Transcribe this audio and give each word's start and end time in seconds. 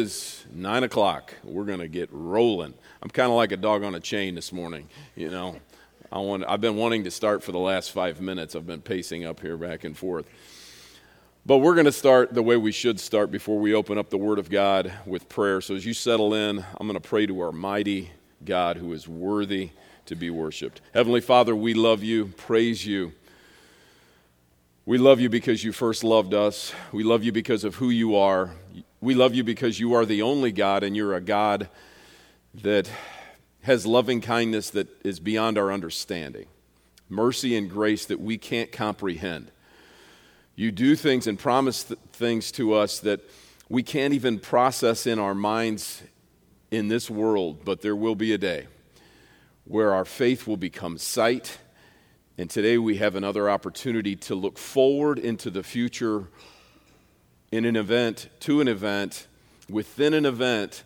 is 0.00 0.46
nine 0.54 0.84
o'clock. 0.84 1.34
We're 1.42 1.64
to 1.64 1.88
get 1.88 2.08
rolling. 2.12 2.72
I'm 3.02 3.10
kind 3.10 3.32
of 3.32 3.36
like 3.36 3.50
a 3.50 3.56
dog 3.56 3.82
on 3.82 3.96
a 3.96 4.00
chain 4.00 4.36
this 4.36 4.52
morning. 4.52 4.88
You 5.16 5.28
know, 5.28 5.56
I 6.12 6.20
want, 6.20 6.44
I've 6.46 6.60
been 6.60 6.76
wanting 6.76 7.02
to 7.02 7.10
start 7.10 7.42
for 7.42 7.50
the 7.50 7.58
last 7.58 7.90
five 7.90 8.20
minutes. 8.20 8.54
I've 8.54 8.64
been 8.64 8.80
pacing 8.80 9.24
up 9.24 9.40
here 9.40 9.56
back 9.56 9.82
and 9.82 9.98
forth. 9.98 10.30
But 11.44 11.58
we're 11.58 11.74
going 11.74 11.86
to 11.86 11.90
start 11.90 12.32
the 12.32 12.44
way 12.44 12.56
we 12.56 12.70
should 12.70 13.00
start 13.00 13.32
before 13.32 13.58
we 13.58 13.74
open 13.74 13.98
up 13.98 14.08
the 14.08 14.18
Word 14.18 14.38
of 14.38 14.48
God 14.50 14.92
with 15.04 15.28
prayer. 15.28 15.60
So 15.60 15.74
as 15.74 15.84
you 15.84 15.94
settle 15.94 16.32
in, 16.32 16.64
I'm 16.76 16.86
going 16.86 16.94
to 16.94 17.00
pray 17.00 17.26
to 17.26 17.40
our 17.40 17.50
mighty 17.50 18.12
God 18.44 18.76
who 18.76 18.92
is 18.92 19.08
worthy 19.08 19.70
to 20.06 20.14
be 20.14 20.30
worshiped. 20.30 20.80
Heavenly 20.94 21.20
Father, 21.20 21.56
we 21.56 21.74
love 21.74 22.04
you, 22.04 22.26
praise 22.36 22.86
you. 22.86 23.14
We 24.86 24.96
love 24.96 25.20
you 25.20 25.28
because 25.28 25.64
you 25.64 25.72
first 25.72 26.02
loved 26.04 26.34
us. 26.34 26.72
We 26.92 27.02
love 27.02 27.24
you 27.24 27.32
because 27.32 27.64
of 27.64 27.74
who 27.74 27.90
you 27.90 28.14
are. 28.16 28.52
We 29.00 29.14
love 29.14 29.32
you 29.32 29.44
because 29.44 29.78
you 29.78 29.94
are 29.94 30.04
the 30.04 30.22
only 30.22 30.50
God, 30.50 30.82
and 30.82 30.96
you're 30.96 31.14
a 31.14 31.20
God 31.20 31.68
that 32.62 32.90
has 33.62 33.86
loving 33.86 34.20
kindness 34.20 34.70
that 34.70 34.88
is 35.04 35.20
beyond 35.20 35.56
our 35.56 35.70
understanding, 35.70 36.46
mercy 37.08 37.56
and 37.56 37.70
grace 37.70 38.06
that 38.06 38.20
we 38.20 38.38
can't 38.38 38.72
comprehend. 38.72 39.52
You 40.56 40.72
do 40.72 40.96
things 40.96 41.28
and 41.28 41.38
promise 41.38 41.84
th- 41.84 42.00
things 42.12 42.50
to 42.52 42.74
us 42.74 42.98
that 43.00 43.20
we 43.68 43.84
can't 43.84 44.14
even 44.14 44.40
process 44.40 45.06
in 45.06 45.20
our 45.20 45.34
minds 45.34 46.02
in 46.72 46.88
this 46.88 47.08
world, 47.08 47.64
but 47.64 47.82
there 47.82 47.94
will 47.94 48.16
be 48.16 48.32
a 48.32 48.38
day 48.38 48.66
where 49.64 49.94
our 49.94 50.04
faith 50.04 50.48
will 50.48 50.56
become 50.56 50.98
sight. 50.98 51.58
And 52.36 52.50
today 52.50 52.78
we 52.78 52.96
have 52.96 53.14
another 53.14 53.48
opportunity 53.48 54.16
to 54.16 54.34
look 54.34 54.58
forward 54.58 55.20
into 55.20 55.50
the 55.50 55.62
future 55.62 56.28
in 57.50 57.64
an 57.64 57.76
event, 57.76 58.28
to 58.40 58.60
an 58.60 58.68
event, 58.68 59.26
within 59.70 60.14
an 60.14 60.26
event, 60.26 60.84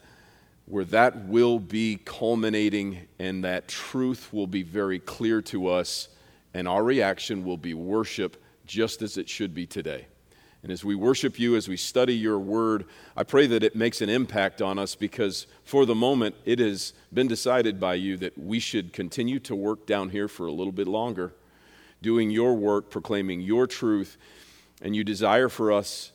where 0.66 0.84
that 0.84 1.26
will 1.26 1.58
be 1.58 1.98
culminating 2.04 3.00
and 3.18 3.44
that 3.44 3.68
truth 3.68 4.32
will 4.32 4.46
be 4.46 4.62
very 4.62 4.98
clear 4.98 5.42
to 5.42 5.68
us, 5.68 6.08
and 6.54 6.68
our 6.68 6.84
reaction 6.84 7.44
will 7.44 7.56
be 7.56 7.74
worship 7.74 8.42
just 8.66 9.02
as 9.02 9.16
it 9.16 9.28
should 9.28 9.54
be 9.54 9.66
today. 9.66 10.06
And 10.62 10.70
as 10.70 10.84
we 10.84 10.94
worship 10.94 11.40
you, 11.40 11.56
as 11.56 11.66
we 11.66 11.76
study 11.76 12.14
your 12.14 12.38
word, 12.38 12.84
I 13.16 13.24
pray 13.24 13.48
that 13.48 13.64
it 13.64 13.74
makes 13.74 14.00
an 14.00 14.08
impact 14.08 14.62
on 14.62 14.78
us 14.78 14.94
because 14.94 15.48
for 15.64 15.84
the 15.84 15.94
moment 15.94 16.36
it 16.44 16.60
has 16.60 16.92
been 17.12 17.26
decided 17.26 17.80
by 17.80 17.94
you 17.94 18.16
that 18.18 18.38
we 18.38 18.60
should 18.60 18.92
continue 18.92 19.40
to 19.40 19.56
work 19.56 19.86
down 19.86 20.10
here 20.10 20.28
for 20.28 20.46
a 20.46 20.52
little 20.52 20.72
bit 20.72 20.86
longer, 20.86 21.34
doing 22.00 22.30
your 22.30 22.54
work, 22.54 22.90
proclaiming 22.90 23.40
your 23.40 23.66
truth. 23.66 24.16
And 24.80 24.94
you 24.94 25.02
desire 25.02 25.48
for 25.48 25.72
us 25.72 26.11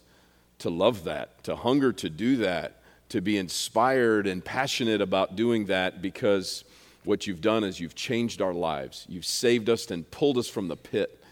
to 0.60 0.70
love 0.70 1.04
that, 1.04 1.44
to 1.44 1.56
hunger 1.56 1.94
to 1.94 2.10
do 2.10 2.38
that, 2.38 2.82
to 3.10 3.22
be 3.22 3.38
inspired 3.38 4.28
and 4.28 4.44
passionate 4.44 5.02
about 5.02 5.36
doing 5.36 5.66
that 5.66 6.02
because 6.02 6.64
what 7.04 7.26
you've 7.26 7.42
done 7.42 7.64
is 7.64 7.80
you've 7.80 7.96
changed 7.96 8.42
our 8.42 8.54
lives. 8.54 9.06
You've 9.08 9.26
saved 9.26 9.70
us 9.70 9.90
and 9.90 10.10
pulled 10.12 10.38
us 10.38 10.50
from 10.50 10.68
the 10.68 10.76
pit. 10.76 11.24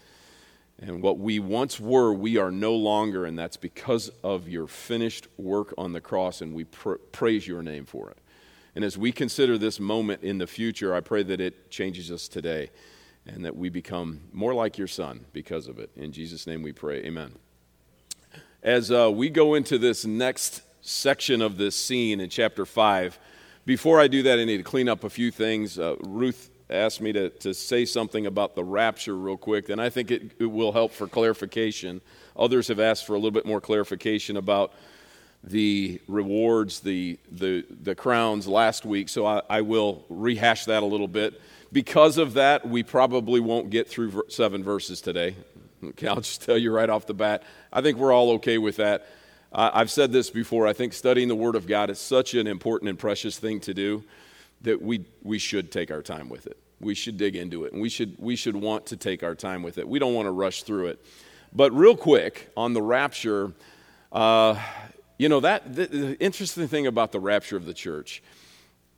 And 0.78 1.02
what 1.02 1.18
we 1.18 1.38
once 1.38 1.80
were, 1.80 2.12
we 2.12 2.36
are 2.38 2.50
no 2.50 2.74
longer, 2.74 3.24
and 3.24 3.38
that's 3.38 3.56
because 3.56 4.10
of 4.22 4.48
your 4.48 4.66
finished 4.66 5.26
work 5.38 5.72
on 5.78 5.92
the 5.92 6.00
cross, 6.00 6.40
and 6.42 6.54
we 6.54 6.64
pr- 6.64 6.94
praise 7.12 7.46
your 7.46 7.62
name 7.62 7.86
for 7.86 8.10
it. 8.10 8.18
And 8.74 8.84
as 8.84 8.98
we 8.98 9.10
consider 9.10 9.56
this 9.56 9.80
moment 9.80 10.22
in 10.22 10.36
the 10.36 10.46
future, 10.46 10.94
I 10.94 11.00
pray 11.00 11.22
that 11.24 11.40
it 11.40 11.70
changes 11.70 12.10
us 12.10 12.28
today 12.28 12.70
and 13.26 13.44
that 13.44 13.56
we 13.56 13.70
become 13.70 14.20
more 14.32 14.52
like 14.52 14.76
your 14.76 14.86
son 14.86 15.24
because 15.32 15.66
of 15.66 15.78
it. 15.78 15.90
In 15.96 16.12
Jesus' 16.12 16.46
name 16.46 16.62
we 16.62 16.72
pray. 16.72 17.02
Amen 17.04 17.45
as 18.66 18.90
uh, 18.90 19.08
we 19.14 19.30
go 19.30 19.54
into 19.54 19.78
this 19.78 20.04
next 20.04 20.60
section 20.80 21.40
of 21.40 21.56
this 21.56 21.76
scene 21.76 22.20
in 22.20 22.28
chapter 22.28 22.66
5. 22.66 23.16
Before 23.64 24.00
I 24.00 24.08
do 24.08 24.24
that, 24.24 24.40
I 24.40 24.44
need 24.44 24.56
to 24.56 24.64
clean 24.64 24.88
up 24.88 25.04
a 25.04 25.10
few 25.10 25.30
things. 25.30 25.78
Uh, 25.78 25.94
Ruth 26.00 26.50
asked 26.68 27.00
me 27.00 27.12
to, 27.12 27.30
to 27.30 27.54
say 27.54 27.84
something 27.84 28.26
about 28.26 28.56
the 28.56 28.64
rapture 28.64 29.16
real 29.16 29.36
quick, 29.36 29.68
and 29.68 29.80
I 29.80 29.88
think 29.88 30.10
it, 30.10 30.32
it 30.40 30.46
will 30.46 30.72
help 30.72 30.90
for 30.90 31.06
clarification. 31.06 32.00
Others 32.36 32.66
have 32.66 32.80
asked 32.80 33.06
for 33.06 33.12
a 33.12 33.18
little 33.18 33.30
bit 33.30 33.46
more 33.46 33.60
clarification 33.60 34.36
about 34.36 34.72
the 35.44 36.00
rewards, 36.08 36.80
the, 36.80 37.20
the, 37.30 37.64
the 37.84 37.94
crowns 37.94 38.48
last 38.48 38.84
week, 38.84 39.08
so 39.08 39.26
I, 39.26 39.42
I 39.48 39.60
will 39.60 40.04
rehash 40.08 40.64
that 40.64 40.82
a 40.82 40.86
little 40.86 41.06
bit. 41.06 41.40
Because 41.70 42.18
of 42.18 42.34
that, 42.34 42.68
we 42.68 42.82
probably 42.82 43.38
won't 43.38 43.70
get 43.70 43.86
through 43.86 44.24
seven 44.28 44.64
verses 44.64 45.00
today. 45.00 45.36
Okay, 45.90 46.08
I'll 46.08 46.16
just 46.16 46.42
tell 46.42 46.58
you 46.58 46.72
right 46.72 46.88
off 46.88 47.06
the 47.06 47.14
bat. 47.14 47.42
I 47.72 47.80
think 47.80 47.98
we're 47.98 48.12
all 48.12 48.32
okay 48.32 48.58
with 48.58 48.76
that. 48.76 49.06
Uh, 49.52 49.70
I've 49.72 49.90
said 49.90 50.12
this 50.12 50.30
before. 50.30 50.66
I 50.66 50.72
think 50.72 50.92
studying 50.92 51.28
the 51.28 51.36
Word 51.36 51.54
of 51.54 51.66
God 51.66 51.90
is 51.90 51.98
such 51.98 52.34
an 52.34 52.46
important 52.46 52.88
and 52.88 52.98
precious 52.98 53.38
thing 53.38 53.60
to 53.60 53.74
do 53.74 54.04
that 54.62 54.82
we, 54.82 55.04
we 55.22 55.38
should 55.38 55.70
take 55.70 55.90
our 55.90 56.02
time 56.02 56.28
with 56.28 56.46
it. 56.46 56.58
We 56.80 56.94
should 56.94 57.16
dig 57.16 57.36
into 57.36 57.64
it, 57.64 57.72
and 57.72 57.80
we 57.80 57.88
should, 57.88 58.16
we 58.18 58.36
should 58.36 58.56
want 58.56 58.86
to 58.86 58.96
take 58.96 59.22
our 59.22 59.34
time 59.34 59.62
with 59.62 59.78
it. 59.78 59.88
We 59.88 59.98
don't 59.98 60.14
want 60.14 60.26
to 60.26 60.32
rush 60.32 60.62
through 60.64 60.88
it. 60.88 61.06
But, 61.54 61.72
real 61.72 61.96
quick, 61.96 62.50
on 62.56 62.74
the 62.74 62.82
rapture, 62.82 63.52
uh, 64.12 64.60
you 65.18 65.28
know, 65.28 65.40
that 65.40 65.74
the, 65.74 65.86
the 65.86 66.20
interesting 66.20 66.68
thing 66.68 66.86
about 66.86 67.12
the 67.12 67.20
rapture 67.20 67.56
of 67.56 67.64
the 67.64 67.72
church, 67.72 68.22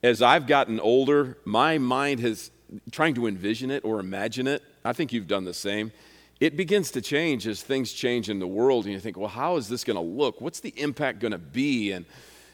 as 0.03 0.22
I've 0.22 0.47
gotten 0.47 0.81
older, 0.81 1.38
my 1.44 1.78
mind 1.78 2.20
has 2.20 2.50
trying 2.91 3.15
to 3.15 3.26
envision 3.26 3.70
it 3.70 3.84
or 3.84 4.00
imagine 4.00 4.47
it. 4.47 4.62
I 4.84 4.93
think 4.93 5.12
you've 5.12 5.26
done 5.26 5.44
the 5.44 5.55
same 5.55 5.93
it 6.41 6.56
begins 6.56 6.93
to 6.93 7.00
change 7.00 7.47
as 7.47 7.62
things 7.62 7.93
change 7.93 8.28
in 8.28 8.38
the 8.38 8.47
world 8.47 8.84
and 8.84 8.94
you 8.94 9.00
think 9.00 9.16
well 9.16 9.28
how 9.28 9.56
is 9.56 9.69
this 9.69 9.84
going 9.84 9.97
to 9.97 10.03
look? 10.03 10.41
What's 10.41 10.60
the 10.60 10.72
impact 10.76 11.21
going 11.21 11.32
to 11.32 11.38
be? 11.38 11.93
And 11.93 12.06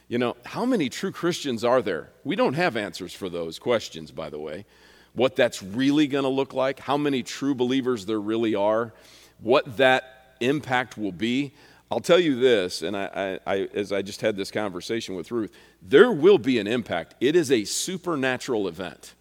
you 0.08 0.18
know 0.18 0.36
how 0.44 0.64
many 0.64 0.88
true 0.88 1.12
christians 1.12 1.64
are 1.64 1.82
there? 1.82 2.10
We 2.24 2.36
don't 2.36 2.54
have 2.54 2.76
answers 2.76 3.12
for 3.12 3.28
those 3.28 3.58
questions 3.58 4.10
by 4.10 4.30
the 4.30 4.38
way. 4.38 4.64
What 5.12 5.36
that's 5.36 5.62
really 5.62 6.06
going 6.06 6.24
to 6.24 6.30
look 6.30 6.54
like 6.54 6.80
how 6.80 6.96
many 6.96 7.22
true 7.22 7.54
believers 7.54 8.06
there 8.06 8.20
really 8.20 8.54
are 8.54 8.92
what 9.40 9.76
that 9.76 10.36
impact 10.40 10.96
will 10.96 11.12
be. 11.12 11.52
I'll 11.90 12.00
tell 12.00 12.18
you 12.18 12.36
this 12.36 12.82
and 12.82 12.96
I, 12.96 13.38
I, 13.46 13.54
I 13.54 13.68
as 13.74 13.92
i 13.92 14.02
just 14.02 14.20
had 14.20 14.36
this 14.36 14.50
conversation 14.50 15.14
with 15.14 15.30
ruth 15.30 15.52
there 15.82 16.10
will 16.10 16.38
be 16.38 16.58
an 16.58 16.66
impact. 16.66 17.14
It 17.20 17.36
is 17.36 17.52
a 17.52 17.64
supernatural 17.64 18.66
event. 18.66 19.14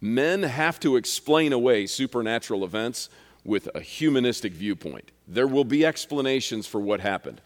Men 0.00 0.42
have 0.42 0.80
to 0.80 0.96
explain 0.96 1.52
away 1.52 1.86
supernatural 1.86 2.64
events 2.64 3.08
with 3.44 3.68
a 3.74 3.80
humanistic 3.80 4.52
viewpoint. 4.52 5.10
There 5.26 5.46
will 5.46 5.64
be 5.64 5.84
explanations 5.84 6.66
for 6.66 6.80
what 6.80 7.00
happened. 7.00 7.40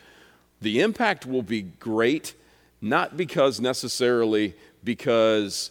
The 0.60 0.80
impact 0.80 1.26
will 1.26 1.42
be 1.42 1.62
great, 1.62 2.34
not 2.80 3.16
because 3.16 3.60
necessarily 3.60 4.54
because 4.84 5.70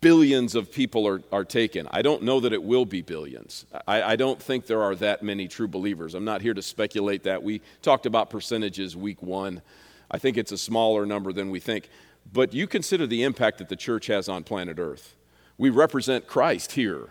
billions 0.00 0.54
of 0.54 0.70
people 0.70 1.06
are, 1.06 1.22
are 1.32 1.44
taken. 1.44 1.88
I 1.90 2.02
don't 2.02 2.22
know 2.22 2.40
that 2.40 2.52
it 2.52 2.62
will 2.62 2.84
be 2.84 3.02
billions. 3.02 3.64
I, 3.86 4.02
I 4.02 4.16
don't 4.16 4.40
think 4.40 4.66
there 4.66 4.82
are 4.82 4.94
that 4.96 5.22
many 5.22 5.48
true 5.48 5.68
believers. 5.68 6.14
I'm 6.14 6.24
not 6.24 6.42
here 6.42 6.54
to 6.54 6.62
speculate 6.62 7.22
that. 7.22 7.42
We 7.42 7.62
talked 7.80 8.06
about 8.06 8.30
percentages 8.30 8.96
week 8.96 9.22
one. 9.22 9.62
I 10.10 10.18
think 10.18 10.36
it's 10.36 10.52
a 10.52 10.58
smaller 10.58 11.06
number 11.06 11.32
than 11.32 11.50
we 11.50 11.58
think. 11.60 11.88
But 12.32 12.52
you 12.52 12.66
consider 12.66 13.06
the 13.06 13.22
impact 13.22 13.58
that 13.58 13.68
the 13.68 13.76
church 13.76 14.06
has 14.06 14.28
on 14.28 14.44
planet 14.44 14.78
Earth. 14.78 15.14
We 15.56 15.70
represent 15.70 16.26
Christ 16.26 16.72
here 16.72 17.10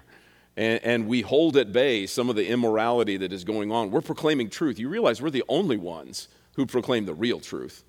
and, 0.58 0.84
and, 0.84 1.08
we 1.08 1.22
hold 1.22 1.56
at 1.56 1.72
bay 1.72 2.06
some 2.06 2.30
of 2.30 2.36
the 2.36 2.48
immorality 2.48 3.18
that 3.18 3.32
is 3.32 3.44
going 3.44 3.72
on. 3.72 3.90
We're 3.90 4.02
proclaiming 4.02 4.50
truth. 4.50 4.80
You 4.80 4.90
realize 4.90 5.22
we're 5.22 5.30
the 5.30 5.46
only 5.48 5.78
ones 5.78 6.28
who 6.56 6.66
proclaim 6.66 7.06
the 7.06 7.14
real 7.14 7.40
truth. 7.40 7.84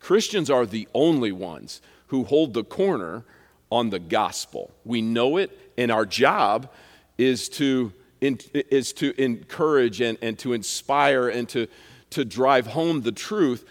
Christians 0.00 0.50
are 0.50 0.66
the 0.66 0.86
only 0.94 1.32
ones 1.32 1.80
who 2.08 2.24
hold 2.24 2.54
the 2.54 2.64
corner 2.64 3.24
on 3.70 3.90
the 3.90 3.98
gospel. 3.98 4.70
We 4.84 5.02
know 5.02 5.36
it, 5.36 5.72
and 5.76 5.90
our 5.90 6.06
job 6.06 6.70
is 7.16 7.48
to, 7.50 7.92
is 8.20 8.92
to 8.94 9.20
encourage 9.20 10.00
and, 10.00 10.18
and 10.22 10.38
to 10.40 10.52
inspire 10.52 11.28
and 11.28 11.48
to, 11.50 11.66
to 12.10 12.24
drive 12.24 12.66
home 12.68 13.02
the 13.02 13.12
truth. 13.12 13.68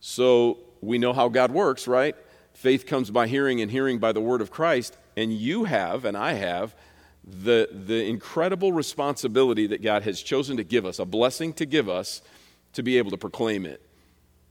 So 0.00 0.58
we 0.80 0.98
know 0.98 1.12
how 1.12 1.28
God 1.28 1.50
works, 1.50 1.88
right? 1.88 2.14
Faith 2.54 2.86
comes 2.86 3.10
by 3.10 3.26
hearing, 3.26 3.60
and 3.60 3.70
hearing 3.70 3.98
by 3.98 4.12
the 4.12 4.20
word 4.20 4.40
of 4.40 4.50
Christ. 4.50 4.96
And 5.16 5.32
you 5.32 5.64
have, 5.64 6.04
and 6.04 6.16
I 6.16 6.34
have, 6.34 6.74
the, 7.28 7.68
the 7.70 8.06
incredible 8.06 8.72
responsibility 8.72 9.66
that 9.66 9.82
God 9.82 10.02
has 10.02 10.22
chosen 10.22 10.56
to 10.56 10.64
give 10.64 10.86
us, 10.86 10.98
a 10.98 11.04
blessing 11.04 11.52
to 11.54 11.66
give 11.66 11.88
us, 11.88 12.22
to 12.72 12.82
be 12.82 12.98
able 12.98 13.10
to 13.10 13.18
proclaim 13.18 13.66
it. 13.66 13.82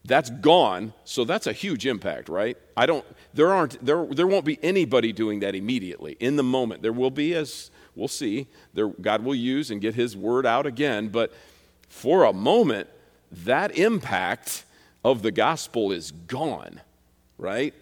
That's 0.06 0.30
gone, 0.30 0.94
so 1.04 1.26
that's 1.26 1.48
a 1.48 1.54
huge 1.54 1.86
impact, 1.86 2.30
right? 2.30 2.56
I 2.78 2.86
don't, 2.86 3.06
there 3.34 3.52
aren't, 3.52 3.84
there, 3.86 4.06
there 4.06 4.28
won't 4.28 4.46
be 4.46 4.58
anybody 4.64 5.12
doing 5.12 5.42
that 5.42 5.54
immediately 5.54 6.16
in 6.20 6.38
the 6.38 6.44
moment. 6.44 6.82
There 6.82 6.94
will 6.94 7.12
be, 7.12 7.34
as 7.34 7.72
we'll 7.96 8.08
see, 8.08 8.48
there, 8.74 8.88
God 8.88 9.24
will 9.24 9.36
use 9.36 9.70
and 9.70 9.82
get 9.82 9.96
His 9.96 10.16
word 10.16 10.46
out 10.46 10.66
again, 10.66 11.10
but 11.10 11.34
for 11.90 12.24
a 12.24 12.32
moment, 12.32 12.88
that 13.32 13.78
impact 13.78 14.66
of 15.04 15.24
the 15.24 15.32
gospel 15.32 15.92
is 15.92 16.12
gone, 16.12 16.80
right? 17.38 17.74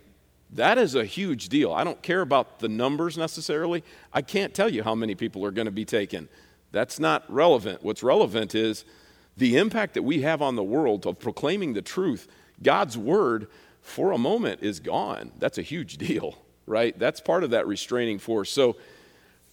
That 0.56 0.78
is 0.78 0.96
a 0.96 1.04
huge 1.04 1.50
deal. 1.50 1.74
I 1.74 1.84
don't 1.84 2.02
care 2.02 2.22
about 2.22 2.60
the 2.60 2.70
numbers 2.70 3.18
necessarily. 3.18 3.84
I 4.14 4.22
can't 4.22 4.54
tell 4.54 4.70
you 4.70 4.84
how 4.84 4.96
many 4.96 5.14
people 5.14 5.46
are 5.46 5.52
going 5.52 5.66
to 5.66 5.72
be 5.72 5.86
taken. 5.86 6.30
That's 6.72 6.98
not 7.00 7.24
relevant. 7.32 7.84
What's 7.84 8.02
relevant 8.02 8.56
is 8.56 8.86
the 9.36 9.58
impact 9.58 9.96
that 9.96 10.04
we 10.04 10.22
have 10.22 10.42
on 10.42 10.56
the 10.56 10.64
world 10.64 11.06
of 11.06 11.20
proclaiming 11.20 11.74
the 11.74 11.82
truth, 11.82 12.30
God's 12.64 12.98
word 12.98 13.48
for 13.82 14.14
a 14.14 14.18
moment 14.18 14.64
is 14.64 14.80
gone. 14.80 15.32
That's 15.40 15.58
a 15.58 15.62
huge 15.62 15.98
deal, 15.98 16.38
right? 16.66 16.98
That's 16.98 17.20
part 17.20 17.44
of 17.44 17.50
that 17.50 17.68
restraining 17.68 18.20
force. 18.20 18.50
So 18.50 18.78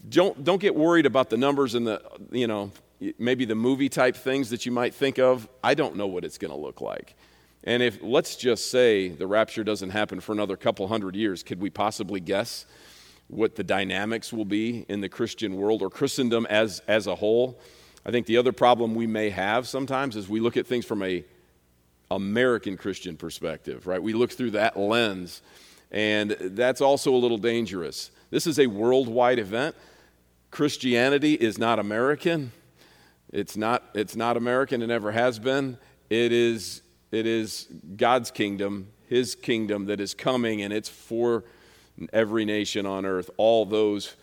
don't, 0.09 0.45
don't 0.45 0.61
get 0.61 0.75
worried 0.77 1.07
about 1.07 1.31
the 1.31 1.37
numbers 1.37 1.75
and 1.75 1.85
the, 1.85 2.01
you 2.31 2.47
know, 2.47 2.71
maybe 3.19 3.45
the 3.45 3.57
movie 3.57 3.89
type 3.89 4.15
things 4.15 4.51
that 4.51 4.65
you 4.67 4.71
might 4.71 4.95
think 4.95 5.19
of. 5.19 5.49
I 5.65 5.75
don't 5.75 5.97
know 5.97 6.07
what 6.07 6.25
it's 6.25 6.39
going 6.39 6.53
to 6.53 6.57
look 6.57 6.81
like. 6.81 7.17
And 7.65 7.83
if, 7.83 7.99
let's 8.03 8.37
just 8.37 8.71
say, 8.71 9.09
the 9.09 9.27
rapture 9.27 9.63
doesn't 9.63 9.91
happen 9.91 10.21
for 10.21 10.33
another 10.33 10.57
couple 10.57 10.89
hundred 10.89 11.15
years, 11.15 11.43
could 11.43 11.61
we 11.61 11.71
possibly 11.71 12.21
guess 12.21 12.67
what 13.29 13.55
the 13.55 13.63
dynamics 13.63 14.33
will 14.33 14.45
be 14.45 14.85
in 14.89 15.01
the 15.01 15.09
Christian 15.09 15.57
world 15.57 15.81
or 15.81 15.89
Christendom 15.89 16.47
as, 16.47 16.83
as 16.89 17.07
a 17.07 17.15
whole? 17.15 17.61
I 18.05 18.11
think 18.11 18.27
the 18.27 18.37
other 18.37 18.53
problem 18.53 18.95
we 18.95 19.07
may 19.07 19.31
have 19.31 19.69
sometimes 19.69 20.17
is 20.17 20.29
we 20.29 20.41
look 20.41 20.57
at 20.57 20.67
things 20.67 20.85
from 20.85 21.03
a 21.03 21.25
American 22.11 22.77
Christian 22.77 23.17
perspective, 23.17 23.87
right? 23.87 24.03
We 24.03 24.13
look 24.13 24.33
through 24.33 24.51
that 24.51 24.77
lens, 24.79 25.41
and 25.91 26.33
that's 26.41 26.81
also 26.81 27.15
a 27.15 27.17
little 27.17 27.39
dangerous. 27.39 28.11
This 28.31 28.47
is 28.47 28.59
a 28.59 28.67
worldwide 28.67 29.39
event. 29.39 29.77
Christianity 30.51 31.35
is 31.35 31.59
not 31.59 31.79
American. 31.79 32.53
It's 33.33 33.57
not, 33.57 33.85
it's 33.95 34.15
not 34.15 34.37
American, 34.37 34.83
it 34.83 34.89
never 34.89 35.13
has 35.13 35.39
been. 35.39 35.79
It 36.11 36.33
is 36.33 36.83
it 37.13 37.27
is 37.27 37.69
God's 37.97 38.31
kingdom, 38.31 38.89
His 39.09 39.35
kingdom 39.35 39.87
that 39.87 40.01
is 40.01 40.15
coming, 40.15 40.63
and 40.63 40.73
it's 40.73 40.89
for 40.89 41.45
every 42.13 42.45
nation 42.45 42.87
on 42.87 43.05
earth, 43.05 43.31
all 43.37 43.67
those 43.67 44.17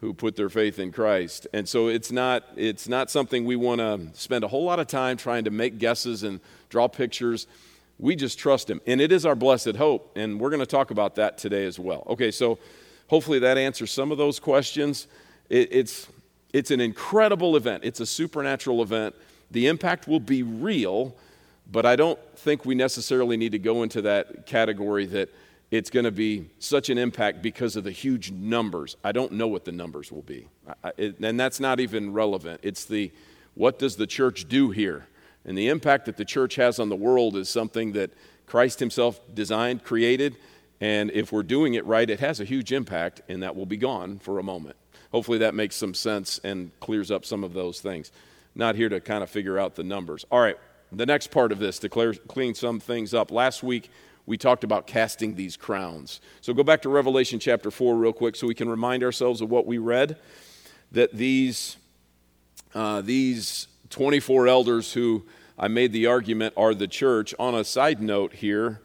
who 0.00 0.12
put 0.12 0.34
their 0.34 0.48
faith 0.48 0.80
in 0.80 0.90
Christ. 0.90 1.46
And 1.52 1.68
so 1.68 1.86
it's 1.86 2.10
not, 2.10 2.42
it's 2.56 2.88
not 2.88 3.08
something 3.08 3.44
we 3.44 3.54
want 3.54 3.78
to 3.78 4.08
spend 4.14 4.42
a 4.42 4.48
whole 4.48 4.64
lot 4.64 4.80
of 4.80 4.88
time 4.88 5.16
trying 5.16 5.44
to 5.44 5.52
make 5.52 5.78
guesses 5.78 6.24
and 6.24 6.40
draw 6.68 6.88
pictures. 6.88 7.46
We 8.00 8.16
just 8.16 8.36
trust 8.36 8.68
Him. 8.68 8.80
And 8.84 9.00
it 9.00 9.12
is 9.12 9.24
our 9.24 9.36
blessed 9.36 9.76
hope. 9.76 10.12
And 10.16 10.40
we're 10.40 10.50
going 10.50 10.60
to 10.60 10.66
talk 10.66 10.90
about 10.90 11.14
that 11.14 11.38
today 11.38 11.64
as 11.66 11.78
well. 11.78 12.04
Okay, 12.08 12.32
so 12.32 12.58
hopefully 13.06 13.38
that 13.38 13.56
answers 13.56 13.92
some 13.92 14.10
of 14.10 14.18
those 14.18 14.40
questions. 14.40 15.06
It, 15.48 15.68
it's, 15.70 16.08
it's 16.52 16.72
an 16.72 16.80
incredible 16.80 17.56
event, 17.56 17.84
it's 17.84 18.00
a 18.00 18.06
supernatural 18.06 18.82
event. 18.82 19.14
The 19.52 19.68
impact 19.68 20.08
will 20.08 20.20
be 20.20 20.42
real 20.42 21.14
but 21.70 21.86
I 21.86 21.96
don't 21.96 22.18
think 22.36 22.64
we 22.64 22.74
necessarily 22.74 23.36
need 23.36 23.52
to 23.52 23.58
go 23.58 23.82
into 23.82 24.02
that 24.02 24.46
category 24.46 25.06
that 25.06 25.30
it's 25.70 25.88
going 25.88 26.04
to 26.04 26.12
be 26.12 26.50
such 26.58 26.90
an 26.90 26.98
impact 26.98 27.40
because 27.40 27.76
of 27.76 27.84
the 27.84 27.90
huge 27.90 28.30
numbers. 28.30 28.96
I 29.02 29.12
don't 29.12 29.32
know 29.32 29.48
what 29.48 29.64
the 29.64 29.72
numbers 29.72 30.12
will 30.12 30.22
be. 30.22 30.48
I, 30.84 30.92
it, 30.98 31.18
and 31.20 31.40
that's 31.40 31.60
not 31.60 31.80
even 31.80 32.12
relevant. 32.12 32.60
It's 32.62 32.84
the 32.84 33.10
what 33.54 33.78
does 33.78 33.96
the 33.96 34.06
church 34.06 34.48
do 34.48 34.70
here? 34.70 35.06
And 35.44 35.56
the 35.58 35.68
impact 35.68 36.06
that 36.06 36.16
the 36.16 36.24
church 36.24 36.56
has 36.56 36.78
on 36.78 36.88
the 36.88 36.96
world 36.96 37.36
is 37.36 37.48
something 37.48 37.92
that 37.92 38.12
Christ 38.46 38.80
Himself 38.80 39.20
designed, 39.34 39.82
created, 39.82 40.36
and 40.80 41.10
if 41.12 41.32
we're 41.32 41.42
doing 41.42 41.74
it 41.74 41.86
right, 41.86 42.08
it 42.08 42.20
has 42.20 42.40
a 42.40 42.44
huge 42.44 42.72
impact, 42.72 43.22
and 43.28 43.42
that 43.42 43.56
will 43.56 43.66
be 43.66 43.76
gone 43.76 44.18
for 44.18 44.38
a 44.38 44.42
moment. 44.42 44.76
Hopefully, 45.10 45.38
that 45.38 45.54
makes 45.54 45.76
some 45.76 45.94
sense 45.94 46.40
and 46.42 46.70
clears 46.80 47.10
up 47.10 47.24
some 47.24 47.44
of 47.44 47.52
those 47.54 47.80
things. 47.80 48.10
Not 48.54 48.74
here 48.74 48.88
to 48.88 49.00
kind 49.00 49.22
of 49.22 49.30
figure 49.30 49.58
out 49.58 49.74
the 49.74 49.84
numbers. 49.84 50.26
All 50.30 50.40
right, 50.40 50.58
the 50.92 51.06
next 51.06 51.30
part 51.30 51.52
of 51.52 51.58
this 51.58 51.78
to 51.80 51.88
clear, 51.88 52.14
clean 52.14 52.54
some 52.54 52.78
things 52.78 53.14
up. 53.14 53.30
Last 53.30 53.62
week, 53.62 53.90
we 54.26 54.36
talked 54.36 54.62
about 54.62 54.86
casting 54.86 55.34
these 55.34 55.56
crowns. 55.56 56.20
So 56.40 56.54
go 56.54 56.62
back 56.62 56.82
to 56.82 56.88
Revelation 56.88 57.38
chapter 57.38 57.70
4 57.70 57.96
real 57.96 58.12
quick 58.12 58.36
so 58.36 58.46
we 58.46 58.54
can 58.54 58.68
remind 58.68 59.02
ourselves 59.02 59.40
of 59.40 59.50
what 59.50 59.66
we 59.66 59.78
read. 59.78 60.16
That 60.92 61.12
these, 61.12 61.76
uh, 62.74 63.00
these 63.00 63.68
24 63.90 64.46
elders 64.46 64.92
who 64.92 65.24
I 65.58 65.68
made 65.68 65.92
the 65.92 66.06
argument 66.06 66.54
are 66.56 66.74
the 66.74 66.88
church. 66.88 67.34
On 67.38 67.54
a 67.54 67.64
side 67.64 68.00
note 68.00 68.34
here, 68.34 68.80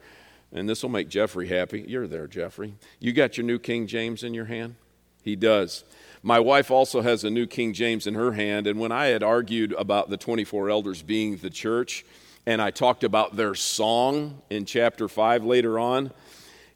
and 0.52 0.68
this 0.68 0.82
will 0.82 0.90
make 0.90 1.08
Jeffrey 1.08 1.48
happy. 1.48 1.84
You're 1.86 2.06
there, 2.06 2.26
Jeffrey. 2.26 2.74
You 2.98 3.12
got 3.12 3.36
your 3.36 3.44
new 3.44 3.58
King 3.58 3.86
James 3.86 4.22
in 4.22 4.32
your 4.34 4.46
hand? 4.46 4.76
He 5.22 5.36
does. 5.36 5.84
My 6.22 6.40
wife 6.40 6.70
also 6.70 7.00
has 7.00 7.22
a 7.22 7.30
New 7.30 7.46
King 7.46 7.72
James 7.72 8.06
in 8.06 8.14
her 8.14 8.32
hand, 8.32 8.66
and 8.66 8.80
when 8.80 8.90
I 8.90 9.06
had 9.06 9.22
argued 9.22 9.72
about 9.74 10.10
the 10.10 10.16
24 10.16 10.68
elders 10.68 11.02
being 11.02 11.36
the 11.36 11.50
church, 11.50 12.04
and 12.44 12.60
I 12.60 12.70
talked 12.70 13.04
about 13.04 13.36
their 13.36 13.54
song 13.54 14.42
in 14.50 14.64
chapter 14.64 15.06
5 15.06 15.44
later 15.44 15.78
on, 15.78 16.10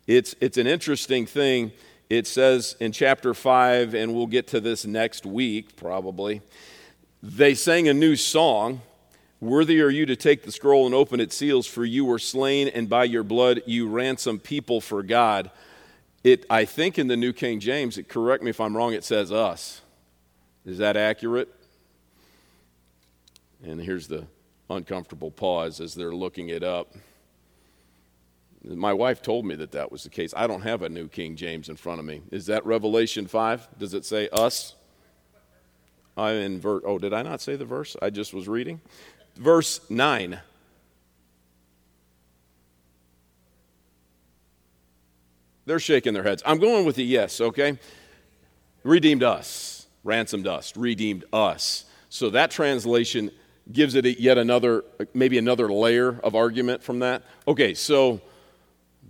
it's, 0.07 0.35
it's 0.41 0.59
an 0.59 0.67
interesting 0.67 1.27
thing. 1.27 1.73
It 2.09 2.27
says 2.27 2.77
in 2.79 2.93
chapter 2.93 3.35
5, 3.35 3.95
and 3.95 4.15
we'll 4.15 4.27
get 4.27 4.49
to 4.49 4.61
this 4.61 4.85
next 4.85 5.27
week 5.27 5.77
probably, 5.77 6.41
they 7.23 7.55
sang 7.55 7.89
a 7.89 7.95
new 7.95 8.17
song. 8.17 8.81
Worthy 9.41 9.81
are 9.81 9.91
you 9.91 10.07
to 10.07 10.15
take 10.15 10.45
the 10.45 10.53
scroll 10.53 10.87
and 10.87 10.95
open 10.95 11.19
its 11.19 11.37
seals, 11.37 11.67
for 11.67 11.85
you 11.85 12.05
were 12.05 12.21
slain, 12.21 12.69
and 12.69 12.89
by 12.89 13.05
your 13.05 13.25
blood 13.25 13.63
you 13.67 13.89
ransom 13.89 14.39
people 14.39 14.81
for 14.81 15.03
God. 15.03 15.51
It, 16.25 16.47
I 16.49 16.65
think 16.65 16.99
in 16.99 17.09
the 17.09 17.17
New 17.17 17.33
King 17.33 17.59
James, 17.59 17.99
correct 18.09 18.43
me 18.45 18.51
if 18.51 18.61
I'm 18.61 18.77
wrong, 18.77 18.93
it 18.93 19.05
says 19.05 19.33
us. 19.33 19.81
Is 20.65 20.79
that 20.79 20.97
accurate? 20.97 21.53
And 23.65 23.81
here's 23.81 24.07
the 24.07 24.27
uncomfortable 24.71 25.31
pause 25.31 25.81
as 25.81 25.95
they're 25.95 26.15
looking 26.15 26.49
it 26.49 26.63
up. 26.63 26.95
My 28.65 28.93
wife 28.93 29.23
told 29.23 29.45
me 29.45 29.57
that 29.57 29.73
that 29.73 29.91
was 29.91 30.05
the 30.05 30.11
case. 30.11 30.33
I 30.37 30.47
don't 30.47 30.63
have 30.63 30.83
a 30.83 30.89
New 30.89 31.09
King 31.09 31.35
James 31.35 31.69
in 31.69 31.77
front 31.77 31.99
of 31.99 32.07
me. 32.07 32.23
Is 32.31 32.47
that 32.47 32.65
Revelation 32.65 33.27
5? 33.27 33.79
Does 33.79 33.93
it 33.93 34.05
say 34.05 34.29
us? 34.33 34.77
I'm 36.17 36.37
in 36.37 36.61
verse. 36.61 36.83
Oh, 36.87 36.99
did 36.99 37.13
I 37.13 37.23
not 37.23 37.41
say 37.41 37.57
the 37.57 37.65
verse? 37.65 37.97
I 38.01 38.11
just 38.11 38.33
was 38.33 38.47
reading. 38.49 38.81
Verse 39.37 39.81
9. 39.91 40.39
They're 45.65 45.79
shaking 45.79 46.15
their 46.15 46.23
heads. 46.23 46.43
I'm 46.45 46.59
going 46.59 46.85
with 46.85 46.97
the 46.97 47.05
yes, 47.05 47.41
okay? 47.41 47.79
Redeemed 48.83 49.23
us, 49.23 49.87
ransomed 50.03 50.47
us, 50.47 50.77
redeemed 50.77 51.25
us. 51.33 51.85
So 52.09 52.31
that 52.31 52.51
translation 52.51 53.31
gives 53.71 53.95
it 53.95 54.05
yet 54.19 54.39
another, 54.39 54.85
maybe 55.15 55.39
another 55.39 55.73
layer 55.73 56.19
of 56.25 56.35
argument 56.35 56.83
from 56.83 56.99
that. 56.99 57.23
Okay, 57.47 57.75
so 57.75 58.21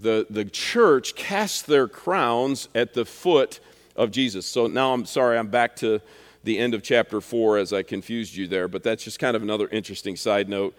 the, 0.01 0.27
the 0.29 0.45
church 0.45 1.15
casts 1.15 1.63
their 1.63 1.89
crowns 1.89 2.69
at 2.75 2.93
the 2.93 3.05
foot 3.05 3.61
of 3.97 4.11
Jesus. 4.11 4.47
So 4.47 4.67
now 4.67 4.93
I'm 4.93 5.07
sorry, 5.07 5.39
I'm 5.39 5.49
back 5.49 5.77
to 5.77 6.01
the 6.45 6.59
end 6.59 6.75
of 6.75 6.83
chapter 6.83 7.21
4 7.21 7.59
as 7.59 7.73
I 7.73 7.83
confused 7.83 8.35
you 8.35 8.47
there, 8.47 8.69
but 8.69 8.83
that's 8.83 9.05
just 9.05 9.19
kind 9.19 9.37
of 9.37 9.43
another 9.43 9.69
interesting 9.69 10.17
side 10.17 10.49
note 10.49 10.75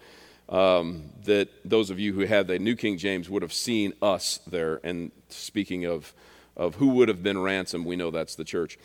um, 0.48 1.10
that 1.24 1.48
those 1.64 1.90
of 1.90 1.98
you 1.98 2.12
who 2.12 2.20
had 2.26 2.46
the 2.46 2.58
New 2.58 2.76
King 2.76 2.98
James 2.98 3.30
would 3.30 3.42
have 3.42 3.52
seen 3.52 3.92
us 4.02 4.40
there. 4.46 4.80
And 4.84 5.10
speaking 5.28 5.84
of, 5.86 6.12
of 6.56 6.76
who 6.76 6.88
would 6.88 7.08
have 7.08 7.22
been 7.22 7.40
ransomed, 7.40 7.86
we 7.86 7.96
know 7.96 8.10
that's 8.10 8.34
the 8.34 8.44
church. 8.44 8.78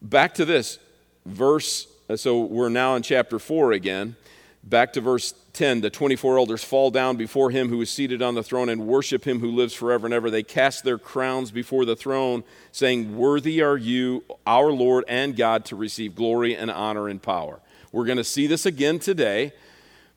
Back 0.00 0.34
to 0.34 0.44
this 0.44 0.78
verse. 1.26 1.86
So 2.16 2.40
we're 2.40 2.68
now 2.68 2.94
in 2.94 3.02
chapter 3.02 3.38
4 3.38 3.72
again. 3.72 4.16
Back 4.64 4.92
to 4.92 5.00
verse 5.00 5.34
10 5.54 5.80
the 5.80 5.90
24 5.90 6.38
elders 6.38 6.62
fall 6.62 6.90
down 6.90 7.16
before 7.16 7.50
him 7.50 7.68
who 7.68 7.80
is 7.80 7.90
seated 7.90 8.22
on 8.22 8.36
the 8.36 8.44
throne 8.44 8.68
and 8.68 8.86
worship 8.86 9.26
him 9.26 9.40
who 9.40 9.50
lives 9.50 9.74
forever 9.74 10.06
and 10.06 10.14
ever. 10.14 10.30
They 10.30 10.44
cast 10.44 10.84
their 10.84 10.98
crowns 10.98 11.50
before 11.50 11.84
the 11.84 11.96
throne, 11.96 12.44
saying, 12.70 13.16
Worthy 13.16 13.60
are 13.60 13.76
you, 13.76 14.22
our 14.46 14.70
Lord 14.70 15.04
and 15.08 15.36
God, 15.36 15.64
to 15.66 15.76
receive 15.76 16.14
glory 16.14 16.56
and 16.56 16.70
honor 16.70 17.08
and 17.08 17.20
power. 17.20 17.58
We're 17.90 18.06
going 18.06 18.18
to 18.18 18.24
see 18.24 18.46
this 18.46 18.64
again 18.64 19.00
today 19.00 19.52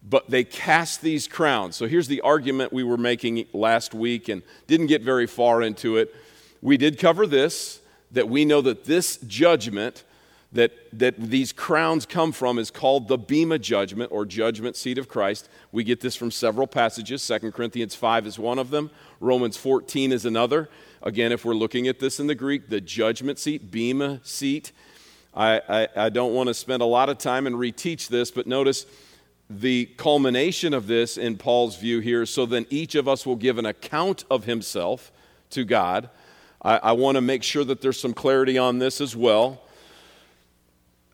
but 0.08 0.30
they 0.30 0.44
cast 0.44 1.02
these 1.02 1.28
crowns. 1.28 1.76
So 1.76 1.88
here's 1.88 2.08
the 2.08 2.22
argument 2.22 2.72
we 2.72 2.84
were 2.84 2.98
making 2.98 3.48
last 3.54 3.94
week 3.94 4.30
and 4.30 4.44
didn't 4.68 4.88
get 4.88 5.02
very 5.02 5.28
far 5.28 5.62
into 5.62 5.98
it. 5.98 6.14
We 6.62 6.78
did 6.78 7.00
cover 7.00 7.26
this 7.26 7.82
that 8.12 8.30
we 8.30 8.46
know 8.46 8.62
that 8.62 8.86
this 8.86 9.18
judgment 9.18 10.04
that, 10.56 10.72
that 10.94 11.16
these 11.20 11.52
crowns 11.52 12.06
come 12.06 12.32
from 12.32 12.58
is 12.58 12.72
called 12.72 13.10
the 13.10 13.18
Bema 13.18 13.60
judgment 13.60 14.12
or 14.12 14.26
judgment 14.26 14.78
seat 14.78 14.98
of 14.98 15.10
Christ. 15.10 15.50
We 15.74 15.84
get 15.84 16.00
this 16.00 16.16
from 16.16 16.32
several 16.32 16.66
passages. 16.66 17.28
2 17.28 17.52
Corinthians 17.52 17.94
5 17.94 18.26
is 18.26 18.40
one 18.40 18.58
of 18.58 18.70
them, 18.70 18.90
Romans 19.20 19.58
14 19.58 20.14
is 20.14 20.26
another. 20.26 20.70
Again, 21.04 21.32
if 21.32 21.44
we're 21.44 21.56
looking 21.56 21.88
at 21.88 22.00
this 22.00 22.20
in 22.20 22.28
the 22.28 22.36
Greek, 22.36 22.70
the 22.70 22.80
judgment 22.80 23.38
seat, 23.38 23.70
Bema 23.70 24.22
seat. 24.24 24.72
I, 25.34 25.62
I, 25.68 26.06
I 26.06 26.10
don't 26.10 26.34
want 26.34 26.48
to 26.48 26.54
spend 26.54 26.82
a 26.82 26.86
lot 26.86 27.10
of 27.10 27.18
time 27.18 27.46
and 27.46 27.58
reteach 27.58 28.08
this, 28.08 28.32
but 28.32 28.48
notice 28.48 28.86
the 29.50 29.86
culmination 29.98 30.74
of 30.74 30.88
this, 30.88 31.18
in 31.18 31.38
Paul's 31.38 31.78
view 31.78 32.00
here, 32.00 32.26
so 32.26 32.46
then 32.46 32.66
each 32.70 32.96
of 32.96 33.08
us 33.08 33.26
will 33.26 33.36
give 33.36 33.58
an 33.58 33.66
account 33.66 34.26
of 34.30 34.46
himself 34.46 35.12
to 35.52 35.64
God. 35.64 36.10
I, 36.62 36.78
I 36.78 36.92
want 36.94 37.16
to 37.16 37.22
make 37.22 37.44
sure 37.44 37.64
that 37.64 37.82
there's 37.82 38.00
some 38.00 38.14
clarity 38.14 38.58
on 38.58 38.80
this 38.80 39.02
as 39.02 39.16
well. 39.16 39.62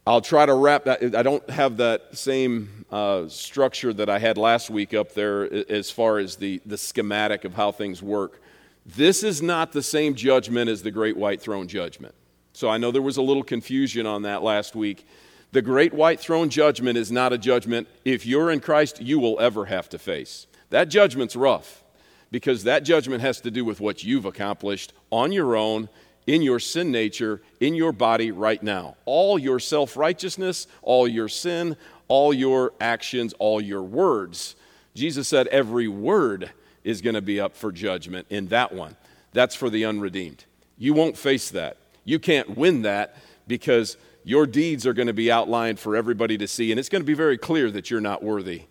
I'll 0.08 0.22
try 0.22 0.46
to 0.46 0.54
wrap 0.54 0.86
that. 0.86 1.16
I 1.16 1.22
don't 1.22 1.48
have 1.50 1.78
that 1.78 2.18
same 2.18 2.86
uh, 2.92 3.28
structure 3.28 3.94
that 3.94 4.10
I 4.10 4.18
had 4.18 4.38
last 4.38 4.70
week 4.70 4.94
up 4.94 5.14
there 5.14 5.44
as 5.72 5.92
far 5.92 6.18
as 6.18 6.38
the, 6.38 6.62
the 6.66 6.78
schematic 6.78 7.46
of 7.46 7.54
how 7.54 7.72
things 7.72 8.02
work. 8.02 8.42
This 8.86 9.24
is 9.24 9.44
not 9.44 9.74
the 9.74 9.84
same 9.84 10.16
judgment 10.16 10.70
as 10.70 10.82
the 10.82 10.90
great 10.90 11.16
white 11.18 11.40
throne 11.40 11.68
judgment. 11.68 12.16
So 12.54 12.68
I 12.68 12.78
know 12.78 12.92
there 12.92 13.02
was 13.02 13.18
a 13.18 13.22
little 13.22 13.44
confusion 13.44 14.08
on 14.08 14.24
that 14.24 14.42
last 14.42 14.76
week. 14.76 15.06
The 15.52 15.62
great 15.62 15.94
white 15.94 16.20
throne 16.20 16.50
judgment 16.50 16.98
is 16.98 17.12
not 17.12 17.34
a 17.34 17.38
judgment, 17.38 17.88
if 18.06 18.26
you're 18.26 18.52
in 18.52 18.62
Christ, 18.62 19.02
you 19.02 19.20
will 19.20 19.40
ever 19.40 19.66
have 19.66 19.90
to 19.90 20.00
face. 20.00 20.48
That 20.70 20.86
judgment's 20.86 21.36
rough 21.36 21.84
because 22.32 22.64
that 22.64 22.84
judgment 22.84 23.22
has 23.22 23.42
to 23.42 23.52
do 23.52 23.66
with 23.66 23.82
what 23.82 24.04
you've 24.04 24.26
accomplished 24.26 24.94
on 25.12 25.34
your 25.34 25.58
own, 25.58 25.90
in 26.26 26.42
your 26.42 26.60
sin 26.60 26.92
nature, 26.92 27.42
in 27.60 27.76
your 27.76 27.92
body 27.92 28.32
right 28.32 28.64
now. 28.64 28.96
All 29.06 29.38
your 29.38 29.60
self 29.60 29.98
righteousness, 29.98 30.68
all 30.82 31.08
your 31.08 31.28
sin, 31.28 31.76
all 32.08 32.34
your 32.34 32.72
actions, 32.80 33.34
all 33.34 33.60
your 33.60 33.84
words. 33.84 34.56
Jesus 34.96 35.28
said 35.28 35.48
every 35.48 35.90
word 35.90 36.52
is 36.84 37.02
going 37.02 37.16
to 37.16 37.22
be 37.22 37.40
up 37.40 37.56
for 37.56 37.72
judgment 37.72 38.28
in 38.30 38.48
that 38.48 38.74
one. 38.74 38.96
That's 39.34 39.56
for 39.56 39.70
the 39.70 39.86
unredeemed. 39.86 40.46
You 40.78 40.94
won't 40.94 41.18
face 41.18 41.50
that. 41.52 41.78
You 42.06 42.20
can't 42.20 42.58
win 42.58 42.84
that 42.84 43.16
because 43.48 43.98
your 44.24 44.46
deeds 44.46 44.86
are 44.86 44.94
going 44.94 45.08
to 45.08 45.14
be 45.14 45.32
outlined 45.32 45.80
for 45.80 45.96
everybody 45.96 46.38
to 46.38 46.48
see, 46.48 46.72
and 46.72 46.80
it's 46.80 46.90
going 46.90 47.02
to 47.02 47.06
be 47.06 47.14
very 47.14 47.38
clear 47.38 47.72
that 47.72 47.90
you're 47.90 48.02
not 48.02 48.24
worthy, 48.24 48.64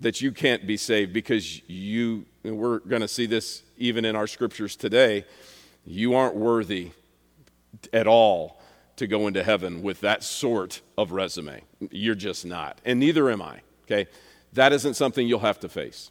that 0.00 0.20
you 0.20 0.32
can't 0.32 0.66
be 0.66 0.76
saved 0.76 1.12
because 1.12 1.68
you, 1.68 2.26
we're 2.42 2.80
going 2.80 3.02
to 3.02 3.08
see 3.08 3.26
this 3.26 3.62
even 3.76 4.04
in 4.04 4.16
our 4.16 4.26
scriptures 4.26 4.76
today, 4.76 5.24
you 5.84 6.14
aren't 6.14 6.34
worthy 6.34 6.90
at 7.92 8.06
all 8.06 8.60
to 8.96 9.06
go 9.06 9.28
into 9.28 9.42
heaven 9.42 9.82
with 9.82 10.00
that 10.00 10.24
sort 10.24 10.80
of 10.96 11.12
resume. 11.12 11.62
You're 11.90 12.16
just 12.16 12.44
not, 12.44 12.80
and 12.84 12.98
neither 12.98 13.30
am 13.30 13.40
I, 13.40 13.60
okay? 13.84 14.10
That 14.54 14.72
isn't 14.72 14.94
something 14.94 15.26
you'll 15.26 15.38
have 15.40 15.60
to 15.60 15.68
face. 15.68 16.10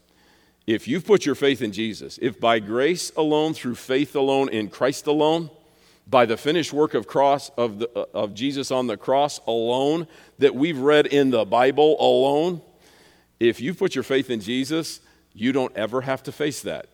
If 0.65 0.87
you've 0.87 1.05
put 1.05 1.25
your 1.25 1.35
faith 1.35 1.61
in 1.61 1.71
Jesus, 1.71 2.19
if 2.21 2.39
by 2.39 2.59
grace 2.59 3.11
alone, 3.15 3.53
through 3.53 3.75
faith 3.75 4.15
alone, 4.15 4.49
in 4.49 4.69
Christ 4.69 5.07
alone, 5.07 5.49
by 6.09 6.25
the 6.25 6.37
finished 6.37 6.71
work 6.71 6.93
of 6.93 7.07
cross 7.07 7.49
of, 7.57 7.79
the, 7.79 7.89
uh, 7.95 8.05
of 8.13 8.33
Jesus 8.33 8.71
on 8.71 8.87
the 8.87 8.97
cross 8.97 9.39
alone 9.45 10.07
that 10.39 10.55
we've 10.55 10.77
read 10.77 11.05
in 11.07 11.31
the 11.31 11.45
Bible 11.45 11.97
alone, 11.99 12.61
if 13.39 13.59
you 13.59 13.73
put 13.73 13.93
your 13.93 14.03
faith 14.03 14.29
in 14.29 14.39
Jesus, 14.39 15.01
you 15.33 15.51
don't 15.51 15.75
ever 15.75 16.01
have 16.01 16.23
to 16.23 16.31
face 16.31 16.61
that. 16.61 16.87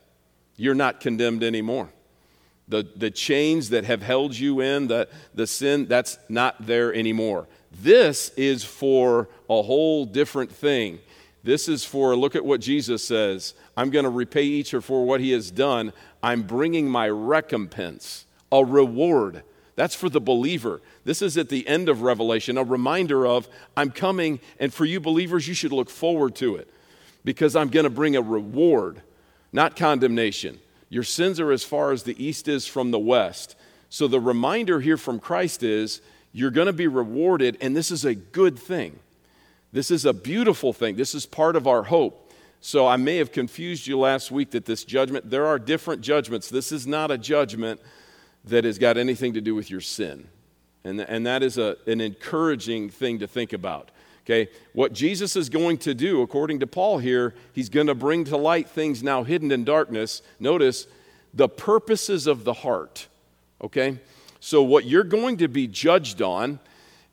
You're 0.57 0.75
not 0.75 0.99
condemned 0.99 1.43
anymore. 1.43 1.89
The, 2.67 2.87
the 2.95 3.11
chains 3.11 3.69
that 3.69 3.85
have 3.85 4.01
held 4.01 4.35
you 4.35 4.61
in, 4.61 4.87
the, 4.87 5.07
the 5.33 5.45
sin, 5.45 5.85
that's 5.87 6.17
not 6.29 6.65
there 6.65 6.93
anymore. 6.93 7.47
This 7.71 8.29
is 8.35 8.63
for 8.63 9.29
a 9.49 9.61
whole 9.61 10.05
different 10.05 10.51
thing. 10.51 10.99
This 11.43 11.67
is 11.67 11.83
for, 11.83 12.15
look 12.15 12.35
at 12.35 12.45
what 12.45 12.61
Jesus 12.61 13.05
says 13.05 13.53
I'm 13.75 13.89
going 13.89 14.03
to 14.03 14.09
repay 14.09 14.43
each 14.43 14.71
for 14.71 15.05
what 15.05 15.19
he 15.19 15.31
has 15.31 15.51
done. 15.51 15.93
I'm 16.21 16.43
bringing 16.43 16.89
my 16.89 17.09
recompense 17.09 18.22
a 18.53 18.63
reward. 18.63 19.43
That's 19.75 19.95
for 19.95 20.07
the 20.07 20.21
believer. 20.21 20.81
This 21.03 21.23
is 21.23 21.37
at 21.37 21.49
the 21.49 21.67
end 21.67 21.89
of 21.89 22.03
Revelation, 22.03 22.57
a 22.57 22.63
reminder 22.63 23.25
of, 23.25 23.49
I'm 23.75 23.89
coming, 23.89 24.39
and 24.59 24.71
for 24.71 24.85
you 24.85 24.99
believers, 24.99 25.47
you 25.47 25.55
should 25.55 25.71
look 25.71 25.89
forward 25.89 26.35
to 26.35 26.55
it 26.57 26.69
because 27.25 27.55
I'm 27.55 27.69
going 27.69 27.85
to 27.85 27.89
bring 27.89 28.15
a 28.15 28.21
reward, 28.21 29.01
not 29.51 29.75
condemnation. 29.75 30.59
Your 30.89 31.03
sins 31.03 31.39
are 31.39 31.51
as 31.51 31.63
far 31.63 31.91
as 31.91 32.03
the 32.03 32.23
east 32.23 32.47
is 32.47 32.67
from 32.67 32.91
the 32.91 32.99
west. 32.99 33.55
So 33.89 34.07
the 34.07 34.19
reminder 34.19 34.79
here 34.79 34.97
from 34.97 35.19
Christ 35.19 35.63
is, 35.63 36.01
you're 36.31 36.51
going 36.51 36.67
to 36.67 36.73
be 36.73 36.87
rewarded, 36.87 37.57
and 37.61 37.75
this 37.75 37.89
is 37.89 38.05
a 38.05 38.13
good 38.13 38.59
thing. 38.59 38.99
This 39.71 39.89
is 39.89 40.05
a 40.05 40.13
beautiful 40.13 40.73
thing. 40.73 40.95
This 40.95 41.15
is 41.15 41.25
part 41.25 41.55
of 41.55 41.65
our 41.65 41.83
hope. 41.83 42.31
So 42.61 42.85
I 42.85 42.97
may 42.97 43.17
have 43.17 43.31
confused 43.31 43.87
you 43.87 43.97
last 43.97 44.31
week 44.31 44.51
that 44.51 44.65
this 44.65 44.83
judgment, 44.83 45.29
there 45.29 45.47
are 45.47 45.57
different 45.57 46.01
judgments. 46.01 46.49
This 46.49 46.71
is 46.71 46.85
not 46.85 47.09
a 47.09 47.17
judgment 47.17 47.81
that 48.45 48.63
has 48.65 48.77
got 48.77 48.97
anything 48.97 49.33
to 49.33 49.41
do 49.41 49.55
with 49.55 49.69
your 49.69 49.81
sin. 49.81 50.27
And, 50.83 50.99
and 51.01 51.25
that 51.25 51.43
is 51.43 51.57
a, 51.57 51.77
an 51.87 52.01
encouraging 52.01 52.89
thing 52.89 53.19
to 53.19 53.27
think 53.27 53.53
about. 53.53 53.89
Okay, 54.25 54.49
what 54.71 54.93
Jesus 54.93 55.35
is 55.35 55.49
going 55.49 55.77
to 55.79 55.93
do, 55.93 56.21
according 56.21 56.61
to 56.61 56.67
Paul 56.67 56.97
here, 56.97 57.33
he's 57.51 57.67
going 57.67 57.87
to 57.87 57.95
bring 57.95 58.23
to 58.25 58.37
light 58.37 58.69
things 58.69 59.03
now 59.03 59.23
hidden 59.23 59.51
in 59.51 59.65
darkness. 59.65 60.21
Notice 60.39 60.87
the 61.33 61.49
purposes 61.49 62.25
of 62.25 62.45
the 62.45 62.53
heart. 62.53 63.07
Okay, 63.61 63.99
so 64.39 64.63
what 64.63 64.85
you're 64.85 65.03
going 65.03 65.37
to 65.37 65.49
be 65.49 65.67
judged 65.67 66.21
on 66.21 66.59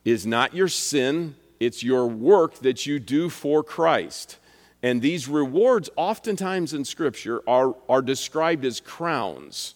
is 0.05 0.25
not 0.25 0.55
your 0.55 0.69
sin, 0.69 1.35
it's 1.59 1.83
your 1.83 2.07
work 2.07 2.55
that 2.61 2.87
you 2.87 2.99
do 2.99 3.29
for 3.29 3.63
Christ. 3.65 4.39
And 4.83 5.03
these 5.03 5.29
rewards, 5.29 5.91
oftentimes 5.97 6.73
in 6.73 6.85
Scripture, 6.85 7.43
are, 7.47 7.75
are 7.89 8.03
described 8.03 8.65
as 8.65 8.81
crowns. 8.81 9.75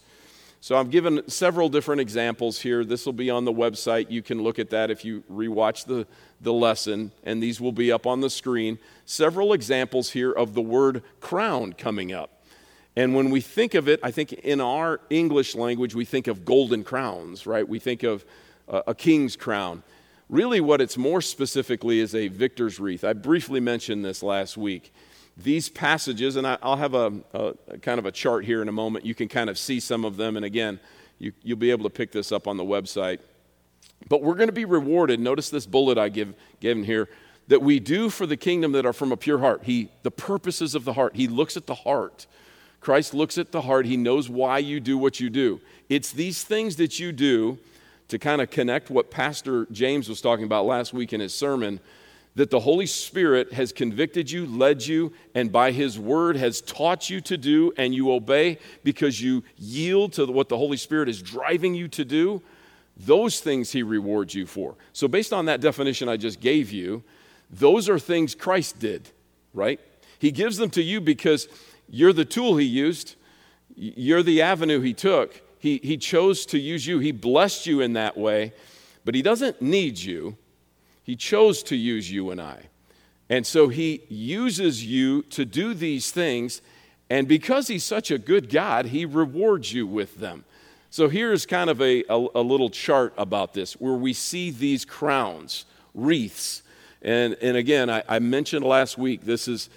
So 0.64 0.78
I've 0.78 0.90
given 0.90 1.28
several 1.28 1.68
different 1.68 2.00
examples 2.00 2.58
here. 2.58 2.86
This 2.86 3.04
will 3.04 3.12
be 3.12 3.28
on 3.28 3.44
the 3.44 3.52
website. 3.52 4.10
You 4.10 4.22
can 4.22 4.42
look 4.42 4.58
at 4.58 4.70
that 4.70 4.90
if 4.90 5.04
you 5.04 5.22
rewatch 5.30 5.84
the, 5.84 6.06
the 6.40 6.54
lesson, 6.54 7.12
and 7.22 7.42
these 7.42 7.60
will 7.60 7.70
be 7.70 7.92
up 7.92 8.06
on 8.06 8.22
the 8.22 8.30
screen. 8.30 8.78
Several 9.04 9.52
examples 9.52 10.12
here 10.12 10.32
of 10.32 10.54
the 10.54 10.62
word 10.62 11.02
crown 11.20 11.74
coming 11.74 12.14
up. 12.14 12.42
And 12.96 13.14
when 13.14 13.28
we 13.28 13.42
think 13.42 13.74
of 13.74 13.90
it, 13.90 14.00
I 14.02 14.10
think 14.10 14.32
in 14.32 14.58
our 14.62 15.02
English 15.10 15.54
language, 15.54 15.94
we 15.94 16.06
think 16.06 16.28
of 16.28 16.46
golden 16.46 16.82
crowns, 16.82 17.46
right? 17.46 17.68
We 17.68 17.78
think 17.78 18.02
of 18.02 18.24
uh, 18.66 18.84
a 18.86 18.94
king's 18.94 19.36
crown. 19.36 19.82
Really, 20.30 20.62
what 20.62 20.80
it's 20.80 20.96
more 20.96 21.20
specifically 21.20 22.00
is 22.00 22.14
a 22.14 22.28
victor's 22.28 22.80
wreath. 22.80 23.04
I 23.04 23.12
briefly 23.12 23.60
mentioned 23.60 24.02
this 24.02 24.22
last 24.22 24.56
week 24.56 24.94
these 25.36 25.68
passages, 25.68 26.36
and 26.36 26.46
I, 26.46 26.58
will 26.62 26.76
have 26.76 26.94
a, 26.94 27.12
a, 27.32 27.54
a, 27.68 27.78
kind 27.78 27.98
of 27.98 28.06
a 28.06 28.12
chart 28.12 28.44
here 28.44 28.62
in 28.62 28.68
a 28.68 28.72
moment. 28.72 29.04
You 29.04 29.14
can 29.14 29.28
kind 29.28 29.50
of 29.50 29.58
see 29.58 29.80
some 29.80 30.04
of 30.04 30.16
them, 30.16 30.36
and 30.36 30.44
again, 30.44 30.78
you, 31.18 31.32
you'll 31.42 31.58
be 31.58 31.70
able 31.70 31.84
to 31.84 31.90
pick 31.90 32.12
this 32.12 32.30
up 32.30 32.46
on 32.46 32.56
the 32.56 32.64
website. 32.64 33.18
But 34.08 34.22
we're 34.22 34.34
going 34.34 34.48
to 34.48 34.52
be 34.52 34.64
rewarded. 34.64 35.18
Notice 35.18 35.50
this 35.50 35.66
bullet 35.66 35.98
I 35.98 36.08
give 36.08 36.34
given 36.60 36.84
here 36.84 37.08
that 37.48 37.62
we 37.62 37.78
do 37.78 38.10
for 38.10 38.26
the 38.26 38.36
kingdom 38.36 38.72
that 38.72 38.86
are 38.86 38.92
from 38.92 39.12
a 39.12 39.16
pure 39.16 39.38
heart. 39.38 39.62
He, 39.64 39.90
the 40.02 40.10
purposes 40.10 40.74
of 40.74 40.84
the 40.84 40.94
heart. 40.94 41.14
He 41.16 41.28
looks 41.28 41.56
at 41.56 41.66
the 41.66 41.74
heart. 41.74 42.26
Christ 42.80 43.14
looks 43.14 43.38
at 43.38 43.52
the 43.52 43.62
heart. 43.62 43.86
He 43.86 43.96
knows 43.96 44.28
why 44.28 44.58
you 44.58 44.80
do 44.80 44.96
what 44.96 45.20
you 45.20 45.30
do. 45.30 45.60
It's 45.88 46.12
these 46.12 46.42
things 46.42 46.76
that 46.76 46.98
you 46.98 47.12
do 47.12 47.58
to 48.08 48.18
kind 48.18 48.40
of 48.40 48.50
connect 48.50 48.90
what 48.90 49.10
Pastor 49.10 49.66
James 49.72 50.08
was 50.08 50.20
talking 50.20 50.44
about 50.44 50.66
last 50.66 50.92
week 50.92 51.12
in 51.12 51.20
his 51.20 51.34
sermon 51.34 51.80
that 52.36 52.50
the 52.50 52.60
Holy 52.60 52.86
Spirit 52.86 53.52
has 53.52 53.72
convicted 53.72 54.30
you, 54.30 54.46
led 54.46 54.84
you, 54.84 55.12
and 55.34 55.52
by 55.52 55.70
His 55.70 55.98
Word 55.98 56.36
has 56.36 56.60
taught 56.60 57.08
you 57.08 57.20
to 57.22 57.36
do, 57.36 57.72
and 57.76 57.94
you 57.94 58.12
obey 58.12 58.58
because 58.82 59.20
you 59.20 59.44
yield 59.56 60.14
to 60.14 60.26
what 60.26 60.48
the 60.48 60.56
Holy 60.56 60.76
Spirit 60.76 61.08
is 61.08 61.22
driving 61.22 61.74
you 61.74 61.86
to 61.88 62.04
do, 62.04 62.42
those 62.96 63.40
things 63.40 63.70
He 63.70 63.82
rewards 63.82 64.34
you 64.34 64.46
for. 64.46 64.74
So, 64.92 65.06
based 65.06 65.32
on 65.32 65.46
that 65.46 65.60
definition 65.60 66.08
I 66.08 66.16
just 66.16 66.40
gave 66.40 66.72
you, 66.72 67.04
those 67.50 67.88
are 67.88 67.98
things 67.98 68.34
Christ 68.34 68.80
did, 68.80 69.10
right? 69.52 69.80
He 70.18 70.32
gives 70.32 70.56
them 70.56 70.70
to 70.70 70.82
you 70.82 71.00
because 71.00 71.48
you're 71.88 72.12
the 72.12 72.24
tool 72.24 72.56
He 72.56 72.66
used, 72.66 73.14
you're 73.76 74.24
the 74.24 74.42
avenue 74.42 74.80
He 74.80 74.92
took. 74.92 75.40
He, 75.60 75.80
he 75.82 75.96
chose 75.96 76.44
to 76.46 76.58
use 76.58 76.84
you, 76.86 76.98
He 76.98 77.12
blessed 77.12 77.66
you 77.66 77.80
in 77.80 77.92
that 77.92 78.16
way, 78.16 78.52
but 79.04 79.14
He 79.14 79.22
doesn't 79.22 79.62
need 79.62 79.98
you. 79.98 80.36
He 81.04 81.16
chose 81.16 81.62
to 81.64 81.76
use 81.76 82.10
you 82.10 82.30
and 82.30 82.40
I. 82.40 82.64
And 83.28 83.46
so 83.46 83.68
he 83.68 84.02
uses 84.08 84.84
you 84.84 85.22
to 85.22 85.44
do 85.44 85.74
these 85.74 86.10
things. 86.10 86.62
And 87.08 87.28
because 87.28 87.68
he's 87.68 87.84
such 87.84 88.10
a 88.10 88.18
good 88.18 88.50
God, 88.50 88.86
he 88.86 89.04
rewards 89.04 89.72
you 89.72 89.86
with 89.86 90.16
them. 90.16 90.44
So 90.90 91.08
here's 91.08 91.44
kind 91.44 91.70
of 91.70 91.80
a, 91.80 92.04
a, 92.08 92.26
a, 92.36 92.40
little 92.40 92.70
chart 92.70 93.12
about 93.18 93.52
this 93.52 93.74
where 93.74 93.94
we 93.94 94.12
see 94.12 94.50
these 94.50 94.84
crowns, 94.84 95.66
wreaths. 95.92 96.62
And, 97.02 97.36
and 97.42 97.56
again, 97.56 97.90
I, 97.90 98.02
I 98.08 98.18
mentioned 98.20 98.64
last 98.64 98.96
week, 98.96 99.24
this 99.24 99.48
is 99.48 99.68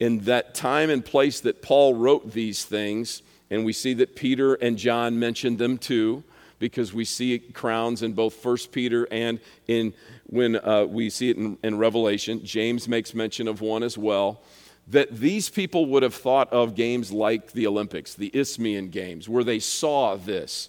in 0.00 0.20
that 0.20 0.54
time 0.54 0.90
and 0.90 1.04
place 1.04 1.40
that 1.40 1.62
Paul 1.62 1.94
wrote 1.94 2.32
these 2.32 2.64
things. 2.64 3.22
And 3.50 3.64
we 3.64 3.72
see 3.72 3.94
that 3.94 4.16
Peter 4.16 4.54
and 4.54 4.78
John 4.78 5.18
mentioned 5.18 5.58
them 5.58 5.78
too 5.78 6.24
because 6.62 6.94
we 6.94 7.04
see 7.04 7.40
crowns 7.40 8.04
in 8.04 8.12
both 8.12 8.34
First 8.34 8.70
Peter 8.70 9.08
and 9.10 9.40
in 9.66 9.92
when 10.26 10.54
uh, 10.54 10.84
we 10.84 11.10
see 11.10 11.28
it 11.28 11.36
in, 11.36 11.58
in 11.64 11.76
Revelation. 11.76 12.44
James 12.44 12.86
makes 12.86 13.14
mention 13.14 13.48
of 13.48 13.60
one 13.60 13.82
as 13.82 13.98
well. 13.98 14.42
That 14.86 15.10
these 15.10 15.50
people 15.50 15.86
would 15.86 16.04
have 16.04 16.14
thought 16.14 16.52
of 16.52 16.76
games 16.76 17.10
like 17.10 17.50
the 17.50 17.66
Olympics, 17.66 18.14
the 18.14 18.30
Isthmian 18.32 18.90
Games, 18.90 19.28
where 19.28 19.42
they 19.42 19.58
saw 19.58 20.14
this. 20.14 20.68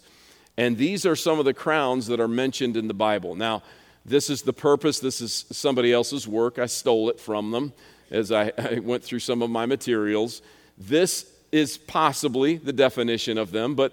And 0.56 0.76
these 0.76 1.06
are 1.06 1.14
some 1.14 1.38
of 1.38 1.44
the 1.44 1.54
crowns 1.54 2.08
that 2.08 2.18
are 2.18 2.26
mentioned 2.26 2.76
in 2.76 2.88
the 2.88 2.94
Bible. 2.94 3.36
Now, 3.36 3.62
this 4.04 4.28
is 4.30 4.42
the 4.42 4.52
purpose. 4.52 4.98
This 4.98 5.20
is 5.20 5.46
somebody 5.52 5.92
else's 5.92 6.26
work. 6.26 6.58
I 6.58 6.66
stole 6.66 7.08
it 7.08 7.20
from 7.20 7.52
them 7.52 7.72
as 8.10 8.32
I, 8.32 8.52
I 8.58 8.80
went 8.80 9.04
through 9.04 9.20
some 9.20 9.42
of 9.42 9.50
my 9.50 9.64
materials. 9.64 10.42
This 10.76 11.30
is 11.52 11.78
possibly 11.78 12.56
the 12.56 12.72
definition 12.72 13.38
of 13.38 13.52
them, 13.52 13.76
but 13.76 13.92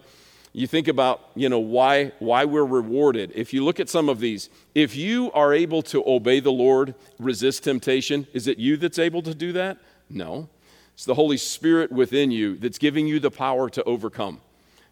you 0.54 0.68
think 0.68 0.88
about 0.88 1.22
you 1.36 1.48
know 1.48 1.60
why 1.60 2.12
why 2.20 2.46
we're 2.46 2.66
rewarded. 2.66 3.32
If 3.36 3.54
you 3.54 3.64
look 3.64 3.80
at 3.80 3.90
some 3.90 4.10
of 4.10 4.20
these 4.20 4.50
if 4.76 4.96
you 4.96 5.32
are 5.32 5.54
able 5.54 5.82
to 5.84 6.04
obey 6.06 6.40
the 6.40 6.52
lord 6.52 6.94
resist 7.20 7.64
temptation 7.64 8.28
is 8.34 8.48
it 8.48 8.58
you 8.58 8.78
that's 8.78 9.00
able 9.00 9.22
to 9.24 9.34
do 9.34 9.54
that? 9.54 9.78
No. 10.10 10.50
It's 10.94 11.06
the 11.06 11.16
holy 11.16 11.38
spirit 11.38 11.92
within 11.92 12.32
you 12.32 12.58
that's 12.58 12.78
giving 12.78 13.08
you 13.08 13.20
the 13.20 13.32
power 13.32 13.70
to 13.70 13.84
overcome 13.84 14.42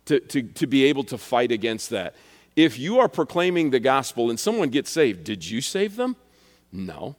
to, 0.05 0.19
to, 0.19 0.41
to 0.41 0.65
be 0.65 0.85
able 0.85 1.03
to 1.03 1.17
fight 1.17 1.51
against 1.51 1.89
that. 1.89 2.15
If 2.55 2.79
you 2.79 2.99
are 2.99 3.09
proclaiming 3.09 3.69
the 3.69 3.79
gospel 3.79 4.29
and 4.29 4.39
someone 4.39 4.69
gets 4.69 4.89
saved 4.89 5.25
did 5.25 5.47
you 5.49 5.59
save 5.59 5.97
them? 5.97 6.15
No. 6.71 7.15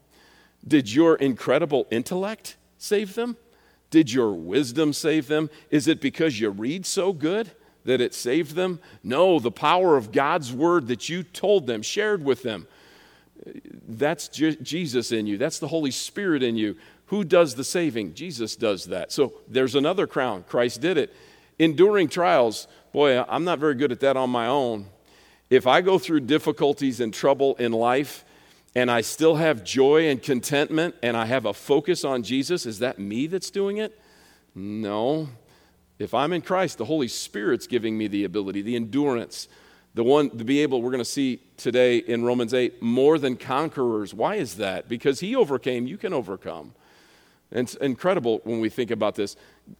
Did 0.66 0.92
your 0.92 1.16
incredible 1.16 1.86
intellect 1.90 2.56
save 2.78 3.14
them? 3.14 3.36
Did 3.90 4.12
your 4.12 4.32
wisdom 4.32 4.92
save 4.92 5.26
them? 5.26 5.50
Is 5.70 5.88
it 5.88 6.00
because 6.00 6.40
you 6.40 6.48
read 6.48 6.86
so 6.86 7.12
good 7.12 7.50
that 7.84 8.00
it 8.00 8.14
saved 8.14 8.54
them? 8.54 8.80
No, 9.02 9.38
the 9.38 9.50
power 9.50 9.96
of 9.96 10.12
God's 10.12 10.52
word 10.52 10.88
that 10.88 11.08
you 11.08 11.22
told 11.22 11.66
them, 11.66 11.82
shared 11.82 12.24
with 12.24 12.42
them. 12.42 12.66
That's 13.88 14.28
Je- 14.28 14.56
Jesus 14.56 15.12
in 15.12 15.26
you. 15.26 15.38
That's 15.38 15.58
the 15.58 15.68
Holy 15.68 15.90
Spirit 15.90 16.42
in 16.42 16.56
you. 16.56 16.76
Who 17.06 17.24
does 17.24 17.54
the 17.54 17.64
saving? 17.64 18.14
Jesus 18.14 18.54
does 18.54 18.86
that. 18.86 19.12
So 19.12 19.32
there's 19.48 19.74
another 19.74 20.06
crown. 20.06 20.44
Christ 20.48 20.80
did 20.80 20.96
it. 20.96 21.14
Enduring 21.58 22.08
trials, 22.08 22.68
boy, 22.92 23.20
I'm 23.20 23.44
not 23.44 23.58
very 23.58 23.74
good 23.74 23.92
at 23.92 24.00
that 24.00 24.16
on 24.16 24.30
my 24.30 24.46
own. 24.46 24.86
If 25.48 25.66
I 25.66 25.80
go 25.80 25.98
through 25.98 26.20
difficulties 26.20 27.00
and 27.00 27.12
trouble 27.12 27.56
in 27.56 27.72
life, 27.72 28.24
and 28.74 28.90
I 28.90 29.00
still 29.00 29.36
have 29.36 29.64
joy 29.64 30.08
and 30.08 30.22
contentment 30.22 30.94
and 31.02 31.16
I 31.16 31.26
have 31.26 31.44
a 31.44 31.54
focus 31.54 32.04
on 32.04 32.22
Jesus, 32.22 32.66
is 32.66 32.78
that 32.78 32.98
me 32.98 33.26
that's 33.26 33.50
doing 33.50 33.78
it? 33.78 33.98
No. 34.54 35.28
If 36.00 36.14
I'm 36.14 36.32
in 36.32 36.40
Christ, 36.40 36.78
the 36.78 36.86
Holy 36.86 37.08
Spirit's 37.08 37.66
giving 37.66 37.96
me 37.96 38.06
the 38.06 38.24
ability, 38.24 38.62
the 38.62 38.74
endurance, 38.74 39.48
the 39.94 40.02
one 40.02 40.30
to 40.30 40.44
be 40.44 40.60
able, 40.60 40.80
we're 40.80 40.90
going 40.90 41.04
to 41.04 41.04
see 41.04 41.42
today 41.58 41.98
in 41.98 42.24
Romans 42.24 42.54
8, 42.54 42.80
more 42.80 43.18
than 43.18 43.36
conquerors. 43.36 44.14
Why 44.14 44.36
is 44.36 44.56
that? 44.56 44.88
Because 44.88 45.20
he 45.20 45.36
overcame, 45.36 45.86
you 45.86 45.98
can 45.98 46.14
overcome. 46.14 46.72
And 47.52 47.66
it's 47.66 47.74
incredible 47.74 48.40
when 48.44 48.60
we 48.60 48.70
think 48.70 48.90
about 48.90 49.14
this. 49.14 49.36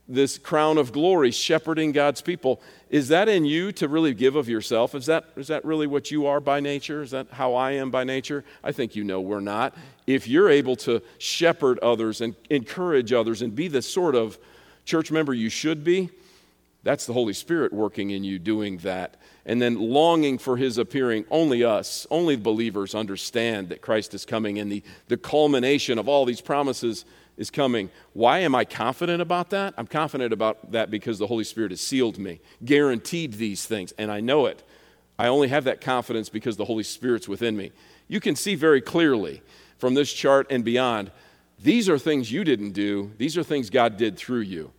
This 0.07 0.37
crown 0.37 0.77
of 0.77 0.93
glory, 0.93 1.31
shepherding 1.31 1.93
God's 1.93 2.21
people, 2.21 2.61
is 2.91 3.09
that 3.09 3.27
in 3.31 3.47
you 3.47 3.73
to 3.73 3.89
really 3.89 4.13
give 4.13 4.37
of 4.37 4.47
yourself? 4.47 4.95
Is 4.95 5.07
that, 5.07 5.25
is 5.37 5.49
that 5.49 5.65
really 5.65 5.87
what 5.87 6.11
you 6.11 6.27
are 6.27 6.41
by 6.41 6.61
nature? 6.61 7.01
Is 7.01 7.13
that 7.13 7.29
how 7.31 7.55
I 7.55 7.73
am 7.73 7.91
by 7.91 8.05
nature? 8.05 8.45
I 8.63 8.73
think 8.73 8.95
you 8.95 9.05
know 9.05 9.23
we're 9.23 9.41
not. 9.41 9.75
If 10.07 10.29
you're 10.29 10.51
able 10.51 10.77
to 10.77 11.01
shepherd 11.17 11.79
others 11.79 12.21
and 12.21 12.35
encourage 12.51 13.11
others 13.11 13.41
and 13.41 13.55
be 13.55 13.69
the 13.69 13.81
sort 13.81 14.15
of 14.15 14.39
church 14.85 15.11
member 15.11 15.35
you 15.35 15.49
should 15.49 15.85
be, 15.85 16.11
that's 16.83 17.07
the 17.07 17.13
Holy 17.13 17.35
Spirit 17.35 17.73
working 17.73 18.11
in 18.11 18.25
you 18.25 18.39
doing 18.39 18.79
that. 18.79 19.17
And 19.45 19.61
then 19.61 19.75
longing 19.79 20.39
for 20.39 20.57
his 20.57 20.79
appearing. 20.79 21.25
Only 21.31 21.65
us, 21.65 22.07
only 22.11 22.37
believers 22.37 22.95
understand 22.95 23.69
that 23.71 23.83
Christ 23.83 24.15
is 24.15 24.25
coming 24.25 24.59
and 24.59 24.71
the, 24.71 24.83
the 25.09 25.17
culmination 25.17 25.99
of 25.99 26.09
all 26.09 26.25
these 26.25 26.41
promises 26.41 27.05
is 27.37 27.51
coming. 27.51 27.91
Why 28.13 28.41
am 28.41 28.55
I 28.55 28.65
confident 28.65 29.21
about 29.23 29.51
that? 29.51 29.75
I'm 29.77 29.87
confident 29.87 30.33
about 30.33 30.73
that 30.73 30.91
because 30.91 31.19
the 31.19 31.27
Holy 31.27 31.45
Spirit 31.45 31.71
has 31.71 31.81
sealed 31.81 32.19
me, 32.19 32.41
guaranteed 32.65 33.35
these 33.35 33.67
things, 33.67 33.93
and 33.99 34.11
I 34.11 34.21
know 34.21 34.47
it. 34.47 34.63
I 35.19 35.27
only 35.27 35.49
have 35.49 35.65
that 35.65 35.81
confidence 35.81 36.29
because 36.29 36.57
the 36.57 36.65
Holy 36.65 36.83
Spirit's 36.83 37.29
within 37.29 37.57
me. 37.57 37.73
You 38.09 38.21
can 38.21 38.37
see 38.37 38.55
very 38.55 38.81
clearly 38.81 39.43
from 39.79 39.95
this 39.95 40.13
chart 40.13 40.47
and 40.51 40.65
beyond, 40.65 41.11
these 41.63 41.89
are 41.89 41.99
things 41.99 42.31
you 42.31 42.45
didn't 42.45 42.73
do, 42.73 43.13
these 43.19 43.37
are 43.37 43.43
things 43.43 43.71
God 43.71 43.97
did 43.97 44.17
through 44.17 44.41
you 44.41 44.73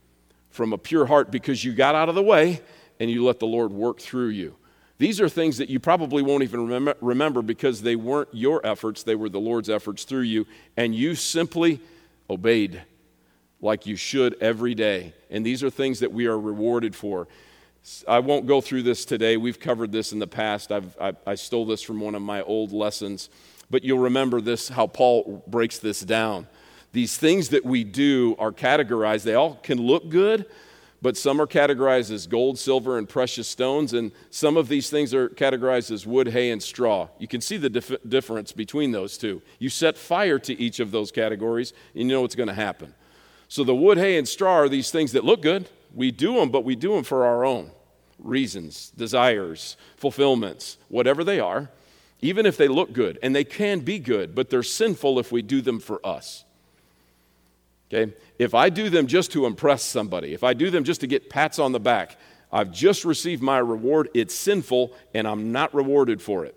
from 0.50 0.74
a 0.74 0.78
pure 0.78 1.06
heart 1.06 1.32
because 1.32 1.64
you 1.64 1.74
got 1.74 1.96
out 1.96 2.10
of 2.10 2.16
the 2.16 2.24
way 2.24 2.62
and 3.00 3.10
you 3.10 3.24
let 3.26 3.40
the 3.40 3.48
Lord 3.48 3.72
work 3.72 4.00
through 4.00 4.30
you. 4.30 4.56
These 4.98 5.20
are 5.20 5.30
things 5.30 5.58
that 5.58 5.70
you 5.70 5.80
probably 5.80 6.22
won't 6.22 6.44
even 6.44 6.68
remember, 7.02 7.42
because 7.42 7.82
they 7.82 7.96
weren't 7.96 8.30
your 8.34 8.64
efforts, 8.64 9.02
they 9.02 9.16
were 9.16 9.30
the 9.30 9.40
Lord's 9.40 9.68
efforts 9.68 10.04
through 10.04 10.22
you, 10.22 10.46
and 10.78 10.94
you 10.94 11.16
simply 11.16 11.80
obeyed 12.30 12.84
like 13.62 13.88
you 13.88 13.96
should 13.96 14.36
every 14.40 14.76
day. 14.76 15.14
And 15.32 15.44
these 15.44 15.64
are 15.64 15.72
things 15.72 16.02
that 16.02 16.12
we 16.12 16.28
are 16.28 16.40
rewarded 16.40 16.96
for. 16.96 17.28
I 18.08 18.20
won't 18.20 18.46
go 18.46 18.62
through 18.62 18.84
this 18.84 19.06
today. 19.06 19.38
We've 19.38 19.60
covered 19.60 19.92
this 19.92 20.14
in 20.14 20.20
the 20.20 20.28
past. 20.28 20.72
I've, 20.72 20.96
I, 21.02 21.14
I 21.26 21.34
stole 21.34 21.66
this 21.66 21.82
from 21.82 22.00
one 22.00 22.14
of 22.14 22.22
my 22.22 22.44
old 22.44 22.72
lessons. 22.72 23.30
But 23.72 23.84
you'll 23.84 24.00
remember 24.00 24.40
this, 24.40 24.70
how 24.70 24.86
Paul 24.86 25.44
breaks 25.48 25.80
this 25.80 26.02
down. 26.02 26.48
These 26.94 27.18
things 27.18 27.50
that 27.50 27.66
we 27.66 27.84
do 27.84 28.36
are 28.38 28.52
categorized, 28.52 29.24
they 29.24 29.36
all 29.36 29.56
can 29.64 29.80
look 29.80 30.10
good, 30.10 30.46
but 31.02 31.18
some 31.18 31.42
are 31.42 31.48
categorized 31.48 32.12
as 32.12 32.28
gold, 32.28 32.60
silver, 32.60 32.98
and 32.98 33.10
precious 33.10 33.48
stones, 33.48 33.94
and 33.94 34.12
some 34.30 34.56
of 34.56 34.68
these 34.68 34.90
things 34.90 35.14
are 35.14 35.30
categorized 35.30 35.90
as 35.90 36.06
wood, 36.06 36.28
hay, 36.28 36.52
and 36.52 36.62
straw. 36.62 37.08
You 37.18 37.28
can 37.28 37.42
see 37.42 37.58
the 37.58 37.70
dif- 37.70 37.96
difference 38.08 38.52
between 38.52 38.92
those 38.92 39.18
two. 39.18 39.42
You 39.58 39.70
set 39.70 39.98
fire 39.98 40.38
to 40.40 40.60
each 40.62 40.80
of 40.80 40.92
those 40.92 41.12
categories, 41.12 41.74
and 41.94 42.04
you 42.04 42.10
know 42.10 42.22
what's 42.22 42.36
going 42.36 42.50
to 42.50 42.54
happen. 42.54 42.94
So 43.48 43.64
the 43.64 43.76
wood, 43.76 43.98
hay, 43.98 44.18
and 44.18 44.28
straw 44.28 44.54
are 44.56 44.70
these 44.70 44.92
things 44.92 45.14
that 45.14 45.26
look 45.26 45.42
good. 45.42 45.70
We 45.96 46.12
do 46.12 46.36
them, 46.36 46.50
but 46.50 46.64
we 46.64 46.76
do 46.76 46.94
them 46.94 47.04
for 47.04 47.26
our 47.26 47.44
own 47.46 47.72
reasons, 48.20 48.92
desires, 48.96 49.78
fulfillments, 49.98 50.78
whatever 50.90 51.24
they 51.24 51.40
are, 51.40 51.72
even 52.22 52.46
if 52.46 52.58
they 52.58 52.68
look 52.68 52.94
good. 52.94 53.18
And 53.24 53.36
they 53.36 53.44
can 53.44 53.80
be 53.80 53.98
good, 53.98 54.36
but 54.36 54.50
they're 54.50 54.62
sinful 54.62 55.20
if 55.20 55.32
we 55.32 55.42
do 55.42 55.62
them 55.62 55.80
for 55.80 56.06
us. 56.06 56.46
Okay? 57.94 58.14
If 58.40 58.54
I 58.54 58.70
do 58.70 58.90
them 58.90 59.08
just 59.08 59.32
to 59.34 59.46
impress 59.46 59.84
somebody, 59.84 60.34
if 60.34 60.44
I 60.44 60.54
do 60.54 60.70
them 60.70 60.84
just 60.84 61.02
to 61.02 61.08
get 61.08 61.30
pats 61.30 61.60
on 61.60 61.74
the 61.74 61.80
back, 61.80 62.18
I've 62.52 62.72
just 62.72 63.04
received 63.06 63.42
my 63.42 63.58
reward. 63.58 64.10
It's 64.14 64.34
sinful, 64.34 64.94
and 65.14 65.28
I'm 65.28 65.52
not 65.52 65.74
rewarded 65.74 66.22
for 66.22 66.46
it. 66.46 66.56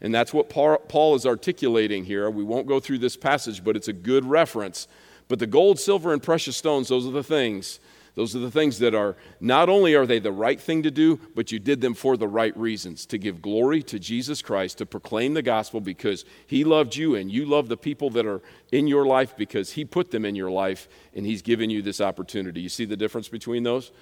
And 0.00 0.12
that's 0.12 0.34
what 0.34 0.48
Paul 0.48 1.14
is 1.14 1.26
articulating 1.26 2.04
here. 2.04 2.28
We 2.28 2.42
won't 2.42 2.66
go 2.66 2.80
through 2.80 2.98
this 2.98 3.16
passage, 3.16 3.62
but 3.62 3.76
it's 3.76 3.88
a 3.88 3.92
good 3.92 4.24
reference. 4.24 4.88
But 5.28 5.38
the 5.38 5.46
gold, 5.46 5.78
silver, 5.78 6.12
and 6.12 6.20
precious 6.20 6.56
stones, 6.56 6.88
those 6.88 7.06
are 7.06 7.12
the 7.12 7.22
things 7.22 7.78
those 8.14 8.36
are 8.36 8.40
the 8.40 8.50
things 8.50 8.78
that 8.80 8.94
are 8.94 9.16
not 9.40 9.70
only 9.70 9.94
are 9.94 10.04
they 10.04 10.18
the 10.18 10.32
right 10.32 10.60
thing 10.60 10.82
to 10.82 10.90
do, 10.90 11.18
but 11.34 11.50
you 11.50 11.58
did 11.58 11.80
them 11.80 11.94
for 11.94 12.18
the 12.18 12.28
right 12.28 12.54
reasons 12.56 13.06
to 13.06 13.16
give 13.16 13.40
glory 13.40 13.82
to 13.84 13.98
Jesus 13.98 14.42
Christ, 14.42 14.78
to 14.78 14.86
proclaim 14.86 15.32
the 15.32 15.42
gospel 15.42 15.80
because 15.80 16.26
he 16.46 16.62
loved 16.62 16.94
you 16.94 17.14
and 17.14 17.32
you 17.32 17.46
love 17.46 17.68
the 17.68 17.76
people 17.76 18.10
that 18.10 18.26
are 18.26 18.42
in 18.70 18.86
your 18.86 19.06
life 19.06 19.34
because 19.34 19.72
he 19.72 19.86
put 19.86 20.10
them 20.10 20.26
in 20.26 20.34
your 20.34 20.50
life 20.50 20.88
and 21.14 21.24
he's 21.24 21.40
given 21.40 21.70
you 21.70 21.80
this 21.80 22.02
opportunity. 22.02 22.60
You 22.60 22.68
see 22.68 22.84
the 22.84 22.98
difference 22.98 23.28
between 23.28 23.62
those? 23.62 23.92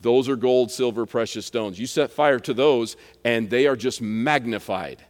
Those 0.00 0.30
are 0.30 0.36
gold, 0.36 0.70
silver, 0.70 1.04
precious 1.04 1.44
stones. 1.44 1.78
You 1.78 1.86
set 1.86 2.10
fire 2.10 2.38
to 2.40 2.54
those 2.54 2.96
and 3.22 3.50
they 3.50 3.66
are 3.66 3.76
just 3.76 4.00
magnified. 4.00 5.04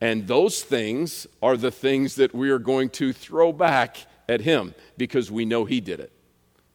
And 0.00 0.26
those 0.26 0.62
things 0.62 1.28
are 1.40 1.56
the 1.56 1.70
things 1.70 2.16
that 2.16 2.34
we 2.34 2.50
are 2.50 2.58
going 2.58 2.88
to 2.90 3.12
throw 3.12 3.52
back 3.52 3.98
at 4.28 4.40
him 4.40 4.74
because 4.96 5.30
we 5.30 5.44
know 5.44 5.64
he 5.64 5.80
did 5.80 6.00
it. 6.00 6.12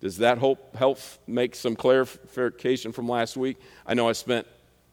Does 0.04 0.18
that 0.18 0.38
hope 0.38 0.76
help 0.76 1.00
make 1.28 1.56
some 1.56 1.78
clarification 1.78 2.92
from 2.92 3.08
last 3.08 3.38
week? 3.38 3.56
I 3.88 3.94
know 3.94 4.10
I 4.10 4.12
spent 4.12 4.46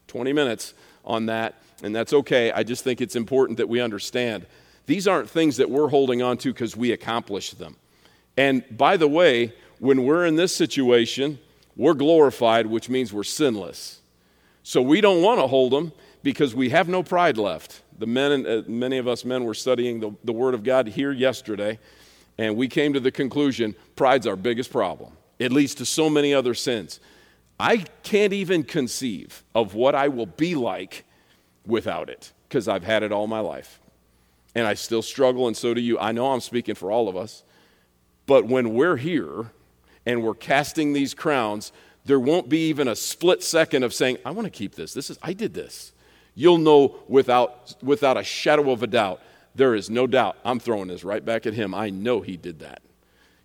20 0.07 0.31
minutes 0.31 0.73
on 1.03 1.25
that, 1.25 1.55
and 1.83 1.93
that's 1.93 2.13
okay. 2.13 2.49
I 2.53 2.63
just 2.63 2.85
think 2.85 3.01
it's 3.01 3.17
important 3.17 3.57
that 3.57 3.67
we 3.67 3.81
understand 3.81 4.45
these 4.85 5.09
aren't 5.09 5.29
things 5.29 5.57
that 5.57 5.69
we're 5.69 5.89
holding 5.89 6.21
on 6.21 6.37
to 6.37 6.53
because 6.53 6.77
we 6.77 6.93
accomplished 6.93 7.59
them. 7.59 7.75
And 8.37 8.63
by 8.77 8.95
the 8.95 9.07
way, 9.09 9.53
when 9.79 10.05
we're 10.05 10.25
in 10.25 10.37
this 10.37 10.55
situation, 10.55 11.39
we're 11.75 11.93
glorified, 11.93 12.67
which 12.67 12.87
means 12.87 13.11
we're 13.11 13.25
sinless. 13.25 13.99
So 14.63 14.81
we 14.81 15.01
don't 15.01 15.21
want 15.21 15.41
to 15.41 15.47
hold 15.47 15.73
them 15.73 15.91
because 16.23 16.55
we 16.55 16.69
have 16.69 16.87
no 16.87 17.03
pride 17.03 17.37
left. 17.37 17.81
The 17.99 18.07
men, 18.07 18.47
uh, 18.47 18.61
many 18.65 18.97
of 18.97 19.09
us 19.09 19.25
men 19.25 19.43
were 19.43 19.55
studying 19.55 19.99
the, 19.99 20.11
the 20.23 20.31
Word 20.31 20.53
of 20.53 20.63
God 20.63 20.87
here 20.87 21.11
yesterday, 21.11 21.79
and 22.41 22.57
we 22.57 22.67
came 22.67 22.93
to 22.93 22.99
the 22.99 23.11
conclusion 23.11 23.75
pride's 23.95 24.25
our 24.25 24.35
biggest 24.35 24.71
problem. 24.71 25.13
It 25.37 25.51
leads 25.51 25.75
to 25.75 25.85
so 25.85 26.09
many 26.09 26.33
other 26.33 26.55
sins. 26.55 26.99
I 27.59 27.85
can't 28.01 28.33
even 28.33 28.63
conceive 28.63 29.43
of 29.53 29.75
what 29.75 29.93
I 29.93 30.07
will 30.07 30.25
be 30.25 30.55
like 30.55 31.05
without 31.67 32.09
it 32.09 32.33
because 32.49 32.67
I've 32.67 32.83
had 32.83 33.03
it 33.03 33.11
all 33.11 33.27
my 33.27 33.41
life. 33.41 33.79
And 34.55 34.65
I 34.65 34.73
still 34.73 35.03
struggle, 35.03 35.45
and 35.45 35.55
so 35.55 35.75
do 35.75 35.81
you. 35.81 35.99
I 35.99 36.13
know 36.13 36.31
I'm 36.31 36.41
speaking 36.41 36.73
for 36.73 36.91
all 36.91 37.07
of 37.07 37.15
us. 37.15 37.43
But 38.25 38.47
when 38.47 38.73
we're 38.73 38.97
here 38.97 39.51
and 40.07 40.23
we're 40.23 40.33
casting 40.33 40.93
these 40.93 41.13
crowns, 41.13 41.71
there 42.05 42.19
won't 42.19 42.49
be 42.49 42.69
even 42.69 42.87
a 42.87 42.95
split 42.95 43.43
second 43.43 43.83
of 43.83 43.93
saying, 43.93 44.17
I 44.25 44.31
want 44.31 44.45
to 44.47 44.51
keep 44.51 44.73
this. 44.73 44.95
This 44.95 45.11
is 45.11 45.19
I 45.21 45.33
did 45.33 45.53
this. 45.53 45.93
You'll 46.33 46.57
know 46.57 46.95
without 47.07 47.75
without 47.83 48.17
a 48.17 48.23
shadow 48.23 48.71
of 48.71 48.81
a 48.81 48.87
doubt 48.87 49.21
there 49.55 49.75
is 49.75 49.89
no 49.89 50.07
doubt 50.07 50.37
I'm 50.45 50.59
throwing 50.59 50.87
this 50.87 51.03
right 51.03 51.23
back 51.23 51.45
at 51.45 51.53
him. 51.53 51.73
I 51.73 51.89
know 51.89 52.21
he 52.21 52.37
did 52.37 52.59
that. 52.59 52.81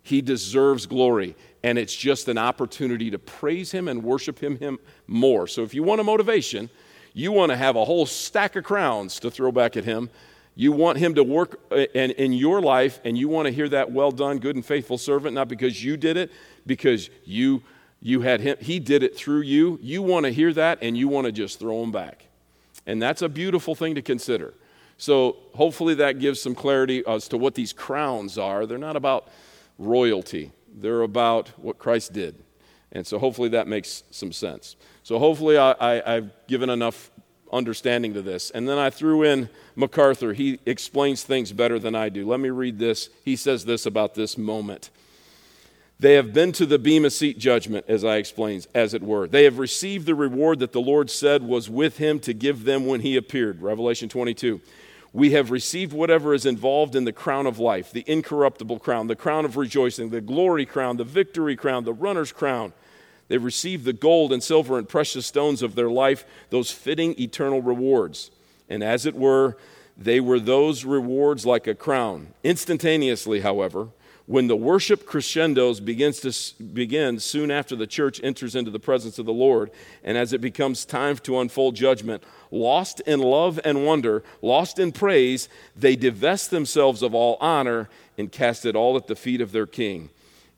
He 0.03 0.21
deserves 0.21 0.85
glory, 0.85 1.35
and 1.63 1.77
it's 1.77 1.95
just 1.95 2.29
an 2.29 2.37
opportunity 2.37 3.11
to 3.11 3.19
praise 3.19 3.71
him 3.71 3.89
and 3.89 4.03
worship 4.03 4.39
him, 4.39 4.57
him 4.57 4.79
more. 5.05 5.47
So 5.47 5.63
if 5.63 5.73
you 5.73 5.83
want 5.83 5.99
a 5.99 6.03
motivation, 6.03 6.69
you 7.13 7.33
want 7.33 7.51
to 7.51 7.57
have 7.57 7.75
a 7.75 7.83
whole 7.83 8.05
stack 8.05 8.55
of 8.55 8.63
crowns 8.63 9.19
to 9.19 9.29
throw 9.29 9.51
back 9.51 9.75
at 9.75 9.83
him. 9.83 10.09
You 10.55 10.71
want 10.71 10.97
him 10.97 11.15
to 11.15 11.23
work 11.23 11.59
uh, 11.71 11.75
in, 11.93 12.11
in 12.11 12.31
your 12.31 12.61
life, 12.61 13.01
and 13.03 13.17
you 13.17 13.27
want 13.27 13.47
to 13.47 13.51
hear 13.51 13.67
that 13.69 13.91
well 13.91 14.11
done, 14.11 14.39
good 14.39 14.55
and 14.55 14.65
faithful 14.65 14.97
servant, 14.97 15.35
not 15.35 15.49
because 15.49 15.83
you 15.83 15.97
did 15.97 16.15
it, 16.15 16.31
because 16.65 17.09
you 17.25 17.63
you 18.01 18.21
had 18.21 18.41
him 18.41 18.57
he 18.59 18.79
did 18.79 19.03
it 19.03 19.15
through 19.15 19.41
you 19.41 19.79
you 19.81 20.01
want 20.01 20.25
to 20.25 20.31
hear 20.31 20.53
that 20.53 20.77
and 20.81 20.97
you 20.97 21.07
want 21.07 21.25
to 21.25 21.31
just 21.31 21.59
throw 21.59 21.81
him 21.81 21.91
back 21.91 22.27
and 22.85 23.01
that's 23.01 23.21
a 23.21 23.29
beautiful 23.29 23.75
thing 23.75 23.95
to 23.95 24.01
consider 24.01 24.53
so 24.97 25.37
hopefully 25.53 25.95
that 25.95 26.19
gives 26.19 26.41
some 26.41 26.55
clarity 26.55 27.03
as 27.05 27.27
to 27.29 27.37
what 27.37 27.55
these 27.55 27.73
crowns 27.73 28.37
are. 28.37 28.65
They're 28.65 28.77
not 28.77 28.95
about 28.95 29.29
royalty, 29.77 30.51
they're 30.73 31.01
about 31.01 31.49
what 31.57 31.77
Christ 31.77 32.13
did. 32.13 32.43
And 32.91 33.05
so 33.05 33.19
hopefully 33.19 33.49
that 33.49 33.67
makes 33.67 34.03
some 34.11 34.31
sense. 34.31 34.75
So 35.03 35.19
hopefully 35.19 35.57
I, 35.57 36.13
have 36.13 36.31
given 36.47 36.69
enough 36.69 37.11
understanding 37.51 38.13
to 38.13 38.21
this. 38.21 38.49
And 38.49 38.67
then 38.67 38.77
I 38.77 38.89
threw 38.89 39.23
in 39.23 39.49
MacArthur. 39.75 40.33
He 40.33 40.59
explains 40.65 41.23
things 41.23 41.51
better 41.51 41.79
than 41.79 41.95
I 41.95 42.09
do. 42.09 42.27
Let 42.27 42.39
me 42.39 42.49
read 42.49 42.79
this. 42.79 43.09
He 43.23 43.35
says 43.35 43.65
this 43.65 43.85
about 43.85 44.15
this 44.15 44.37
moment. 44.37 44.89
They 45.99 46.13
have 46.13 46.33
been 46.33 46.51
to 46.53 46.65
the 46.65 46.77
Bema 46.77 47.09
seat 47.09 47.39
judgment, 47.39 47.85
as 47.87 48.05
I 48.05 48.17
explained, 48.17 48.67
as 48.75 48.93
it 48.93 49.01
were. 49.01 49.27
They 49.27 49.45
have 49.45 49.57
received 49.57 50.05
the 50.05 50.13
reward 50.13 50.59
that 50.59 50.71
the 50.71 50.81
Lord 50.81 51.09
said 51.09 51.41
was 51.41 51.69
with 51.69 51.97
him 51.97 52.19
to 52.19 52.33
give 52.33 52.65
them 52.65 52.85
when 52.85 53.01
he 53.01 53.17
appeared. 53.17 53.61
Revelation 53.61 54.07
22. 54.07 54.61
We 55.13 55.31
have 55.31 55.51
received 55.51 55.93
whatever 55.93 56.33
is 56.33 56.45
involved 56.45 56.95
in 56.95 57.05
the 57.05 57.13
crown 57.13 57.47
of 57.47 57.59
life, 57.59 57.91
the 57.91 58.03
incorruptible 58.07 58.79
crown, 58.79 59.07
the 59.07 59.15
crown 59.15 59.45
of 59.45 59.57
rejoicing, 59.57 60.09
the 60.09 60.21
glory 60.21 60.65
crown, 60.65 60.97
the 60.97 61.03
victory 61.03 61.55
crown, 61.55 61.85
the 61.85 61.93
runner's 61.93 62.31
crown. 62.31 62.73
They've 63.27 63.43
received 63.43 63.85
the 63.85 63.93
gold 63.93 64.31
and 64.31 64.43
silver 64.43 64.77
and 64.77 64.87
precious 64.87 65.25
stones 65.25 65.61
of 65.61 65.75
their 65.75 65.89
life, 65.89 66.25
those 66.49 66.71
fitting 66.71 67.19
eternal 67.19 67.61
rewards. 67.61 68.31
And 68.69 68.83
as 68.83 69.05
it 69.05 69.15
were, 69.15 69.57
they 69.97 70.19
were 70.19 70.39
those 70.39 70.85
rewards 70.85 71.45
like 71.45 71.67
a 71.67 71.75
crown. 71.75 72.33
Instantaneously, 72.43 73.41
however, 73.41 73.89
when 74.27 74.47
the 74.47 74.55
worship 74.57 75.05
crescendos 75.05 75.79
begins 75.79 76.19
to 76.19 76.63
begin 76.63 77.17
soon 77.17 77.49
after 77.49 77.77
the 77.77 77.87
church 77.87 78.19
enters 78.21 78.55
into 78.55 78.69
the 78.69 78.79
presence 78.79 79.17
of 79.17 79.25
the 79.25 79.33
Lord, 79.33 79.71
and 80.03 80.17
as 80.17 80.33
it 80.33 80.41
becomes 80.41 80.83
time 80.83 81.15
to 81.19 81.39
unfold 81.39 81.75
judgment, 81.75 82.21
lost 82.51 82.99
in 83.01 83.21
love 83.21 83.57
and 83.63 83.85
wonder, 83.85 84.23
lost 84.41 84.79
in 84.79 84.91
praise, 84.91 85.47
they 85.77 85.95
divest 85.95 86.51
themselves 86.51 87.01
of 87.01 87.15
all 87.15 87.37
honor 87.39 87.89
and 88.17 88.29
cast 88.29 88.65
it 88.65 88.75
all 88.75 88.97
at 88.97 89.07
the 89.07 89.15
feet 89.15 89.39
of 89.39 89.53
their 89.53 89.65
king. 89.65 90.09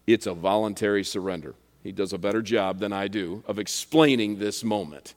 It's 0.08 0.26
a 0.26 0.34
voluntary 0.34 1.04
surrender. 1.04 1.54
He 1.84 1.92
does 1.92 2.12
a 2.12 2.18
better 2.18 2.42
job 2.42 2.80
than 2.80 2.92
I 2.92 3.08
do 3.08 3.44
of 3.48 3.60
explaining 3.60 4.40
this 4.40 4.64
moment, 4.64 5.14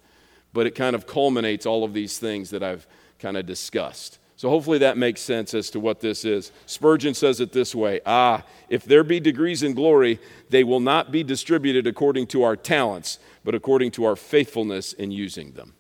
but 0.53 0.67
it 0.67 0.75
kind 0.75 0.95
of 0.95 1.07
culminates 1.07 1.65
all 1.65 1.85
of 1.85 1.95
these 1.95 2.19
things 2.19 2.51
that 2.51 2.63
I've 2.63 2.87
kind 3.19 3.39
of 3.39 3.47
discussed. 3.47 4.19
So 4.43 4.51
hopefully 4.51 4.79
that 4.79 4.99
makes 4.99 5.21
sense 5.21 5.55
as 5.55 5.71
to 5.71 5.79
what 5.79 6.01
this 6.01 6.25
is. 6.25 6.51
Spurgeon 6.67 7.15
says 7.15 7.39
it 7.39 7.53
this 7.53 7.77
way 7.77 8.01
Ah, 8.05 8.43
if 8.69 8.83
there 8.83 9.05
be 9.05 9.21
degrees 9.21 9.63
in 9.63 9.73
glory, 9.73 10.19
they 10.51 10.65
will 10.65 10.81
not 10.81 11.13
be 11.13 11.23
distributed 11.23 11.87
according 11.87 12.27
to 12.27 12.43
our 12.43 12.57
talents, 12.57 13.21
but 13.45 13.55
according 13.55 13.93
to 13.93 14.05
our 14.05 14.17
faithfulness 14.17 14.95
in 14.95 15.13
using 15.13 15.53
them. 15.53 15.75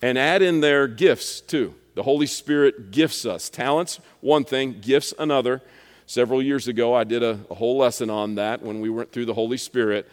And 0.00 0.16
add 0.16 0.40
in 0.40 0.62
their 0.62 0.88
gifts 0.88 1.42
too. 1.42 1.74
The 1.96 2.04
Holy 2.04 2.24
Spirit 2.26 2.92
gifts 2.92 3.26
us. 3.26 3.50
Talents, 3.50 4.00
one 4.22 4.44
thing, 4.44 4.80
gifts, 4.80 5.12
another. 5.18 5.60
Several 6.06 6.40
years 6.40 6.68
ago, 6.68 6.94
I 6.94 7.04
did 7.04 7.22
a, 7.22 7.40
a 7.50 7.54
whole 7.56 7.76
lesson 7.76 8.08
on 8.08 8.36
that 8.36 8.62
when 8.62 8.80
we 8.80 8.88
went 8.88 9.12
through 9.12 9.26
the 9.26 9.34
Holy 9.34 9.58
Spirit. 9.58 10.08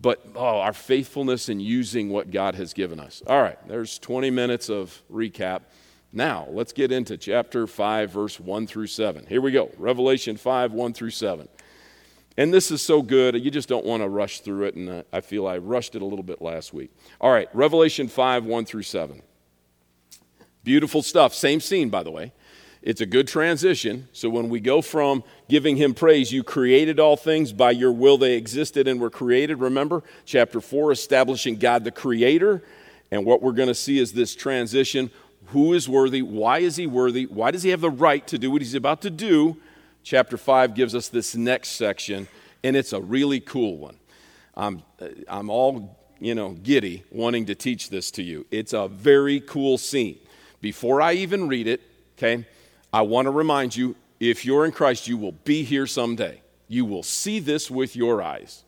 But 0.00 0.26
oh, 0.34 0.60
our 0.60 0.72
faithfulness 0.72 1.50
in 1.50 1.60
using 1.60 2.08
what 2.08 2.30
God 2.30 2.54
has 2.54 2.72
given 2.72 2.98
us. 2.98 3.22
All 3.26 3.42
right, 3.42 3.58
there's 3.68 3.98
20 3.98 4.30
minutes 4.30 4.70
of 4.70 5.02
recap. 5.12 5.60
Now, 6.16 6.46
let's 6.48 6.72
get 6.72 6.92
into 6.92 7.18
chapter 7.18 7.66
5, 7.66 8.10
verse 8.10 8.40
1 8.40 8.66
through 8.66 8.86
7. 8.86 9.26
Here 9.26 9.42
we 9.42 9.52
go 9.52 9.70
Revelation 9.76 10.38
5, 10.38 10.72
1 10.72 10.92
through 10.94 11.10
7. 11.10 11.46
And 12.38 12.54
this 12.54 12.70
is 12.70 12.80
so 12.80 13.02
good, 13.02 13.34
you 13.34 13.50
just 13.50 13.68
don't 13.68 13.84
want 13.84 14.02
to 14.02 14.08
rush 14.08 14.40
through 14.40 14.64
it, 14.64 14.76
and 14.76 14.88
uh, 14.88 15.02
I 15.12 15.20
feel 15.20 15.46
I 15.46 15.58
rushed 15.58 15.94
it 15.94 16.00
a 16.00 16.06
little 16.06 16.22
bit 16.22 16.40
last 16.40 16.72
week. 16.72 16.90
All 17.20 17.30
right, 17.30 17.54
Revelation 17.54 18.08
5, 18.08 18.46
1 18.46 18.64
through 18.64 18.84
7. 18.84 19.20
Beautiful 20.64 21.02
stuff. 21.02 21.34
Same 21.34 21.60
scene, 21.60 21.90
by 21.90 22.02
the 22.02 22.10
way. 22.10 22.32
It's 22.80 23.02
a 23.02 23.06
good 23.06 23.28
transition. 23.28 24.08
So 24.12 24.30
when 24.30 24.48
we 24.48 24.58
go 24.58 24.80
from 24.80 25.22
giving 25.50 25.76
him 25.76 25.92
praise, 25.92 26.32
you 26.32 26.42
created 26.42 26.98
all 26.98 27.18
things, 27.18 27.52
by 27.52 27.72
your 27.72 27.92
will 27.92 28.16
they 28.16 28.36
existed 28.36 28.88
and 28.88 29.02
were 29.02 29.10
created. 29.10 29.60
Remember, 29.60 30.02
chapter 30.24 30.62
4, 30.62 30.92
establishing 30.92 31.56
God 31.56 31.84
the 31.84 31.90
creator. 31.90 32.62
And 33.10 33.24
what 33.24 33.42
we're 33.42 33.52
going 33.52 33.68
to 33.68 33.74
see 33.74 33.98
is 33.98 34.12
this 34.12 34.34
transition 34.34 35.10
who 35.48 35.72
is 35.72 35.88
worthy, 35.88 36.22
why 36.22 36.58
is 36.58 36.76
he 36.76 36.86
worthy, 36.86 37.26
why 37.26 37.50
does 37.50 37.62
he 37.62 37.70
have 37.70 37.80
the 37.80 37.90
right 37.90 38.26
to 38.26 38.38
do 38.38 38.50
what 38.50 38.62
he's 38.62 38.74
about 38.74 39.02
to 39.02 39.10
do. 39.10 39.56
Chapter 40.02 40.36
5 40.36 40.74
gives 40.74 40.94
us 40.94 41.08
this 41.08 41.34
next 41.34 41.70
section, 41.70 42.28
and 42.62 42.76
it's 42.76 42.92
a 42.92 43.00
really 43.00 43.40
cool 43.40 43.76
one. 43.76 43.96
I'm, 44.56 44.82
I'm 45.28 45.50
all, 45.50 45.98
you 46.20 46.34
know, 46.34 46.52
giddy 46.52 47.04
wanting 47.10 47.46
to 47.46 47.54
teach 47.54 47.90
this 47.90 48.10
to 48.12 48.22
you. 48.22 48.46
It's 48.50 48.72
a 48.72 48.88
very 48.88 49.40
cool 49.40 49.78
scene. 49.78 50.18
Before 50.60 51.02
I 51.02 51.14
even 51.14 51.48
read 51.48 51.66
it, 51.66 51.82
okay, 52.16 52.46
I 52.92 53.02
want 53.02 53.26
to 53.26 53.30
remind 53.30 53.76
you 53.76 53.96
if 54.18 54.44
you're 54.44 54.64
in 54.64 54.72
Christ, 54.72 55.06
you 55.06 55.18
will 55.18 55.32
be 55.32 55.62
here 55.62 55.86
someday. 55.86 56.40
You 56.68 56.84
will 56.84 57.02
see 57.02 57.38
this 57.38 57.70
with 57.70 57.94
your 57.94 58.22
eyes. 58.22 58.64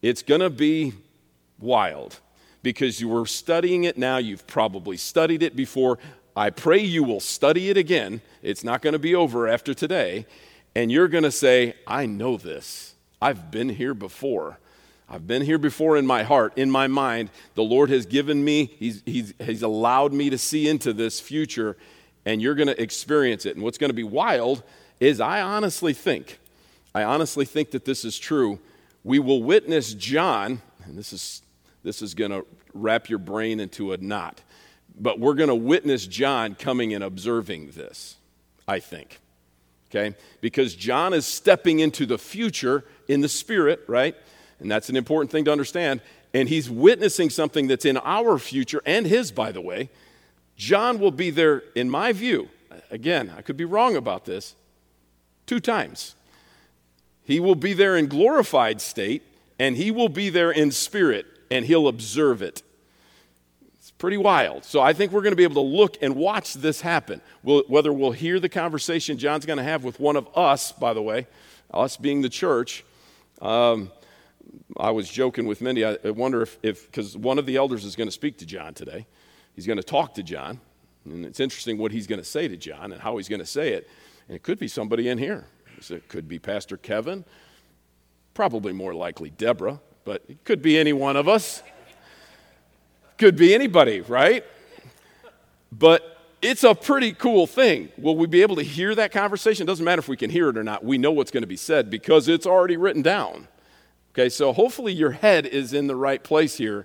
It's 0.00 0.22
going 0.22 0.40
to 0.40 0.50
be 0.50 0.94
wild 1.60 2.18
because 2.62 3.00
you 3.00 3.08
were 3.08 3.26
studying 3.26 3.84
it 3.84 3.98
now. 3.98 4.18
You've 4.18 4.46
probably 4.46 4.96
studied 4.96 5.42
it 5.42 5.56
before. 5.56 5.98
I 6.34 6.50
pray 6.50 6.78
you 6.78 7.04
will 7.04 7.20
study 7.20 7.68
it 7.68 7.76
again. 7.76 8.22
It's 8.42 8.64
not 8.64 8.82
going 8.82 8.92
to 8.92 8.98
be 8.98 9.14
over 9.14 9.48
after 9.48 9.74
today. 9.74 10.26
And 10.74 10.90
you're 10.90 11.08
going 11.08 11.24
to 11.24 11.30
say, 11.32 11.74
I 11.86 12.06
know 12.06 12.36
this. 12.36 12.94
I've 13.20 13.50
been 13.50 13.68
here 13.68 13.94
before. 13.94 14.58
I've 15.08 15.26
been 15.26 15.42
here 15.42 15.58
before 15.58 15.98
in 15.98 16.06
my 16.06 16.22
heart, 16.22 16.54
in 16.56 16.70
my 16.70 16.86
mind. 16.86 17.28
The 17.54 17.62
Lord 17.62 17.90
has 17.90 18.06
given 18.06 18.42
me, 18.42 18.72
He's, 18.78 19.02
he's, 19.04 19.34
he's 19.38 19.62
allowed 19.62 20.14
me 20.14 20.30
to 20.30 20.38
see 20.38 20.68
into 20.68 20.94
this 20.94 21.20
future, 21.20 21.76
and 22.24 22.40
you're 22.40 22.54
going 22.54 22.68
to 22.68 22.82
experience 22.82 23.44
it. 23.44 23.54
And 23.54 23.62
what's 23.62 23.76
going 23.76 23.90
to 23.90 23.94
be 23.94 24.04
wild 24.04 24.62
is 25.00 25.20
I 25.20 25.42
honestly 25.42 25.92
think, 25.92 26.38
I 26.94 27.02
honestly 27.02 27.44
think 27.44 27.72
that 27.72 27.84
this 27.84 28.06
is 28.06 28.18
true. 28.18 28.58
We 29.04 29.18
will 29.18 29.42
witness 29.42 29.92
John, 29.92 30.62
and 30.84 30.96
this 30.96 31.12
is 31.12 31.41
this 31.82 32.02
is 32.02 32.14
going 32.14 32.30
to 32.30 32.46
wrap 32.74 33.08
your 33.08 33.18
brain 33.18 33.60
into 33.60 33.92
a 33.92 33.96
knot. 33.96 34.40
But 34.98 35.18
we're 35.18 35.34
going 35.34 35.48
to 35.48 35.54
witness 35.54 36.06
John 36.06 36.54
coming 36.54 36.94
and 36.94 37.02
observing 37.02 37.72
this, 37.72 38.16
I 38.68 38.78
think. 38.78 39.20
Okay? 39.90 40.16
Because 40.40 40.74
John 40.74 41.12
is 41.12 41.26
stepping 41.26 41.80
into 41.80 42.06
the 42.06 42.18
future 42.18 42.84
in 43.08 43.20
the 43.20 43.28
spirit, 43.28 43.82
right? 43.86 44.14
And 44.58 44.70
that's 44.70 44.88
an 44.88 44.96
important 44.96 45.30
thing 45.30 45.44
to 45.46 45.52
understand. 45.52 46.00
And 46.34 46.48
he's 46.48 46.70
witnessing 46.70 47.30
something 47.30 47.66
that's 47.66 47.84
in 47.84 47.98
our 47.98 48.38
future 48.38 48.80
and 48.86 49.06
his, 49.06 49.32
by 49.32 49.52
the 49.52 49.60
way. 49.60 49.90
John 50.56 50.98
will 50.98 51.10
be 51.10 51.30
there, 51.30 51.64
in 51.74 51.90
my 51.90 52.12
view, 52.12 52.48
again, 52.90 53.32
I 53.36 53.42
could 53.42 53.56
be 53.56 53.64
wrong 53.64 53.96
about 53.96 54.24
this, 54.24 54.54
two 55.46 55.60
times. 55.60 56.14
He 57.24 57.40
will 57.40 57.54
be 57.54 57.72
there 57.72 57.96
in 57.96 58.06
glorified 58.06 58.80
state, 58.80 59.22
and 59.58 59.76
he 59.76 59.90
will 59.90 60.08
be 60.08 60.28
there 60.28 60.50
in 60.50 60.70
spirit 60.70 61.26
and 61.52 61.66
he'll 61.66 61.86
observe 61.86 62.40
it. 62.40 62.62
It's 63.76 63.90
pretty 63.90 64.16
wild. 64.16 64.64
So 64.64 64.80
I 64.80 64.94
think 64.94 65.12
we're 65.12 65.20
going 65.20 65.32
to 65.32 65.36
be 65.36 65.42
able 65.42 65.62
to 65.62 65.76
look 65.76 65.98
and 66.00 66.16
watch 66.16 66.54
this 66.54 66.80
happen. 66.80 67.20
We'll, 67.42 67.64
whether 67.68 67.92
we'll 67.92 68.12
hear 68.12 68.40
the 68.40 68.48
conversation 68.48 69.18
John's 69.18 69.44
going 69.44 69.58
to 69.58 69.62
have 69.62 69.84
with 69.84 70.00
one 70.00 70.16
of 70.16 70.26
us, 70.34 70.72
by 70.72 70.94
the 70.94 71.02
way, 71.02 71.26
us 71.70 71.98
being 71.98 72.22
the 72.22 72.30
church. 72.30 72.84
Um, 73.42 73.90
I 74.78 74.92
was 74.92 75.10
joking 75.10 75.44
with 75.44 75.60
Mindy. 75.60 75.84
I 75.84 75.98
wonder 76.04 76.40
if, 76.40 76.60
because 76.62 77.18
one 77.18 77.38
of 77.38 77.44
the 77.44 77.56
elders 77.56 77.84
is 77.84 77.96
going 77.96 78.08
to 78.08 78.12
speak 78.12 78.38
to 78.38 78.46
John 78.46 78.72
today. 78.72 79.06
He's 79.54 79.66
going 79.66 79.76
to 79.76 79.82
talk 79.82 80.14
to 80.14 80.22
John. 80.22 80.58
And 81.04 81.26
it's 81.26 81.40
interesting 81.40 81.76
what 81.76 81.92
he's 81.92 82.06
going 82.06 82.20
to 82.20 82.24
say 82.24 82.48
to 82.48 82.56
John 82.56 82.92
and 82.92 83.02
how 83.02 83.18
he's 83.18 83.28
going 83.28 83.40
to 83.40 83.46
say 83.46 83.74
it. 83.74 83.90
And 84.26 84.34
it 84.34 84.42
could 84.42 84.58
be 84.58 84.68
somebody 84.68 85.08
in 85.08 85.18
here. 85.18 85.44
It 85.90 86.08
could 86.08 86.28
be 86.28 86.38
Pastor 86.38 86.78
Kevin, 86.78 87.26
probably 88.32 88.72
more 88.72 88.94
likely 88.94 89.28
Deborah 89.28 89.80
but 90.04 90.22
it 90.28 90.44
could 90.44 90.62
be 90.62 90.78
any 90.78 90.92
one 90.92 91.16
of 91.16 91.28
us. 91.28 91.62
Could 93.18 93.36
be 93.36 93.54
anybody, 93.54 94.00
right? 94.00 94.44
But 95.70 96.18
it's 96.42 96.64
a 96.64 96.74
pretty 96.74 97.12
cool 97.12 97.46
thing. 97.46 97.90
Will 97.96 98.16
we 98.16 98.26
be 98.26 98.42
able 98.42 98.56
to 98.56 98.62
hear 98.62 98.94
that 98.96 99.12
conversation? 99.12 99.62
It 99.62 99.66
doesn't 99.68 99.84
matter 99.84 100.00
if 100.00 100.08
we 100.08 100.16
can 100.16 100.28
hear 100.28 100.48
it 100.48 100.58
or 100.58 100.64
not. 100.64 100.84
We 100.84 100.98
know 100.98 101.12
what's 101.12 101.30
going 101.30 101.44
to 101.44 101.48
be 101.48 101.56
said 101.56 101.88
because 101.88 102.28
it's 102.28 102.46
already 102.46 102.76
written 102.76 103.02
down. 103.02 103.46
Okay, 104.12 104.28
so 104.28 104.52
hopefully 104.52 104.92
your 104.92 105.12
head 105.12 105.46
is 105.46 105.72
in 105.72 105.86
the 105.86 105.96
right 105.96 106.22
place 106.22 106.56
here. 106.56 106.84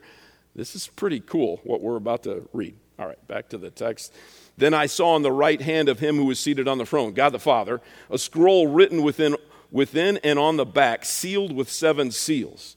This 0.56 0.76
is 0.76 0.88
pretty 0.88 1.20
cool 1.20 1.60
what 1.64 1.82
we're 1.82 1.98
about 1.98 2.24
to 2.24 2.48
read. 2.54 2.76
All 2.98 3.08
right, 3.08 3.28
back 3.28 3.50
to 3.50 3.58
the 3.58 3.70
text. 3.70 4.14
Then 4.58 4.74
I 4.74 4.86
saw 4.86 5.14
on 5.14 5.24
the 5.24 5.32
right 5.32 5.62
hand 5.62 5.90
of 5.90 6.00
him 6.00 6.16
who 6.16 6.26
was 6.26 6.40
seated 6.40 6.68
on 6.68 6.78
the 6.78 6.86
throne, 6.86 7.14
God 7.14 7.32
the 7.32 7.40
Father, 7.40 7.82
a 8.10 8.18
scroll 8.18 8.68
written 8.68 9.04
within, 9.04 9.36
within 9.72 10.18
and 10.24 10.40
on 10.40 10.58
the 10.58 10.66
back, 10.66 11.04
sealed 11.04 11.52
with 11.52 11.70
seven 11.70 12.12
seals. 12.12 12.77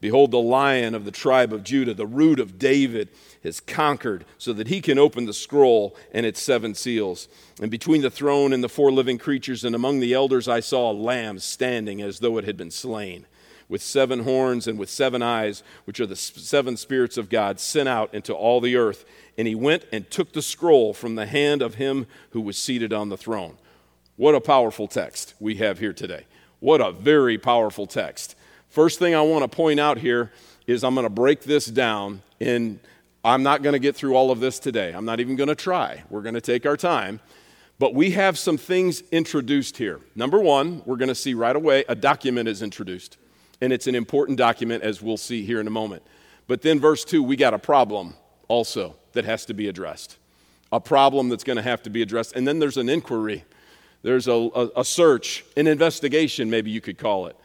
Behold, 0.00 0.30
the 0.30 0.38
lion 0.38 0.94
of 0.94 1.04
the 1.04 1.10
tribe 1.10 1.52
of 1.52 1.64
Judah, 1.64 1.94
the 1.94 2.06
root 2.06 2.38
of 2.38 2.58
David, 2.58 3.08
has 3.42 3.58
conquered 3.58 4.24
so 4.36 4.52
that 4.52 4.68
he 4.68 4.80
can 4.80 4.98
open 4.98 5.26
the 5.26 5.32
scroll 5.32 5.96
and 6.12 6.24
its 6.24 6.40
seven 6.40 6.74
seals. 6.74 7.28
And 7.60 7.70
between 7.70 8.02
the 8.02 8.10
throne 8.10 8.52
and 8.52 8.62
the 8.62 8.68
four 8.68 8.92
living 8.92 9.18
creatures 9.18 9.64
and 9.64 9.74
among 9.74 10.00
the 10.00 10.14
elders, 10.14 10.46
I 10.46 10.60
saw 10.60 10.90
a 10.90 10.92
lamb 10.92 11.40
standing 11.40 12.00
as 12.00 12.20
though 12.20 12.38
it 12.38 12.44
had 12.44 12.56
been 12.56 12.70
slain 12.70 13.26
with 13.68 13.82
seven 13.82 14.20
horns 14.20 14.66
and 14.66 14.78
with 14.78 14.88
seven 14.88 15.22
eyes, 15.22 15.62
which 15.84 16.00
are 16.00 16.06
the 16.06 16.16
seven 16.16 16.76
spirits 16.76 17.16
of 17.16 17.28
God, 17.28 17.60
sent 17.60 17.88
out 17.88 18.12
into 18.14 18.32
all 18.32 18.60
the 18.60 18.76
earth. 18.76 19.04
And 19.36 19.46
he 19.46 19.54
went 19.54 19.84
and 19.92 20.10
took 20.10 20.32
the 20.32 20.42
scroll 20.42 20.94
from 20.94 21.14
the 21.14 21.26
hand 21.26 21.62
of 21.62 21.74
him 21.74 22.06
who 22.30 22.40
was 22.40 22.56
seated 22.56 22.92
on 22.92 23.08
the 23.08 23.16
throne. 23.16 23.58
What 24.16 24.34
a 24.34 24.40
powerful 24.40 24.88
text 24.88 25.34
we 25.38 25.56
have 25.56 25.78
here 25.78 25.92
today. 25.92 26.24
What 26.60 26.80
a 26.80 26.90
very 26.90 27.38
powerful 27.38 27.86
text. 27.86 28.34
First 28.68 28.98
thing 28.98 29.14
I 29.14 29.22
want 29.22 29.50
to 29.50 29.56
point 29.56 29.80
out 29.80 29.98
here 29.98 30.32
is 30.66 30.84
I'm 30.84 30.94
going 30.94 31.04
to 31.04 31.10
break 31.10 31.42
this 31.42 31.66
down 31.66 32.22
in 32.38 32.80
I'm 33.24 33.42
not 33.42 33.62
going 33.62 33.72
to 33.72 33.78
get 33.78 33.96
through 33.96 34.14
all 34.14 34.30
of 34.30 34.40
this 34.40 34.58
today. 34.58 34.92
I'm 34.92 35.04
not 35.04 35.20
even 35.20 35.36
going 35.36 35.48
to 35.48 35.54
try. 35.54 36.04
We're 36.08 36.22
going 36.22 36.36
to 36.36 36.40
take 36.40 36.64
our 36.66 36.76
time. 36.76 37.20
But 37.78 37.94
we 37.94 38.12
have 38.12 38.38
some 38.38 38.56
things 38.56 39.02
introduced 39.12 39.76
here. 39.76 40.00
Number 40.14 40.40
one, 40.40 40.82
we're 40.86 40.96
going 40.96 41.08
to 41.08 41.14
see 41.14 41.34
right 41.34 41.54
away 41.54 41.84
a 41.88 41.94
document 41.94 42.48
is 42.48 42.62
introduced 42.62 43.18
and 43.60 43.72
it's 43.72 43.86
an 43.86 43.94
important 43.94 44.38
document, 44.38 44.82
as 44.84 45.02
we'll 45.02 45.16
see 45.16 45.44
here 45.44 45.60
in 45.60 45.66
a 45.66 45.70
moment. 45.70 46.02
But 46.46 46.62
then, 46.62 46.78
verse 46.78 47.04
2, 47.04 47.22
we 47.22 47.36
got 47.36 47.54
a 47.54 47.58
problem 47.58 48.14
also 48.46 48.96
that 49.12 49.24
has 49.24 49.44
to 49.46 49.54
be 49.54 49.68
addressed. 49.68 50.16
A 50.70 50.80
problem 50.80 51.28
that's 51.28 51.44
going 51.44 51.56
to 51.56 51.62
have 51.62 51.82
to 51.82 51.90
be 51.90 52.02
addressed. 52.02 52.36
And 52.36 52.46
then 52.46 52.58
there's 52.58 52.76
an 52.76 52.88
inquiry, 52.88 53.44
there's 54.02 54.28
a, 54.28 54.32
a, 54.32 54.70
a 54.76 54.84
search, 54.84 55.44
an 55.56 55.66
investigation, 55.66 56.48
maybe 56.50 56.70
you 56.70 56.80
could 56.80 56.98
call 56.98 57.26
it. 57.26 57.36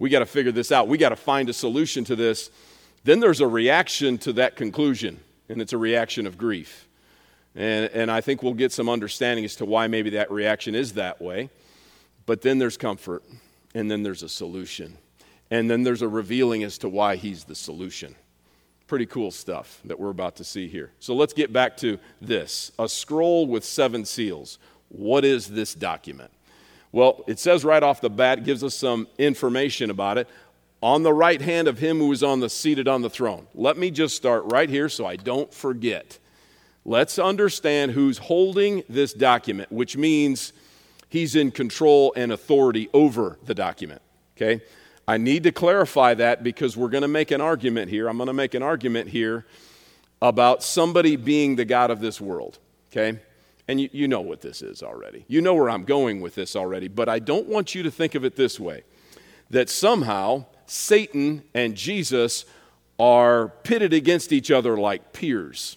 We 0.00 0.08
got 0.08 0.20
to 0.20 0.26
figure 0.26 0.50
this 0.50 0.72
out. 0.72 0.88
We 0.88 0.98
got 0.98 1.10
to 1.10 1.16
find 1.16 1.48
a 1.48 1.52
solution 1.52 2.04
to 2.04 2.16
this. 2.16 2.50
Then 3.04 3.20
there's 3.20 3.40
a 3.40 3.46
reaction 3.46 4.18
to 4.18 4.32
that 4.32 4.56
conclusion, 4.56 5.20
and 5.48 5.60
it's 5.60 5.74
a 5.74 5.78
reaction 5.78 6.26
of 6.26 6.36
grief. 6.36 6.88
And, 7.54 7.90
and 7.92 8.10
I 8.10 8.22
think 8.22 8.42
we'll 8.42 8.54
get 8.54 8.72
some 8.72 8.88
understanding 8.88 9.44
as 9.44 9.56
to 9.56 9.66
why 9.66 9.86
maybe 9.88 10.10
that 10.10 10.30
reaction 10.30 10.74
is 10.74 10.94
that 10.94 11.20
way. 11.20 11.50
But 12.24 12.40
then 12.40 12.58
there's 12.58 12.78
comfort, 12.78 13.22
and 13.74 13.90
then 13.90 14.02
there's 14.02 14.22
a 14.22 14.28
solution. 14.28 14.96
And 15.50 15.70
then 15.70 15.82
there's 15.82 16.02
a 16.02 16.08
revealing 16.08 16.62
as 16.62 16.78
to 16.78 16.88
why 16.88 17.16
he's 17.16 17.44
the 17.44 17.54
solution. 17.54 18.14
Pretty 18.86 19.06
cool 19.06 19.30
stuff 19.30 19.80
that 19.84 20.00
we're 20.00 20.10
about 20.10 20.36
to 20.36 20.44
see 20.44 20.66
here. 20.66 20.92
So 20.98 21.14
let's 21.14 21.34
get 21.34 21.52
back 21.52 21.76
to 21.78 21.98
this 22.22 22.72
a 22.78 22.88
scroll 22.88 23.46
with 23.46 23.64
seven 23.64 24.06
seals. 24.06 24.58
What 24.88 25.24
is 25.26 25.48
this 25.48 25.74
document? 25.74 26.30
Well, 26.92 27.24
it 27.26 27.38
says 27.38 27.64
right 27.64 27.82
off 27.82 28.00
the 28.00 28.10
bat, 28.10 28.44
gives 28.44 28.64
us 28.64 28.74
some 28.74 29.06
information 29.18 29.90
about 29.90 30.18
it. 30.18 30.28
On 30.82 31.02
the 31.02 31.12
right 31.12 31.40
hand 31.40 31.68
of 31.68 31.78
him 31.78 31.98
who 31.98 32.10
is 32.10 32.22
on 32.22 32.40
the 32.40 32.48
seated 32.48 32.88
on 32.88 33.02
the 33.02 33.10
throne. 33.10 33.46
Let 33.54 33.76
me 33.76 33.90
just 33.90 34.16
start 34.16 34.44
right 34.46 34.68
here 34.68 34.88
so 34.88 35.06
I 35.06 35.16
don't 35.16 35.52
forget. 35.52 36.18
Let's 36.84 37.18
understand 37.18 37.92
who's 37.92 38.18
holding 38.18 38.82
this 38.88 39.12
document, 39.12 39.70
which 39.70 39.96
means 39.96 40.52
he's 41.08 41.36
in 41.36 41.50
control 41.50 42.14
and 42.16 42.32
authority 42.32 42.88
over 42.94 43.38
the 43.44 43.54
document. 43.54 44.00
Okay? 44.36 44.62
I 45.06 45.18
need 45.18 45.42
to 45.42 45.52
clarify 45.52 46.14
that 46.14 46.42
because 46.42 46.76
we're 46.76 46.88
going 46.88 47.02
to 47.02 47.08
make 47.08 47.30
an 47.30 47.40
argument 47.40 47.90
here. 47.90 48.08
I'm 48.08 48.16
going 48.16 48.28
to 48.28 48.32
make 48.32 48.54
an 48.54 48.62
argument 48.62 49.08
here 49.08 49.44
about 50.22 50.62
somebody 50.62 51.16
being 51.16 51.56
the 51.56 51.64
God 51.64 51.90
of 51.90 52.00
this 52.00 52.20
world, 52.20 52.58
okay? 52.90 53.18
And 53.70 53.80
you, 53.80 53.88
you 53.92 54.08
know 54.08 54.20
what 54.20 54.40
this 54.40 54.62
is 54.62 54.82
already. 54.82 55.24
You 55.28 55.40
know 55.40 55.54
where 55.54 55.70
I'm 55.70 55.84
going 55.84 56.20
with 56.20 56.34
this 56.34 56.56
already, 56.56 56.88
but 56.88 57.08
I 57.08 57.20
don't 57.20 57.46
want 57.46 57.72
you 57.72 57.84
to 57.84 57.90
think 57.92 58.16
of 58.16 58.24
it 58.24 58.34
this 58.34 58.58
way 58.58 58.82
that 59.48 59.68
somehow 59.68 60.46
Satan 60.66 61.44
and 61.54 61.76
Jesus 61.76 62.46
are 62.98 63.46
pitted 63.62 63.92
against 63.92 64.32
each 64.32 64.50
other 64.50 64.76
like 64.76 65.12
peers, 65.12 65.76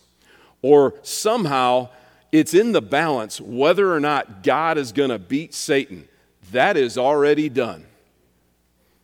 or 0.63 0.95
somehow 1.03 1.89
it's 2.32 2.56
in 2.56 2.71
the 2.71 2.82
balance 2.82 3.39
whether 3.39 3.93
or 3.93 3.99
not 3.99 4.41
God 4.41 4.79
is 4.79 4.91
going 4.91 5.12
to 5.12 5.19
beat 5.19 5.53
Satan. 5.53 6.08
That 6.51 6.77
is 6.77 6.97
already 6.97 7.47
done. 7.47 7.86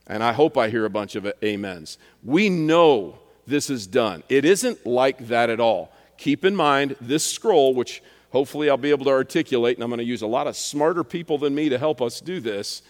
And 0.07 0.23
I 0.23 0.33
hope 0.33 0.57
I 0.57 0.69
hear 0.69 0.85
a 0.85 0.89
bunch 0.89 1.15
of 1.15 1.31
amens. 1.43 1.99
We 2.23 2.49
know 2.49 3.19
this 3.45 3.69
is 3.69 3.85
done. 3.85 4.23
It 4.29 4.45
isn't 4.45 4.83
like 4.83 5.27
that 5.27 5.51
at 5.51 5.59
all. 5.59 5.91
Keep 6.17 6.43
in 6.43 6.55
mind, 6.55 6.95
this 6.99 7.23
scroll, 7.23 7.75
which 7.75 8.01
hopefully 8.31 8.69
I'll 8.69 8.77
be 8.77 8.91
able 8.91 9.05
to 9.05 9.11
articulate, 9.11 9.77
and 9.77 9.83
I'm 9.83 9.89
going 9.89 9.99
to 9.99 10.03
use 10.03 10.21
a 10.21 10.27
lot 10.27 10.47
of 10.47 10.55
smarter 10.55 11.03
people 11.03 11.37
than 11.37 11.55
me 11.55 11.69
to 11.69 11.77
help 11.77 12.01
us 12.01 12.21
do 12.21 12.39
this. 12.39 12.81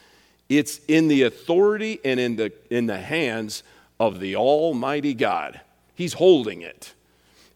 It's 0.47 0.80
in 0.88 1.08
the 1.08 1.23
authority 1.23 1.99
and 2.04 2.19
in 2.19 2.36
the, 2.36 2.52
in 2.69 2.88
the 2.88 2.97
hands 2.97 3.63
of 3.99 4.19
the 4.19 4.36
Almighty 4.36 5.13
God. 5.13 5.62
He's 5.95 6.13
holding 6.13 6.62
it. 6.62 6.93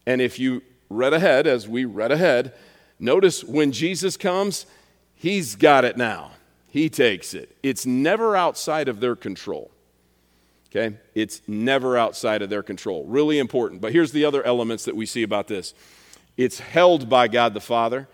And 0.06 0.20
if 0.20 0.38
you 0.38 0.62
read 0.90 1.14
ahead, 1.14 1.46
as 1.46 1.66
we 1.66 1.84
read 1.84 2.12
ahead, 2.12 2.52
notice 2.98 3.42
when 3.42 3.72
Jesus 3.72 4.16
comes, 4.16 4.66
He's 5.16 5.56
got 5.56 5.86
it 5.86 5.96
now. 5.96 6.32
He 6.68 6.90
takes 6.90 7.32
it. 7.32 7.56
It's 7.62 7.86
never 7.86 8.36
outside 8.36 8.88
of 8.88 9.00
their 9.00 9.16
control. 9.16 9.70
Okay? 10.68 10.96
It's 11.14 11.40
never 11.46 11.96
outside 11.96 12.42
of 12.42 12.50
their 12.50 12.62
control. 12.62 13.04
Really 13.06 13.38
important. 13.38 13.80
But 13.80 13.92
here's 13.92 14.12
the 14.12 14.26
other 14.26 14.42
elements 14.42 14.84
that 14.84 14.94
we 14.94 15.06
see 15.06 15.22
about 15.22 15.48
this 15.48 15.72
it's 16.36 16.58
held 16.60 17.08
by 17.08 17.28
God 17.28 17.54
the 17.54 17.60
Father, 17.60 18.08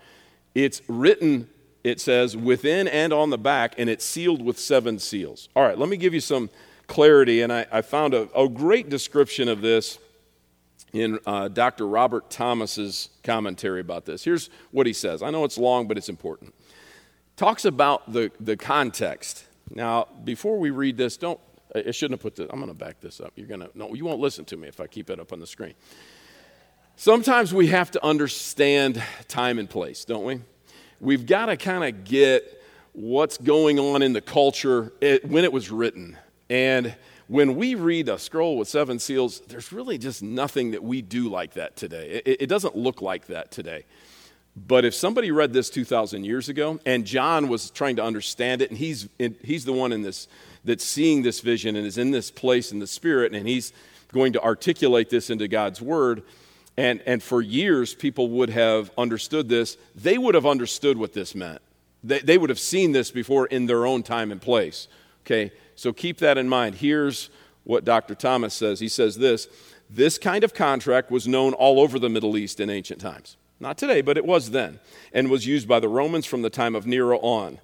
it's 0.53 0.81
written, 0.87 1.49
it 1.83 1.99
says, 1.99 2.35
within 2.35 2.87
and 2.87 3.13
on 3.13 3.29
the 3.29 3.37
back, 3.37 3.75
and 3.77 3.89
it's 3.89 4.05
sealed 4.05 4.41
with 4.41 4.59
seven 4.59 4.99
seals. 4.99 5.49
All 5.55 5.63
right, 5.63 5.77
let 5.77 5.89
me 5.89 5.97
give 5.97 6.13
you 6.13 6.19
some 6.19 6.49
clarity, 6.87 7.41
and 7.41 7.51
I, 7.53 7.65
I 7.71 7.81
found 7.81 8.13
a, 8.13 8.29
a, 8.37 8.49
great 8.49 8.89
description 8.89 9.47
of 9.47 9.61
this 9.61 9.97
in 10.91 11.19
uh, 11.25 11.47
Dr. 11.47 11.87
Robert 11.87 12.29
Thomas's 12.29 13.09
commentary 13.23 13.79
about 13.79 14.05
this. 14.05 14.25
Here's 14.25 14.49
what 14.71 14.85
he 14.85 14.91
says. 14.91 15.23
I 15.23 15.29
know 15.29 15.45
it's 15.45 15.57
long, 15.57 15.87
but 15.87 15.97
it's 15.97 16.09
important 16.09 16.53
talks 17.41 17.65
about 17.65 18.13
the, 18.13 18.31
the 18.39 18.55
context. 18.55 19.45
Now, 19.73 20.07
before 20.23 20.59
we 20.59 20.69
read 20.69 20.95
this, 20.95 21.17
don't, 21.17 21.39
I 21.73 21.89
shouldn't 21.89 22.19
have 22.19 22.21
put 22.21 22.35
this, 22.35 22.47
I'm 22.51 22.59
going 22.59 22.67
to 22.67 22.75
back 22.75 22.99
this 22.99 23.19
up. 23.19 23.33
You're 23.35 23.47
going 23.47 23.61
to, 23.61 23.71
no, 23.73 23.95
you 23.95 24.05
won't 24.05 24.19
listen 24.19 24.45
to 24.45 24.57
me 24.57 24.67
if 24.67 24.79
I 24.79 24.85
keep 24.85 25.09
it 25.09 25.19
up 25.19 25.33
on 25.33 25.39
the 25.39 25.47
screen. 25.47 25.73
Sometimes 26.95 27.53
we 27.53 27.67
have 27.67 27.91
to 27.91 28.05
understand 28.05 29.01
time 29.27 29.57
and 29.57 29.69
place, 29.69 30.05
don't 30.05 30.23
we? 30.23 30.41
We've 30.99 31.25
got 31.25 31.47
to 31.47 31.57
kind 31.57 31.83
of 31.83 32.03
get 32.03 32.61
what's 32.93 33.37
going 33.37 33.79
on 33.79 34.01
in 34.01 34.13
the 34.13 34.21
culture 34.21 34.93
eh, 35.01 35.19
when 35.23 35.43
it 35.43 35.51
was 35.51 35.71
written. 35.71 36.17
And 36.49 36.95
when 37.27 37.55
we 37.55 37.75
read 37.75 38.09
a 38.09 38.19
scroll 38.19 38.57
with 38.57 38.67
seven 38.67 38.99
seals, 38.99 39.39
there's 39.47 39.71
really 39.71 39.97
just 39.97 40.21
nothing 40.21 40.71
that 40.71 40.83
we 40.83 41.01
do 41.01 41.29
like 41.29 41.53
that 41.53 41.75
today. 41.75 42.21
It, 42.25 42.41
it 42.41 42.47
doesn't 42.47 42.75
look 42.75 43.01
like 43.01 43.27
that 43.27 43.51
today. 43.51 43.85
But 44.55 44.83
if 44.83 44.93
somebody 44.93 45.31
read 45.31 45.53
this 45.53 45.69
2,000 45.69 46.25
years 46.25 46.49
ago, 46.49 46.79
and 46.85 47.05
John 47.05 47.47
was 47.47 47.71
trying 47.71 47.95
to 47.95 48.03
understand 48.03 48.61
it, 48.61 48.69
and 48.69 48.77
he's, 48.77 49.07
he's 49.41 49.63
the 49.63 49.73
one 49.73 49.93
in 49.93 50.01
this 50.01 50.27
that's 50.65 50.83
seeing 50.83 51.23
this 51.23 51.39
vision 51.39 51.75
and 51.75 51.87
is 51.87 51.97
in 51.97 52.11
this 52.11 52.29
place 52.29 52.71
in 52.71 52.79
the 52.79 52.87
Spirit, 52.87 53.33
and 53.33 53.47
he's 53.47 53.71
going 54.11 54.33
to 54.33 54.43
articulate 54.43 55.09
this 55.09 55.29
into 55.29 55.47
God's 55.47 55.81
Word. 55.81 56.23
And, 56.77 57.01
and 57.05 57.21
for 57.21 57.41
years, 57.41 57.93
people 57.93 58.29
would 58.29 58.49
have 58.49 58.91
understood 58.97 59.49
this. 59.49 59.77
They 59.95 60.17
would 60.17 60.35
have 60.35 60.45
understood 60.45 60.97
what 60.97 61.13
this 61.13 61.35
meant. 61.35 61.61
They, 62.03 62.19
they 62.19 62.37
would 62.37 62.49
have 62.49 62.59
seen 62.59 62.91
this 62.91 63.11
before 63.11 63.45
in 63.47 63.65
their 63.65 63.85
own 63.85 64.03
time 64.03 64.31
and 64.31 64.41
place. 64.41 64.87
Okay, 65.25 65.51
so 65.75 65.93
keep 65.93 66.17
that 66.17 66.37
in 66.37 66.49
mind. 66.49 66.75
Here's 66.75 67.29
what 67.63 67.85
Dr. 67.85 68.15
Thomas 68.15 68.53
says. 68.53 68.79
He 68.79 68.87
says 68.87 69.17
this 69.17 69.47
This 69.89 70.17
kind 70.17 70.43
of 70.43 70.53
contract 70.53 71.11
was 71.11 71.27
known 71.27 71.53
all 71.53 71.79
over 71.79 71.99
the 71.99 72.09
Middle 72.09 72.37
East 72.37 72.59
in 72.59 72.69
ancient 72.69 73.01
times. 73.01 73.37
Not 73.59 73.77
today, 73.77 74.01
but 74.01 74.17
it 74.17 74.25
was 74.25 74.49
then, 74.49 74.79
and 75.13 75.29
was 75.29 75.45
used 75.45 75.67
by 75.67 75.79
the 75.79 75.87
Romans 75.87 76.25
from 76.25 76.41
the 76.41 76.49
time 76.49 76.73
of 76.73 76.87
Nero 76.87 77.19
on. 77.19 77.59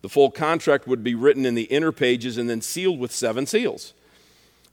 The 0.00 0.08
full 0.08 0.30
contract 0.30 0.86
would 0.88 1.04
be 1.04 1.14
written 1.14 1.44
in 1.44 1.54
the 1.54 1.64
inner 1.64 1.92
pages 1.92 2.38
and 2.38 2.48
then 2.48 2.62
sealed 2.62 2.98
with 2.98 3.12
seven 3.12 3.46
seals. 3.46 3.92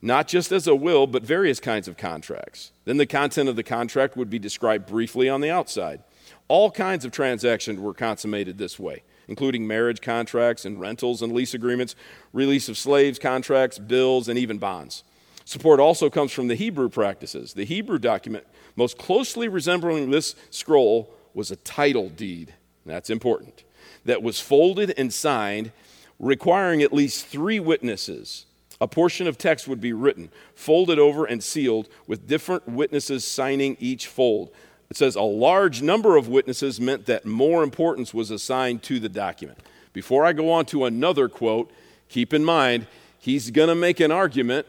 Not 0.01 0.27
just 0.27 0.51
as 0.51 0.65
a 0.65 0.75
will, 0.75 1.07
but 1.07 1.23
various 1.23 1.59
kinds 1.59 1.87
of 1.87 1.97
contracts. 1.97 2.71
Then 2.85 2.97
the 2.97 3.05
content 3.05 3.49
of 3.49 3.55
the 3.55 3.63
contract 3.63 4.15
would 4.15 4.29
be 4.29 4.39
described 4.39 4.87
briefly 4.87 5.27
on 5.27 5.41
the 5.41 5.49
outside. 5.49 6.03
All 6.47 6.71
kinds 6.71 7.03
of 7.03 7.11
transactions 7.11 7.79
were 7.79 7.93
consummated 7.93 8.57
this 8.57 8.79
way, 8.79 9.03
including 9.27 9.67
marriage 9.67 10.01
contracts 10.01 10.63
and 10.63 10.79
rentals 10.79 11.21
and 11.21 11.33
lease 11.33 11.53
agreements, 11.53 11.95
release 12.31 12.69
of 12.69 12.77
slaves 12.77 13.19
contracts, 13.19 13.77
bills, 13.77 14.29
and 14.29 14.39
even 14.39 14.57
bonds. 14.57 15.03
Support 15.43 15.79
also 15.79 16.09
comes 16.09 16.31
from 16.31 16.47
the 16.47 16.55
Hebrew 16.55 16.89
practices. 16.89 17.53
The 17.53 17.65
Hebrew 17.65 17.97
document 17.97 18.45
most 18.75 18.97
closely 18.97 19.47
resembling 19.47 20.11
this 20.11 20.35
scroll 20.49 21.11
was 21.33 21.51
a 21.51 21.55
title 21.57 22.07
deed. 22.09 22.53
That's 22.85 23.09
important. 23.09 23.63
That 24.05 24.23
was 24.23 24.39
folded 24.39 24.93
and 24.97 25.13
signed, 25.13 25.71
requiring 26.19 26.81
at 26.81 26.93
least 26.93 27.25
three 27.25 27.59
witnesses. 27.59 28.45
A 28.81 28.87
portion 28.87 29.27
of 29.27 29.37
text 29.37 29.67
would 29.67 29.81
be 29.81 29.93
written, 29.93 30.31
folded 30.55 30.99
over, 30.99 31.25
and 31.25 31.43
sealed, 31.43 31.89
with 32.07 32.27
different 32.27 32.67
witnesses 32.67 33.25
signing 33.25 33.75
each 33.79 34.07
fold. 34.07 34.51
It 34.89 34.97
says 34.97 35.15
a 35.15 35.21
large 35.21 35.81
number 35.81 36.17
of 36.17 36.27
witnesses 36.27 36.79
meant 36.79 37.05
that 37.05 37.25
more 37.25 37.61
importance 37.61 38.13
was 38.13 38.31
assigned 38.31 38.81
to 38.83 38.99
the 38.99 39.09
document. 39.09 39.59
Before 39.91 40.25
I 40.25 40.33
go 40.33 40.51
on 40.51 40.65
to 40.67 40.85
another 40.85 41.27
quote, 41.27 41.71
keep 42.07 42.33
in 42.33 42.43
mind, 42.43 42.87
he's 43.19 43.51
going 43.51 43.69
to 43.69 43.75
make 43.75 43.99
an 43.99 44.11
argument 44.11 44.65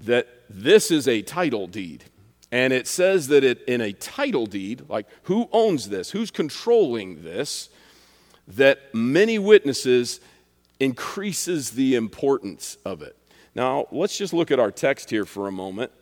that 0.00 0.26
this 0.48 0.90
is 0.90 1.06
a 1.06 1.22
title 1.22 1.66
deed. 1.66 2.04
And 2.52 2.72
it 2.72 2.88
says 2.88 3.28
that 3.28 3.44
it, 3.44 3.62
in 3.68 3.80
a 3.80 3.92
title 3.92 4.46
deed, 4.46 4.82
like 4.88 5.06
who 5.24 5.48
owns 5.52 5.88
this, 5.88 6.10
who's 6.10 6.30
controlling 6.32 7.22
this, 7.22 7.68
that 8.48 8.92
many 8.92 9.38
witnesses 9.38 10.20
increases 10.80 11.70
the 11.72 11.94
importance 11.94 12.76
of 12.84 13.02
it. 13.02 13.16
Now, 13.60 13.88
let's 13.92 14.16
just 14.16 14.32
look 14.32 14.50
at 14.50 14.58
our 14.58 14.70
text 14.70 15.10
here 15.10 15.26
for 15.26 15.46
a 15.46 15.52
moment. 15.52 15.92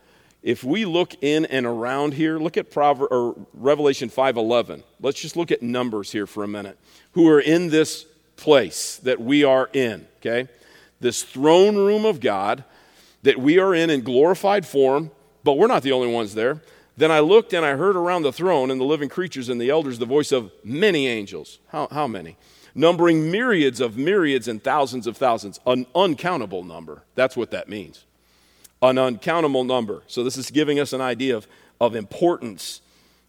If 0.45 0.63
we 0.63 0.85
look 0.85 1.17
in 1.25 1.45
and 1.47 1.67
around 1.67 2.15
here, 2.15 2.39
look 2.39 2.57
at 2.57 2.71
Prover- 2.71 3.09
or 3.09 3.35
Revelation 3.53 4.11
5:11. 4.11 4.85
Let's 5.01 5.21
just 5.21 5.37
look 5.37 5.51
at 5.51 5.61
numbers 5.61 6.13
here 6.13 6.29
for 6.29 6.45
a 6.45 6.47
minute. 6.47 6.79
Who 7.15 7.27
are 7.27 7.41
in 7.41 7.71
this 7.71 8.07
place 8.37 9.01
that 9.03 9.21
we 9.21 9.43
are 9.43 9.69
in, 9.73 10.07
okay? 10.21 10.49
This 11.01 11.25
throne 11.25 11.75
room 11.75 12.05
of 12.05 12.21
God 12.21 12.63
that 13.25 13.39
we 13.39 13.59
are 13.59 13.75
in 13.75 13.91
in 13.91 14.03
glorified 14.03 14.65
form, 14.65 15.11
but 15.43 15.55
we're 15.59 15.67
not 15.67 15.83
the 15.83 15.91
only 15.91 16.13
ones 16.15 16.37
there. 16.37 16.63
Then 16.97 17.11
I 17.11 17.19
looked 17.19 17.53
and 17.53 17.67
I 17.67 17.75
heard 17.75 17.97
around 17.97 18.23
the 18.23 18.33
throne 18.33 18.71
and 18.71 18.81
the 18.81 18.85
living 18.85 19.09
creatures 19.09 19.49
and 19.49 19.61
the 19.61 19.71
elders 19.71 19.99
the 19.99 20.07
voice 20.07 20.31
of 20.31 20.53
many 20.63 21.09
angels. 21.09 21.59
How, 21.73 21.89
how 21.91 22.07
many? 22.07 22.37
Numbering 22.79 23.33
myriads 23.33 23.81
of 23.81 23.97
myriads 23.97 24.47
and 24.47 24.63
thousands 24.63 25.09
of 25.09 25.17
thousands, 25.17 25.59
an 25.67 25.85
uncountable 25.97 26.63
number. 26.63 27.03
That's 27.17 27.37
what 27.37 27.51
that 27.51 27.69
means 27.69 28.05
an 28.81 28.99
uncountable 28.99 29.65
number. 29.65 30.03
So 30.07 30.23
this 30.23 30.37
is 30.37 30.53
giving 30.53 30.79
us 30.79 30.93
an 30.93 31.01
idea 31.01 31.37
of, 31.37 31.49
of 31.81 31.97
importance. 31.97 32.81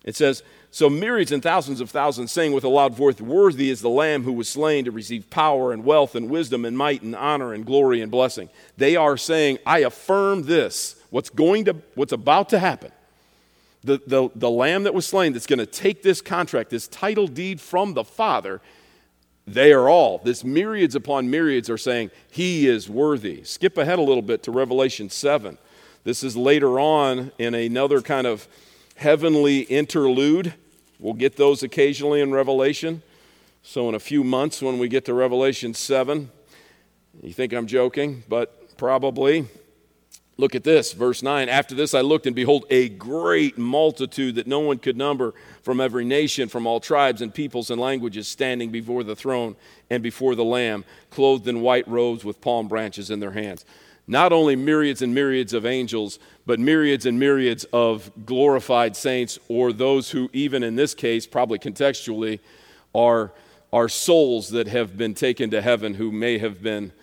It 0.04 0.16
says, 0.16 0.44
So 0.70 0.88
myriads 0.88 1.32
and 1.32 1.42
thousands 1.42 1.82
of 1.82 1.90
thousands 1.90 2.32
saying 2.32 2.54
with 2.54 2.64
a 2.64 2.70
loud 2.70 2.94
voice, 2.94 3.20
Worthy 3.20 3.72
is 3.72 3.82
the 3.82 3.90
Lamb 3.90 4.24
who 4.24 4.34
was 4.34 4.48
slain 4.48 4.86
to 4.86 4.92
receive 4.92 5.32
power 5.32 5.74
and 5.74 5.84
wealth 5.84 6.14
and 6.14 6.30
wisdom 6.30 6.64
and 6.64 6.78
might 6.78 7.02
and 7.02 7.16
honor 7.16 7.52
and 7.52 7.66
glory 7.66 8.02
and 8.02 8.12
blessing. 8.12 8.50
They 8.78 8.96
are 8.96 9.18
saying, 9.18 9.58
I 9.66 9.80
affirm 9.80 10.44
this, 10.44 10.96
what's 11.10 11.32
going 11.32 11.66
to, 11.66 11.78
what's 11.96 12.14
about 12.14 12.50
to 12.50 12.60
happen. 12.60 12.92
The, 13.84 14.00
the, 14.06 14.30
the 14.36 14.52
lamb 14.52 14.84
that 14.84 14.94
was 14.94 15.08
slain 15.08 15.34
that's 15.34 15.48
going 15.48 15.58
to 15.58 15.66
take 15.66 16.04
this 16.04 16.22
contract, 16.22 16.70
this 16.70 16.88
title 16.88 17.28
deed 17.28 17.60
from 17.60 17.96
the 17.96 18.04
Father, 18.04 18.62
they 19.54 19.74
are 19.74 19.90
all, 19.90 20.20
this 20.20 20.44
myriads 20.44 20.96
upon 20.96 21.30
myriads 21.30 21.70
are 21.70 21.78
saying, 21.78 22.12
He 22.30 22.68
is 22.68 22.90
worthy. 22.90 23.44
Skip 23.44 23.78
ahead 23.78 24.00
a 24.00 24.04
little 24.04 24.22
bit 24.22 24.44
to 24.44 24.52
Revelation 24.52 25.10
7. 25.10 25.58
This 26.04 26.24
is 26.24 26.38
later 26.38 26.80
on 26.80 27.32
in 27.38 27.54
another 27.54 28.02
kind 28.02 28.28
of 28.28 28.48
heavenly 28.96 29.62
interlude. 29.62 30.54
We'll 31.00 31.14
get 31.14 31.36
those 31.36 31.64
occasionally 31.64 32.22
in 32.22 32.32
Revelation. 32.32 33.02
So, 33.64 33.90
in 33.90 33.96
a 33.96 34.00
few 34.00 34.24
months, 34.24 34.62
when 34.62 34.80
we 34.80 34.88
get 34.88 35.06
to 35.06 35.14
Revelation 35.14 35.74
7, 35.74 36.32
you 37.22 37.34
think 37.34 37.52
I'm 37.52 37.68
joking, 37.68 38.24
but 38.30 38.78
probably. 38.78 39.48
Look 40.40 40.56
at 40.56 40.64
this, 40.64 40.94
verse 40.94 41.22
9. 41.22 41.50
After 41.50 41.76
this 41.76 41.94
I 41.94 42.00
looked, 42.00 42.26
and 42.26 42.34
behold, 42.34 42.66
a 42.70 42.88
great 42.88 43.58
multitude 43.58 44.36
that 44.36 44.48
no 44.48 44.62
one 44.62 44.78
could 44.78 44.96
number 44.96 45.34
from 45.64 45.82
every 45.82 46.06
nation, 46.06 46.48
from 46.48 46.66
all 46.66 46.80
tribes 46.80 47.22
and 47.22 47.34
peoples 47.34 47.70
and 47.70 47.82
languages, 47.82 48.30
standing 48.30 48.72
before 48.72 49.04
the 49.04 49.18
throne 49.18 49.58
and 49.90 50.02
before 50.02 50.36
the 50.36 50.46
Lamb, 50.46 50.86
clothed 51.10 51.46
in 51.50 51.60
white 51.60 51.86
robes 51.90 52.24
with 52.24 52.40
palm 52.40 52.70
branches 52.70 53.12
in 53.12 53.20
their 53.20 53.34
hands. 53.34 53.66
Not 54.08 54.32
only 54.32 54.56
myriads 54.56 55.02
and 55.02 55.14
myriads 55.14 55.52
of 55.52 55.66
angels, 55.66 56.20
but 56.46 56.58
myriads 56.58 57.06
and 57.06 57.20
myriads 57.20 57.66
of 57.74 58.10
glorified 58.26 58.96
saints, 58.96 59.40
or 59.50 59.74
those 59.74 60.12
who, 60.12 60.30
even 60.32 60.64
in 60.64 60.78
this 60.78 60.94
case, 60.94 61.28
probably 61.28 61.60
contextually, 61.60 62.40
are, 62.96 63.34
are 63.74 63.90
souls 63.90 64.52
that 64.52 64.70
have 64.70 64.98
been 64.98 65.16
taken 65.16 65.50
to 65.50 65.62
heaven 65.62 65.96
who 65.96 66.14
may 66.14 66.38
have 66.38 66.64
been 66.64 66.94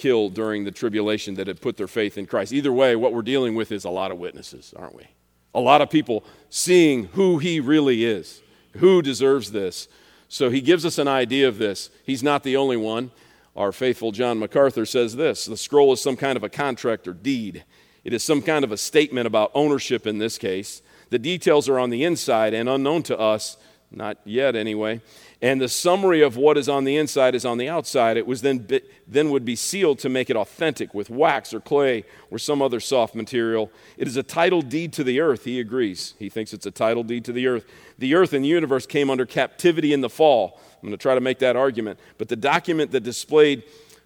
killed 0.00 0.34
during 0.34 0.64
the 0.64 0.70
tribulation 0.70 1.34
that 1.34 1.46
had 1.46 1.60
put 1.60 1.76
their 1.76 1.86
faith 1.86 2.16
in 2.16 2.26
Christ. 2.26 2.52
Either 2.52 2.72
way, 2.72 2.96
what 2.96 3.12
we're 3.12 3.22
dealing 3.22 3.54
with 3.54 3.70
is 3.70 3.84
a 3.84 3.90
lot 3.90 4.10
of 4.10 4.18
witnesses, 4.18 4.72
aren't 4.76 4.96
we? 4.96 5.06
A 5.54 5.60
lot 5.60 5.82
of 5.82 5.90
people 5.90 6.24
seeing 6.48 7.04
who 7.04 7.38
he 7.38 7.60
really 7.60 8.04
is, 8.04 8.42
who 8.78 9.02
deserves 9.02 9.52
this. 9.52 9.88
So 10.28 10.48
he 10.48 10.60
gives 10.60 10.86
us 10.86 10.96
an 10.98 11.08
idea 11.08 11.46
of 11.46 11.58
this. 11.58 11.90
He's 12.04 12.22
not 12.22 12.42
the 12.42 12.56
only 12.56 12.76
one. 12.76 13.10
Our 13.56 13.72
faithful 13.72 14.10
John 14.10 14.38
MacArthur 14.38 14.86
says 14.86 15.16
this 15.16 15.44
the 15.44 15.56
scroll 15.56 15.92
is 15.92 16.00
some 16.00 16.16
kind 16.16 16.36
of 16.36 16.44
a 16.44 16.48
contract 16.48 17.06
or 17.06 17.12
deed, 17.12 17.64
it 18.04 18.12
is 18.12 18.22
some 18.22 18.40
kind 18.40 18.64
of 18.64 18.72
a 18.72 18.76
statement 18.76 19.26
about 19.26 19.50
ownership 19.54 20.06
in 20.06 20.18
this 20.18 20.38
case. 20.38 20.82
The 21.10 21.18
details 21.18 21.68
are 21.68 21.78
on 21.78 21.90
the 21.90 22.04
inside 22.04 22.54
and 22.54 22.68
unknown 22.68 23.02
to 23.04 23.18
us, 23.18 23.56
not 23.90 24.18
yet 24.24 24.54
anyway 24.56 25.00
and 25.42 25.60
the 25.60 25.68
summary 25.68 26.20
of 26.20 26.36
what 26.36 26.58
is 26.58 26.68
on 26.68 26.84
the 26.84 26.96
inside 26.96 27.34
is 27.34 27.46
on 27.46 27.56
the 27.56 27.68
outside. 27.68 28.18
It 28.18 28.26
was 28.26 28.42
then, 28.42 28.68
then 29.08 29.30
would 29.30 29.44
be 29.44 29.56
sealed 29.56 29.98
to 30.00 30.10
make 30.10 30.28
it 30.28 30.36
authentic 30.36 30.92
with 30.92 31.08
wax 31.08 31.54
or 31.54 31.60
clay 31.60 32.04
or 32.30 32.38
some 32.38 32.60
other 32.60 32.78
soft 32.78 33.14
material. 33.14 33.72
It 33.96 34.06
is 34.06 34.18
a 34.18 34.22
title 34.22 34.60
deed 34.60 34.92
to 34.94 35.04
the 35.04 35.20
earth, 35.20 35.44
he 35.44 35.58
agrees. 35.58 36.12
He 36.18 36.28
thinks 36.28 36.52
it's 36.52 36.66
a 36.66 36.70
title 36.70 37.04
deed 37.04 37.24
to 37.24 37.32
the 37.32 37.46
earth. 37.46 37.64
The 37.98 38.14
earth 38.14 38.34
and 38.34 38.44
the 38.44 38.50
universe 38.50 38.84
came 38.84 39.08
under 39.08 39.24
captivity 39.24 39.94
in 39.94 40.02
the 40.02 40.10
fall. 40.10 40.60
I'm 40.74 40.88
going 40.88 40.92
to 40.92 40.98
try 40.98 41.14
to 41.14 41.22
make 41.22 41.38
that 41.38 41.56
argument. 41.56 41.98
But 42.18 42.28
the 42.28 42.36
document 42.36 42.90
that 42.90 43.00
displayed 43.00 43.62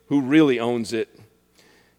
who 0.07 0.20
really 0.20 0.61
owns 0.61 0.92
it, 0.92 1.18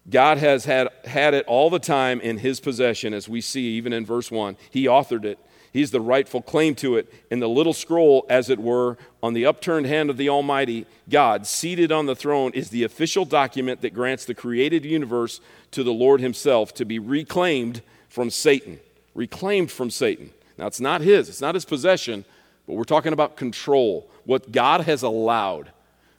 God 0.08 0.38
has 0.38 0.64
had, 0.64 0.88
had 1.04 1.34
it 1.34 1.44
all 1.46 1.68
the 1.68 1.78
time 1.78 2.20
in 2.20 2.38
his 2.38 2.60
possession, 2.60 3.12
as 3.12 3.28
we 3.28 3.40
see 3.42 3.64
even 3.76 3.92
in 3.92 4.06
verse 4.06 4.30
1. 4.30 4.56
He 4.70 4.86
authored 4.86 5.24
it. 5.24 5.38
He's 5.76 5.90
the 5.90 6.00
rightful 6.00 6.40
claim 6.40 6.74
to 6.76 6.96
it. 6.96 7.12
In 7.30 7.38
the 7.40 7.50
little 7.50 7.74
scroll, 7.74 8.24
as 8.30 8.48
it 8.48 8.58
were, 8.58 8.96
on 9.22 9.34
the 9.34 9.44
upturned 9.44 9.84
hand 9.84 10.08
of 10.08 10.16
the 10.16 10.30
Almighty 10.30 10.86
God, 11.10 11.46
seated 11.46 11.92
on 11.92 12.06
the 12.06 12.16
throne, 12.16 12.52
is 12.54 12.70
the 12.70 12.82
official 12.82 13.26
document 13.26 13.82
that 13.82 13.92
grants 13.92 14.24
the 14.24 14.32
created 14.32 14.86
universe 14.86 15.38
to 15.72 15.84
the 15.84 15.92
Lord 15.92 16.22
Himself 16.22 16.72
to 16.76 16.86
be 16.86 16.98
reclaimed 16.98 17.82
from 18.08 18.30
Satan. 18.30 18.80
Reclaimed 19.14 19.70
from 19.70 19.90
Satan. 19.90 20.30
Now, 20.56 20.66
it's 20.66 20.80
not 20.80 21.02
His, 21.02 21.28
it's 21.28 21.42
not 21.42 21.54
His 21.54 21.66
possession, 21.66 22.24
but 22.66 22.72
we're 22.72 22.84
talking 22.84 23.12
about 23.12 23.36
control, 23.36 24.08
what 24.24 24.52
God 24.52 24.80
has 24.80 25.02
allowed. 25.02 25.72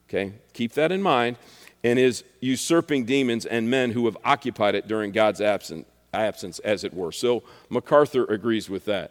Okay? 0.07 0.33
Keep 0.53 0.73
that 0.73 0.91
in 0.91 1.01
mind. 1.01 1.35
And 1.83 1.97
is 1.97 2.23
usurping 2.41 3.05
demons 3.05 3.47
and 3.47 3.71
men 3.71 3.89
who 3.89 4.05
have 4.05 4.17
occupied 4.23 4.75
it 4.75 4.87
during 4.87 5.11
God's 5.11 5.41
absence, 5.41 5.87
absence 6.13 6.59
as 6.59 6.83
it 6.83 6.93
were. 6.93 7.11
So 7.11 7.41
MacArthur 7.71 8.25
agrees 8.25 8.69
with 8.69 8.85
that. 8.85 9.09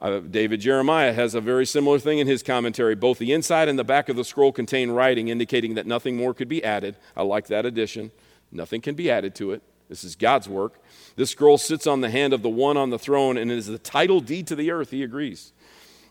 Uh, 0.00 0.20
David 0.20 0.60
Jeremiah 0.60 1.12
has 1.12 1.34
a 1.34 1.40
very 1.42 1.66
similar 1.66 1.98
thing 1.98 2.18
in 2.18 2.26
his 2.26 2.42
commentary. 2.42 2.94
Both 2.94 3.18
the 3.18 3.32
inside 3.32 3.68
and 3.68 3.78
the 3.78 3.84
back 3.84 4.08
of 4.08 4.16
the 4.16 4.24
scroll 4.24 4.50
contain 4.50 4.90
writing 4.90 5.28
indicating 5.28 5.74
that 5.74 5.86
nothing 5.86 6.16
more 6.16 6.32
could 6.32 6.48
be 6.48 6.64
added. 6.64 6.96
I 7.14 7.22
like 7.22 7.48
that 7.48 7.66
addition. 7.66 8.10
Nothing 8.50 8.80
can 8.80 8.94
be 8.94 9.10
added 9.10 9.34
to 9.36 9.52
it. 9.52 9.62
This 9.90 10.02
is 10.02 10.16
God's 10.16 10.48
work. 10.48 10.80
This 11.16 11.30
scroll 11.30 11.58
sits 11.58 11.86
on 11.86 12.00
the 12.00 12.10
hand 12.10 12.32
of 12.32 12.42
the 12.42 12.48
one 12.48 12.76
on 12.76 12.90
the 12.90 12.98
throne 12.98 13.36
and 13.36 13.50
is 13.50 13.66
the 13.66 13.78
title 13.78 14.20
deed 14.20 14.46
to 14.46 14.56
the 14.56 14.70
earth, 14.70 14.90
he 14.90 15.02
agrees. 15.02 15.52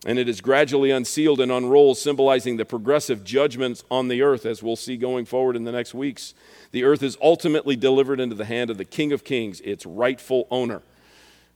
And 0.06 0.20
it 0.20 0.30
is 0.30 0.40
gradually 0.40 0.92
unsealed 0.92 1.42
and 1.42 1.52
unrolled, 1.52 1.98
symbolizing 1.98 2.58
the 2.58 2.66
progressive 2.66 3.24
judgments 3.24 3.84
on 3.90 4.08
the 4.08 4.22
earth, 4.22 4.46
as 4.46 4.62
we'll 4.62 4.76
see 4.76 4.98
going 4.98 5.26
forward 5.26 5.56
in 5.56 5.64
the 5.64 5.72
next 5.72 5.94
weeks. 5.94 6.34
The 6.72 6.84
earth 6.84 7.04
is 7.04 7.18
ultimately 7.22 7.76
delivered 7.76 8.20
into 8.20 8.36
the 8.36 8.46
hand 8.46 8.70
of 8.70 8.78
the 8.78 8.86
King 8.86 9.12
of 9.12 9.24
Kings, 9.24 9.60
its 9.62 9.86
rightful 9.86 10.48
owner. 10.52 10.84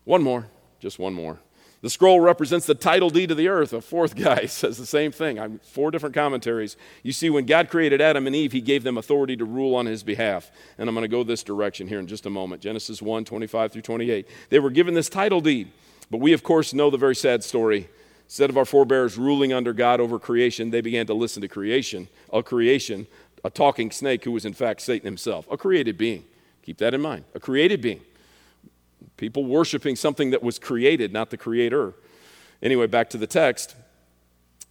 One 0.04 0.24
more, 0.24 0.48
just 0.80 1.00
one 1.00 1.14
more. 1.14 1.40
The 1.84 1.90
scroll 1.90 2.22
represents 2.22 2.66
the 2.66 2.76
title 2.76 3.10
deed 3.10 3.30
of 3.30 3.36
the 3.36 3.50
earth. 3.50 3.74
A 3.74 3.82
fourth 3.82 4.16
guy 4.24 4.46
says 4.46 4.78
the 4.78 4.86
same 4.86 5.12
thing. 5.12 5.38
I'm, 5.38 5.60
four 5.60 5.92
different 5.92 6.16
commentaries. 6.16 6.78
You 7.04 7.12
see, 7.12 7.30
when 7.30 7.46
God 7.46 7.70
created 7.70 8.00
Adam 8.00 8.26
and 8.26 8.34
Eve, 8.34 8.54
he 8.54 8.62
gave 8.62 8.84
them 8.84 8.98
authority 8.98 9.36
to 9.36 9.44
rule 9.44 9.76
on 9.76 9.86
his 9.86 10.02
behalf. 10.02 10.50
And 10.78 10.88
I'm 10.88 10.96
going 10.96 11.04
to 11.04 11.10
go 11.10 11.26
this 11.26 11.44
direction 11.44 11.90
here 11.90 12.00
in 12.00 12.08
just 12.08 12.26
a 12.26 12.30
moment. 12.30 12.62
Genesis 12.62 13.02
1 13.02 13.26
25 13.26 13.74
through 13.74 13.82
28. 13.82 14.26
They 14.48 14.60
were 14.60 14.70
given 14.70 14.94
this 14.94 15.10
title 15.10 15.42
deed. 15.42 15.72
But 16.10 16.22
we, 16.22 16.32
of 16.32 16.42
course, 16.42 16.74
know 16.74 16.90
the 16.90 16.98
very 16.98 17.16
sad 17.16 17.44
story. 17.44 17.90
Instead 18.28 18.50
of 18.50 18.58
our 18.58 18.66
forebears 18.66 19.18
ruling 19.18 19.52
under 19.52 19.74
God 19.74 20.00
over 20.00 20.18
creation, 20.20 20.72
they 20.72 20.80
began 20.80 21.06
to 21.08 21.14
listen 21.14 21.42
to 21.42 21.50
creation, 21.50 22.08
a 22.32 22.42
creation, 22.42 23.08
a 23.44 23.50
talking 23.50 23.92
snake 23.92 24.24
who 24.24 24.32
was 24.32 24.46
in 24.46 24.54
fact 24.54 24.82
Satan 24.82 25.06
himself, 25.06 25.48
a 25.52 25.58
created 25.58 25.98
being. 25.98 26.24
Keep 26.62 26.78
that 26.78 26.94
in 26.94 27.02
mind. 27.02 27.26
A 27.36 27.42
created 27.42 27.82
being. 27.82 28.00
People 29.18 29.46
worshiping 29.46 29.96
something 29.96 30.32
that 30.32 30.44
was 30.44 30.60
created, 30.60 31.14
not 31.14 31.30
the 31.30 31.38
creator. 31.38 31.94
Anyway, 32.62 32.88
back 32.88 33.10
to 33.12 33.18
the 33.18 33.28
text. 33.28 33.76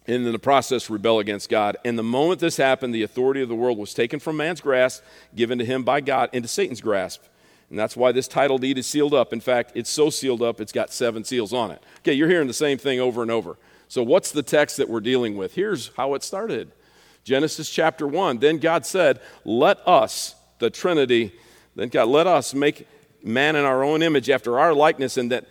And 0.05 0.25
in 0.25 0.31
the 0.31 0.39
process, 0.39 0.89
rebel 0.89 1.19
against 1.19 1.49
God. 1.49 1.77
And 1.85 1.97
the 1.97 2.03
moment 2.03 2.41
this 2.41 2.57
happened, 2.57 2.93
the 2.93 3.03
authority 3.03 3.41
of 3.41 3.47
the 3.47 3.55
world 3.55 3.77
was 3.77 3.93
taken 3.93 4.19
from 4.19 4.35
man's 4.35 4.59
grasp, 4.59 5.01
given 5.33 5.59
to 5.59 5.65
him 5.65 5.83
by 5.83 6.01
God, 6.01 6.29
into 6.33 6.49
Satan's 6.49 6.81
grasp. 6.81 7.23
And 7.69 7.79
that's 7.79 7.95
why 7.95 8.11
this 8.11 8.27
title 8.27 8.57
deed 8.57 8.77
is 8.77 8.85
sealed 8.85 9.13
up. 9.13 9.31
In 9.31 9.39
fact, 9.39 9.71
it's 9.75 9.89
so 9.89 10.09
sealed 10.09 10.41
up, 10.41 10.59
it's 10.59 10.73
got 10.73 10.91
seven 10.91 11.23
seals 11.23 11.53
on 11.53 11.71
it. 11.71 11.81
Okay, 11.99 12.13
you're 12.13 12.29
hearing 12.29 12.47
the 12.47 12.53
same 12.53 12.77
thing 12.77 12.99
over 12.99 13.21
and 13.21 13.31
over. 13.31 13.57
So, 13.87 14.03
what's 14.03 14.31
the 14.31 14.43
text 14.43 14.77
that 14.77 14.89
we're 14.89 14.99
dealing 14.99 15.37
with? 15.37 15.53
Here's 15.53 15.89
how 15.95 16.13
it 16.15 16.23
started 16.23 16.71
Genesis 17.23 17.69
chapter 17.69 18.05
1. 18.05 18.39
Then 18.39 18.57
God 18.57 18.85
said, 18.85 19.21
Let 19.45 19.79
us, 19.87 20.35
the 20.59 20.69
Trinity, 20.69 21.33
then 21.75 21.89
God, 21.89 22.09
let 22.09 22.27
us 22.27 22.53
make 22.53 22.87
man 23.23 23.55
in 23.55 23.65
our 23.65 23.83
own 23.83 24.01
image 24.03 24.29
after 24.29 24.59
our 24.59 24.73
likeness, 24.73 25.17
and 25.17 25.31
that 25.31 25.47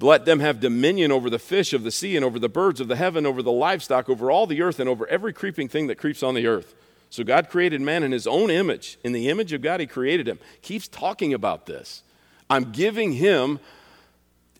let 0.00 0.24
them 0.24 0.40
have 0.40 0.60
dominion 0.60 1.10
over 1.10 1.28
the 1.28 1.38
fish 1.38 1.72
of 1.72 1.82
the 1.82 1.90
sea 1.90 2.16
and 2.16 2.24
over 2.24 2.38
the 2.38 2.48
birds 2.48 2.80
of 2.80 2.88
the 2.88 2.96
heaven, 2.96 3.26
over 3.26 3.42
the 3.42 3.52
livestock, 3.52 4.08
over 4.08 4.30
all 4.30 4.46
the 4.46 4.62
earth, 4.62 4.80
and 4.80 4.88
over 4.88 5.06
every 5.08 5.32
creeping 5.32 5.68
thing 5.68 5.88
that 5.88 5.96
creeps 5.96 6.22
on 6.22 6.34
the 6.34 6.46
earth. 6.46 6.74
So 7.10 7.24
God 7.24 7.48
created 7.48 7.80
man 7.80 8.02
in 8.02 8.12
his 8.12 8.26
own 8.26 8.50
image. 8.50 8.98
In 9.02 9.12
the 9.12 9.28
image 9.28 9.52
of 9.52 9.62
God, 9.62 9.80
he 9.80 9.86
created 9.86 10.28
him. 10.28 10.38
Keeps 10.62 10.88
talking 10.88 11.34
about 11.34 11.66
this. 11.66 12.02
I'm 12.50 12.72
giving 12.72 13.12
him 13.12 13.60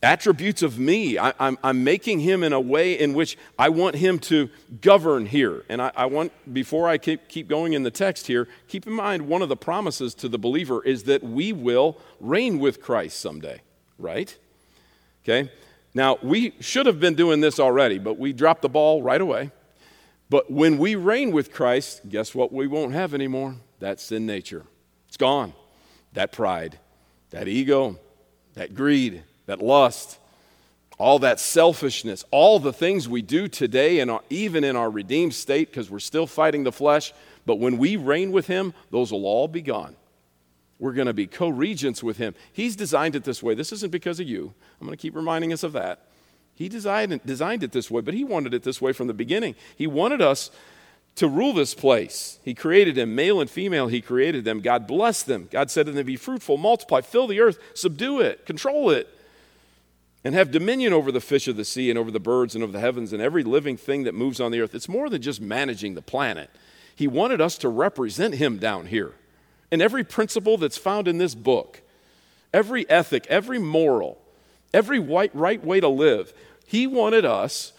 attributes 0.01 0.61
of 0.61 0.79
me. 0.79 1.17
I, 1.17 1.33
am 1.39 1.83
making 1.83 2.19
him 2.21 2.43
in 2.43 2.53
a 2.53 2.59
way 2.59 2.97
in 2.97 3.13
which 3.13 3.37
I 3.57 3.69
want 3.69 3.95
him 3.95 4.19
to 4.19 4.49
govern 4.81 5.25
here. 5.25 5.63
And 5.69 5.81
I, 5.81 5.91
I 5.95 6.05
want, 6.05 6.31
before 6.53 6.87
I 6.87 6.97
keep, 6.97 7.27
keep 7.27 7.47
going 7.47 7.73
in 7.73 7.83
the 7.83 7.91
text 7.91 8.27
here, 8.27 8.47
keep 8.67 8.87
in 8.87 8.93
mind 8.93 9.27
one 9.27 9.41
of 9.41 9.49
the 9.49 9.57
promises 9.57 10.13
to 10.15 10.29
the 10.29 10.39
believer 10.39 10.83
is 10.83 11.03
that 11.03 11.23
we 11.23 11.51
will 11.53 11.97
reign 12.19 12.59
with 12.59 12.81
Christ 12.81 13.19
someday, 13.19 13.61
right? 13.97 14.35
Okay? 15.23 15.51
Now, 15.93 16.17
we 16.21 16.53
should 16.59 16.85
have 16.85 16.99
been 16.99 17.15
doing 17.15 17.41
this 17.41 17.59
already, 17.59 17.97
but 17.97 18.17
we 18.17 18.31
dropped 18.31 18.61
the 18.61 18.69
ball 18.69 19.01
right 19.01 19.21
away. 19.21 19.51
But 20.29 20.51
when 20.51 20.77
we 20.77 20.95
reign 20.95 21.31
with 21.31 21.51
Christ, 21.51 22.07
guess 22.07 22.35
what 22.35 22.53
we 22.53 22.67
won't 22.67 22.93
have 22.93 23.13
anymore? 23.13 23.55
That 23.79 23.99
sin 23.99 24.25
nature. 24.25 24.65
It's 25.07 25.17
gone. 25.17 25.53
That 26.13 26.31
pride, 26.31 26.79
that 27.31 27.47
ego, 27.47 27.97
that 28.53 28.75
greed, 28.75 29.23
that 29.49 29.63
lust, 29.63 30.19
all 30.99 31.17
that 31.17 31.39
selfishness, 31.39 32.23
all 32.29 32.59
the 32.59 32.71
things 32.71 33.09
we 33.09 33.23
do 33.23 33.47
today, 33.47 33.99
and 33.99 34.11
even 34.29 34.63
in 34.63 34.75
our 34.75 34.91
redeemed 34.91 35.33
state, 35.33 35.71
because 35.71 35.89
we're 35.89 35.97
still 35.97 36.27
fighting 36.27 36.63
the 36.63 36.71
flesh. 36.71 37.13
But 37.47 37.55
when 37.55 37.79
we 37.79 37.95
reign 37.95 38.31
with 38.31 38.45
Him, 38.45 38.75
those 38.91 39.11
will 39.11 39.25
all 39.25 39.47
be 39.47 39.63
gone. 39.63 39.95
We're 40.77 40.93
going 40.93 41.07
to 41.07 41.13
be 41.13 41.25
co 41.25 41.49
regents 41.49 42.03
with 42.03 42.17
Him. 42.17 42.35
He's 42.53 42.75
designed 42.75 43.15
it 43.15 43.23
this 43.23 43.41
way. 43.41 43.55
This 43.55 43.71
isn't 43.71 43.91
because 43.91 44.19
of 44.19 44.27
you. 44.27 44.53
I'm 44.79 44.85
going 44.85 44.95
to 44.95 45.01
keep 45.01 45.15
reminding 45.15 45.51
us 45.51 45.63
of 45.63 45.73
that. 45.73 46.05
He 46.53 46.69
designed, 46.69 47.19
designed 47.25 47.63
it 47.63 47.71
this 47.71 47.89
way, 47.89 48.01
but 48.01 48.13
He 48.13 48.23
wanted 48.23 48.53
it 48.53 48.61
this 48.61 48.79
way 48.79 48.93
from 48.93 49.07
the 49.07 49.15
beginning. 49.15 49.55
He 49.75 49.87
wanted 49.87 50.21
us 50.21 50.51
to 51.15 51.27
rule 51.27 51.53
this 51.53 51.73
place. 51.73 52.37
He 52.43 52.53
created 52.53 52.93
them, 52.93 53.15
male 53.15 53.41
and 53.41 53.49
female, 53.49 53.87
He 53.87 53.99
created 53.99 54.45
them. 54.45 54.59
God 54.59 54.85
blessed 54.85 55.25
them. 55.25 55.47
God 55.49 55.71
said 55.71 55.87
to 55.87 55.91
them, 55.91 56.05
Be 56.05 56.17
fruitful, 56.17 56.57
multiply, 56.57 57.01
fill 57.01 57.25
the 57.25 57.39
earth, 57.39 57.57
subdue 57.73 58.19
it, 58.19 58.45
control 58.45 58.91
it 58.91 59.07
and 60.23 60.35
have 60.35 60.51
dominion 60.51 60.91
over 60.91 61.11
the 61.11 61.21
fish 61.21 61.47
of 61.47 61.55
the 61.55 61.65
sea 61.65 61.89
and 61.89 61.97
over 61.97 62.11
the 62.11 62.19
birds 62.19 62.53
and 62.55 62.63
over 62.63 62.73
the 62.73 62.79
heavens 62.79 63.13
and 63.13 63.21
every 63.21 63.43
living 63.43 63.77
thing 63.77 64.03
that 64.03 64.13
moves 64.13 64.39
on 64.39 64.51
the 64.51 64.59
earth. 64.59 64.75
It's 64.75 64.89
more 64.89 65.09
than 65.09 65.21
just 65.21 65.39
managing 65.39 65.95
the 65.95 66.01
planet. 66.01 66.49
He 66.95 67.07
wanted 67.07 67.39
us 67.39 67.57
to 67.59 67.69
represent 67.69 68.35
Him 68.35 68.57
down 68.57 68.87
here. 68.87 69.13
And 69.71 69.81
every 69.81 70.03
principle 70.03 70.57
that's 70.57 70.77
found 70.77 71.07
in 71.07 71.19
this 71.19 71.35
book, 71.35 71.81
every 72.53 72.89
ethic, 72.89 73.25
every 73.27 73.59
moral, 73.59 74.19
every 74.73 74.99
right, 74.99 75.63
way 75.63 75.79
to 75.79 75.87
live, 75.87 76.33
He 76.65 76.85
wanted 76.85 77.23
us 77.23 77.71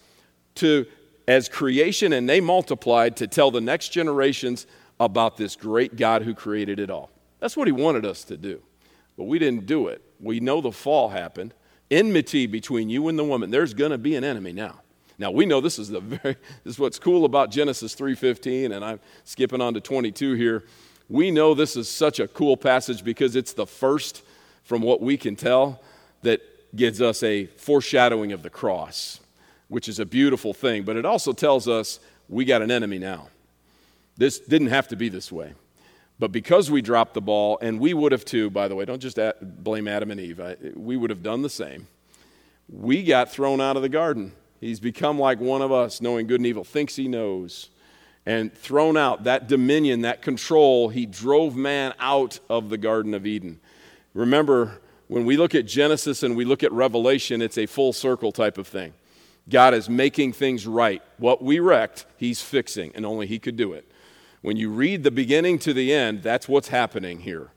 to, 0.57 0.87
as 1.29 1.49
creation 1.49 2.13
and 2.15 2.29
they 2.29 2.41
multiplied, 2.41 3.17
to 3.19 3.27
tell 3.27 3.51
the 3.51 3.61
next 3.61 3.91
generations 3.91 4.67
about 4.99 5.37
this 5.37 5.57
great 5.57 5.97
God 5.97 6.23
who 6.23 6.35
created 6.35 6.81
it 6.81 6.91
all. 6.91 7.11
That's 7.39 7.57
what 7.57 7.69
He 7.69 7.73
wanted 7.73 8.07
us 8.07 8.25
to 8.25 8.39
do. 8.39 8.63
But 9.19 9.25
we 9.25 9.39
didn't 9.39 9.67
do 9.67 9.89
it. 9.89 10.01
We 10.19 10.41
know 10.41 10.63
the 10.63 10.73
fall 10.73 11.11
happened 11.11 11.53
enmity 11.91 12.47
between 12.47 12.89
you 12.89 13.09
and 13.09 13.19
the 13.19 13.25
woman. 13.25 13.51
There's 13.51 13.75
going 13.75 13.91
to 13.91 13.99
be 13.99 14.15
an 14.15 14.25
enemy 14.25 14.53
now. 14.53 14.81
Now 15.19 15.31
we 15.31 15.45
know 15.47 15.61
this 15.61 15.79
is 15.79 15.89
the 15.89 16.01
very 16.01 16.37
this 16.65 16.75
is 16.75 16.79
what's 16.79 16.99
cool 16.99 17.25
about 17.25 17.51
Genesis 17.51 17.95
3:15 17.95 18.75
and 18.75 18.85
I'm 18.85 19.01
skipping 19.25 19.61
on 19.61 19.75
to 19.75 19.81
22 19.81 20.35
here. 20.35 20.65
We 21.09 21.31
know 21.31 21.55
this 21.55 21.77
is 21.77 21.89
such 21.89 22.21
a 22.21 22.29
cool 22.29 22.57
passage 22.57 23.05
because 23.05 23.37
it's 23.37 23.53
the 23.53 23.67
first 23.67 24.23
from 24.63 24.81
what 24.81 25.01
we 25.01 25.17
can 25.17 25.37
tell 25.37 25.81
that 26.23 26.41
gives 26.77 27.03
us 27.03 27.23
a 27.23 27.47
foreshadowing 27.47 28.33
of 28.33 28.43
the 28.43 28.51
cross, 28.51 29.21
which 29.69 29.89
is 29.89 29.99
a 29.99 30.07
beautiful 30.07 30.55
thing, 30.55 30.85
but 30.85 30.97
it 30.97 31.05
also 31.05 31.33
tells 31.33 31.67
us 31.67 31.99
we 32.29 32.45
got 32.45 32.63
an 32.63 32.71
enemy 32.71 32.99
now. 32.99 33.29
This 34.17 34.39
didn't 34.39 34.69
have 34.69 34.87
to 34.89 34.97
be 34.97 35.09
this 35.09 35.33
way. 35.33 35.55
But 36.21 36.33
because 36.33 36.71
we 36.71 36.83
dropped 36.83 37.15
the 37.15 37.23
ball, 37.23 37.59
and 37.63 37.81
we 37.81 37.95
would 37.95 38.13
have 38.13 38.27
too, 38.27 38.51
by 38.51 38.69
the 38.69 38.75
way, 38.77 38.85
don't 38.85 39.01
just 39.01 39.19
blame 39.41 39.89
Adam 39.89 40.11
and 40.11 40.21
Eve, 40.21 40.39
I, 40.39 40.55
we 40.77 40.99
would 40.99 41.09
have 41.09 41.23
done 41.23 41.41
the 41.41 41.49
same. 41.49 41.87
We 42.69 43.03
got 43.03 43.33
thrown 43.33 43.59
out 43.59 43.77
of 43.77 43.83
the 43.83 43.89
garden. 43.89 44.33
He's 44.61 44.81
become 44.81 45.19
like 45.19 45.41
one 45.41 45.63
of 45.63 45.73
us, 45.73 46.03
knowing 46.03 46.27
good 46.27 46.41
and 46.41 46.47
evil, 46.47 46.63
thinks 46.63 46.95
he 46.95 47.09
knows. 47.09 47.71
And 48.27 48.55
thrown 48.55 48.99
out, 48.99 49.25
that 49.25 49.49
dominion, 49.49 50.03
that 50.03 50.21
control, 50.21 50.91
he 50.91 51.07
drove 51.07 51.57
man 51.57 51.95
out 51.99 52.39
of 52.51 52.69
the 52.69 52.77
Garden 52.77 53.15
of 53.15 53.27
Eden. 53.27 53.59
Remember, 54.13 54.79
when 55.09 55.25
we 55.25 55.39
look 55.39 55.55
at 55.55 55.65
Genesis 55.65 56.23
and 56.23 56.37
we 56.37 56.45
look 56.45 56.63
at 56.63 56.71
Revelation, 56.71 57.41
it's 57.41 57.57
a 57.57 57.65
full 57.65 57.95
circle 57.95 58.31
type 58.31 58.59
of 58.59 58.69
thing. 58.69 58.93
God 59.49 59.73
is 59.73 59.89
making 59.89 60.35
things 60.35 60.67
right. 60.67 61.03
What 61.17 61.43
we 61.43 61.61
wrecked, 61.61 62.05
he's 62.19 62.43
fixing, 62.43 62.93
and 62.95 63.07
only 63.07 63.27
he 63.27 63.39
could 63.39 63.57
do 63.57 63.73
it. 63.73 63.90
When 64.43 64.57
you 64.57 64.71
read 64.71 65.03
the 65.03 65.11
beginning 65.11 65.59
to 65.61 65.75
the 65.75 65.93
end, 65.93 66.23
that's 66.23 66.49
what's 66.49 66.69
happening 66.69 67.21
here. 67.21 67.51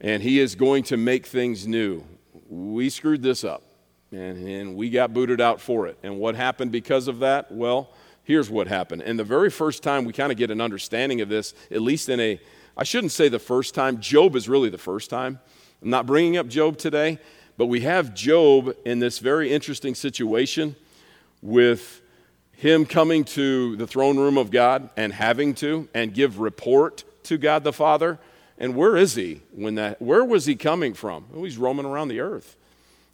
And 0.00 0.22
he 0.22 0.38
is 0.38 0.54
going 0.54 0.84
to 0.84 0.96
make 0.96 1.26
things 1.26 1.66
new. 1.66 2.04
We 2.48 2.90
screwed 2.90 3.22
this 3.22 3.44
up, 3.44 3.62
and, 4.12 4.46
and 4.46 4.76
we 4.76 4.90
got 4.90 5.12
booted 5.12 5.40
out 5.40 5.60
for 5.60 5.86
it. 5.86 5.98
And 6.02 6.18
what 6.18 6.34
happened 6.34 6.70
because 6.70 7.08
of 7.08 7.20
that? 7.20 7.50
Well, 7.50 7.90
here's 8.24 8.50
what 8.50 8.68
happened. 8.68 9.02
And 9.02 9.18
the 9.18 9.24
very 9.24 9.50
first 9.50 9.82
time 9.82 10.04
we 10.04 10.12
kind 10.12 10.30
of 10.30 10.38
get 10.38 10.50
an 10.50 10.60
understanding 10.60 11.20
of 11.20 11.28
this, 11.28 11.54
at 11.70 11.82
least 11.82 12.08
in 12.08 12.20
a, 12.20 12.40
I 12.76 12.84
shouldn't 12.84 13.12
say 13.12 13.28
the 13.28 13.38
first 13.38 13.74
time, 13.74 14.00
Job 14.00 14.36
is 14.36 14.48
really 14.48 14.70
the 14.70 14.78
first 14.78 15.10
time. 15.10 15.40
I'm 15.82 15.90
not 15.90 16.06
bringing 16.06 16.36
up 16.36 16.46
Job 16.46 16.78
today, 16.78 17.18
but 17.56 17.66
we 17.66 17.80
have 17.80 18.14
Job 18.14 18.76
in 18.84 19.00
this 19.00 19.18
very 19.18 19.52
interesting 19.52 19.94
situation 19.94 20.76
with 21.40 22.01
him 22.62 22.86
coming 22.86 23.24
to 23.24 23.74
the 23.74 23.88
throne 23.88 24.16
room 24.16 24.38
of 24.38 24.52
God 24.52 24.88
and 24.96 25.12
having 25.12 25.52
to 25.54 25.88
and 25.92 26.14
give 26.14 26.38
report 26.38 27.02
to 27.24 27.36
God 27.36 27.64
the 27.64 27.72
Father. 27.72 28.20
And 28.56 28.76
where 28.76 28.96
is 28.96 29.16
he 29.16 29.40
when 29.50 29.74
that 29.74 30.00
where 30.00 30.24
was 30.24 30.46
he 30.46 30.54
coming 30.54 30.94
from? 30.94 31.24
Oh, 31.34 31.42
he's 31.42 31.58
roaming 31.58 31.86
around 31.86 32.06
the 32.06 32.20
earth. 32.20 32.56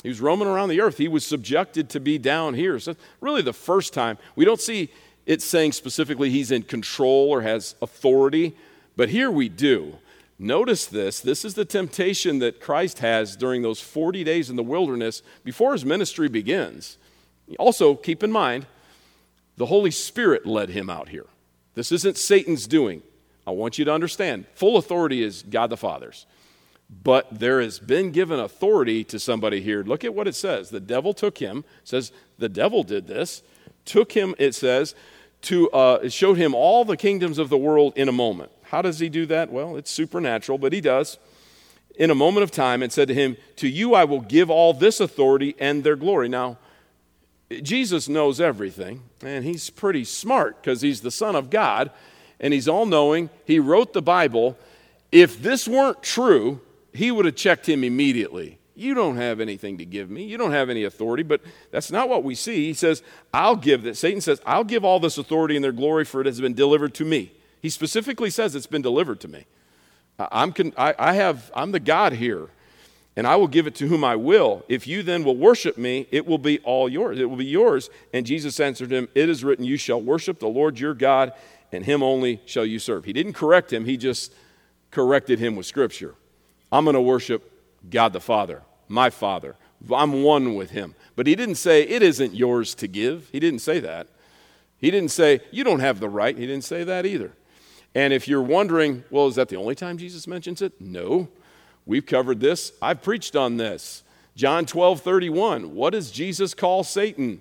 He 0.03 0.11
was 0.11 0.21
roaming 0.21 0.49
around 0.49 0.69
the 0.69 0.83
earth. 0.83 0.99
He 0.99 1.09
was 1.09 1.25
subjected 1.25 1.89
to 1.91 1.99
be 1.99 2.19
down 2.19 2.53
here. 2.53 2.79
So 2.79 2.95
really 3.23 3.41
the 3.41 3.55
first 3.55 3.95
time. 3.95 4.19
We 4.37 4.45
don't 4.45 4.61
see 4.61 4.91
it 5.25 5.41
saying 5.41 5.73
specifically 5.73 6.29
he's 6.29 6.51
in 6.51 6.63
control 6.63 7.31
or 7.31 7.41
has 7.41 7.75
authority, 7.81 8.55
but 8.97 9.09
here 9.09 9.31
we 9.31 9.49
do. 9.49 9.97
Notice 10.39 10.85
this. 10.85 11.21
This 11.21 11.43
is 11.47 11.55
the 11.55 11.65
temptation 11.65 12.39
that 12.41 12.61
Christ 12.61 12.99
has 12.99 13.35
during 13.35 13.63
those 13.63 13.81
40 13.81 14.25
days 14.25 14.51
in 14.51 14.57
the 14.57 14.63
wilderness 14.63 15.23
before 15.43 15.73
his 15.73 15.87
ministry 15.87 16.29
begins. 16.29 16.99
Also, 17.59 17.95
keep 17.95 18.23
in 18.23 18.31
mind, 18.31 18.67
the 19.59 19.67
Holy 19.67 19.91
Spirit 19.91 20.47
led 20.47 20.71
him 20.71 20.89
out 20.89 21.09
here. 21.09 21.27
This 21.75 21.93
isn't 21.93 22.17
Satan's 22.17 22.67
doing. 22.67 23.03
I 23.47 23.51
want 23.51 23.77
you 23.77 23.85
to 23.85 23.93
understand 23.93 24.47
full 24.55 24.77
authority 24.77 25.23
is 25.23 25.43
God 25.43 25.71
the 25.71 25.77
Father's. 25.77 26.27
But 27.03 27.27
there 27.39 27.61
has 27.61 27.79
been 27.79 28.13
given 28.13 28.39
authority 28.39 29.05
to 29.05 29.19
somebody 29.19 29.61
here. 29.61 29.83
Look 29.83 30.05
at 30.05 30.15
what 30.15 30.29
it 30.29 30.35
says. 30.35 30.71
The 30.71 30.81
devil 30.81 31.13
took 31.13 31.39
him, 31.39 31.65
says 31.85 32.13
the 32.39 32.49
devil 32.49 32.83
did 32.83 33.09
this, 33.09 33.43
took 33.85 34.13
him, 34.13 34.35
it 34.39 34.55
says, 34.55 34.95
to 35.43 35.71
uh, 35.71 36.09
showed 36.09 36.39
him 36.39 36.55
all 36.55 36.85
the 36.85 36.97
kingdoms 36.97 37.39
of 37.39 37.49
the 37.49 37.59
world 37.59 37.93
in 37.97 38.09
a 38.09 38.13
moment. 38.13 38.51
How 38.63 38.81
does 38.81 39.01
he 39.01 39.09
do 39.09 39.27
that? 39.27 39.51
Well, 39.51 39.77
it's 39.77 39.91
supernatural, 39.91 40.59
but 40.59 40.73
he 40.73 40.81
does. 40.81 41.19
In 41.97 42.11
a 42.11 42.15
moment 42.15 42.45
of 42.45 42.53
time, 42.53 42.83
and 42.83 42.93
said 42.93 43.09
to 43.09 43.15
him, 43.15 43.37
To 43.57 43.69
you 43.69 43.95
I 43.95 44.05
will 44.05 44.21
give 44.21 44.51
all 44.51 44.73
this 44.73 45.01
authority 45.01 45.57
and 45.59 45.83
their 45.83 45.97
glory. 45.97 46.29
Now, 46.29 46.59
Jesus 47.63 48.09
knows 48.09 48.41
everything, 48.41 49.03
and 49.23 49.45
he's 49.45 49.71
pretty 49.71 50.05
smart 50.05 50.61
because 50.63 50.83
he's 50.83 51.01
the 51.01 51.11
Son 51.11 51.35
of 51.35 51.51
God 51.51 51.91
and 52.41 52.53
he's 52.53 52.69
all 52.69 52.87
knowing. 52.87 53.31
He 53.45 53.59
wrote 53.59 53.93
the 53.93 54.03
Bible. 54.03 54.57
If 55.11 55.43
this 55.43 55.67
weren't 55.67 56.03
true, 56.03 56.61
he 56.93 57.11
would 57.11 57.25
have 57.25 57.37
checked 57.37 57.69
him 57.69 57.85
immediately. 57.85 58.59
You 58.75 58.95
don't 58.95 59.17
have 59.17 59.41
anything 59.41 59.79
to 59.79 59.85
give 59.85 60.09
me. 60.09 60.25
You 60.25 60.39
don't 60.39 60.53
have 60.53 60.71
any 60.71 60.85
authority, 60.85 61.25
but 61.25 61.41
that's 61.73 61.91
not 61.91 62.09
what 62.09 62.23
we 62.23 62.37
see. 62.37 62.67
He 62.67 62.75
says, 62.75 63.03
I'll 63.35 63.57
give 63.57 63.83
that. 63.83 63.97
Satan 63.97 64.21
says, 64.21 64.41
I'll 64.47 64.63
give 64.63 64.85
all 64.85 65.01
this 65.01 65.19
authority 65.19 65.57
and 65.57 65.65
their 65.65 65.73
glory, 65.73 66.05
for 66.05 66.21
it 66.21 66.27
has 66.27 66.41
been 66.41 66.55
delivered 66.55 66.95
to 66.95 67.05
me. 67.05 67.33
He 67.61 67.71
specifically 67.71 68.31
says 68.31 68.55
it's 68.55 68.67
been 68.67 68.83
delivered 68.83 69.21
to 69.21 69.29
me. 69.29 69.47
I'm, 70.19 70.55
I, 70.77 70.95
I 70.99 71.13
have, 71.15 71.51
I'm 71.55 71.73
the 71.73 71.81
God 71.81 72.13
here 72.13 72.51
and 73.19 73.27
I 73.27 73.35
will 73.35 73.49
give 73.49 73.67
it 73.67 73.75
to 73.75 73.89
whom 73.89 74.05
I 74.05 74.15
will. 74.15 74.65
If 74.69 74.87
you 74.87 75.03
then 75.03 75.25
will 75.25 75.37
worship 75.37 75.77
me, 75.77 76.07
it 76.13 76.25
will 76.25 76.39
be 76.39 76.61
all 76.61 76.89
yours. 76.89 77.19
It 77.19 77.29
will 77.29 77.37
be 77.37 77.47
yours. 77.47 77.91
And 78.15 78.25
Jesus 78.25 78.61
answered 78.61 78.93
him, 78.93 79.09
It 79.13 79.29
is 79.29 79.43
written, 79.43 79.65
You 79.65 79.77
shall 79.77 80.01
worship 80.01 80.39
the 80.39 80.47
Lord 80.47 80.79
your 80.79 80.95
God, 80.95 81.33
and 81.73 81.85
him 81.85 82.01
only 82.01 82.41
shall 82.47 82.65
you 82.65 82.79
serve. 82.79 83.05
He 83.07 83.13
didn't 83.13 83.33
correct 83.33 83.73
him, 83.73 83.87
he 83.87 83.97
just 83.97 84.33
corrected 84.93 85.41
him 85.41 85.57
with 85.57 85.67
scripture. 85.67 86.15
I'm 86.71 86.85
going 86.85 86.95
to 86.95 87.01
worship 87.01 87.51
God 87.91 88.13
the 88.13 88.21
Father, 88.21 88.63
my 88.87 89.11
Father. 89.11 89.57
I'm 89.93 90.23
one 90.23 90.55
with 90.55 90.71
him. 90.71 90.95
But 91.17 91.27
he 91.27 91.35
didn't 91.35 91.57
say, 91.57 91.83
It 91.83 92.05
isn't 92.05 92.35
yours 92.37 92.73
to 92.77 92.87
give. 92.87 93.31
He 93.33 93.41
didn't 93.41 93.63
say 93.63 93.81
that. 93.81 94.07
He 94.77 94.93
didn't 94.93 95.11
say, 95.11 95.41
You 95.51 95.65
don't 95.65 95.81
have 95.81 95.99
the 95.99 96.09
right. 96.09 96.39
He 96.39 96.47
didn't 96.47 96.63
say 96.63 96.85
that 96.85 97.05
either. 97.05 97.33
And 97.97 98.13
if 98.13 98.29
you're 98.29 98.43
wondering, 98.43 99.03
well, 99.11 99.27
is 99.27 99.35
that 99.35 99.49
the 99.49 99.57
only 99.57 99.75
time 99.75 99.99
Jesus 99.99 100.29
mentions 100.29 100.63
it? 100.63 100.81
No. 100.81 101.27
We've 101.89 102.05
covered 102.05 102.41
this. 102.41 102.73
I've 102.83 103.01
preached 103.01 103.35
on 103.35 103.57
this. 103.57 104.05
John 104.37 104.67
12, 104.67 105.01
31. 105.01 105.75
What 105.75 105.95
does 105.95 106.11
Jesus 106.11 106.53
call 106.53 106.85
Satan? 106.85 107.41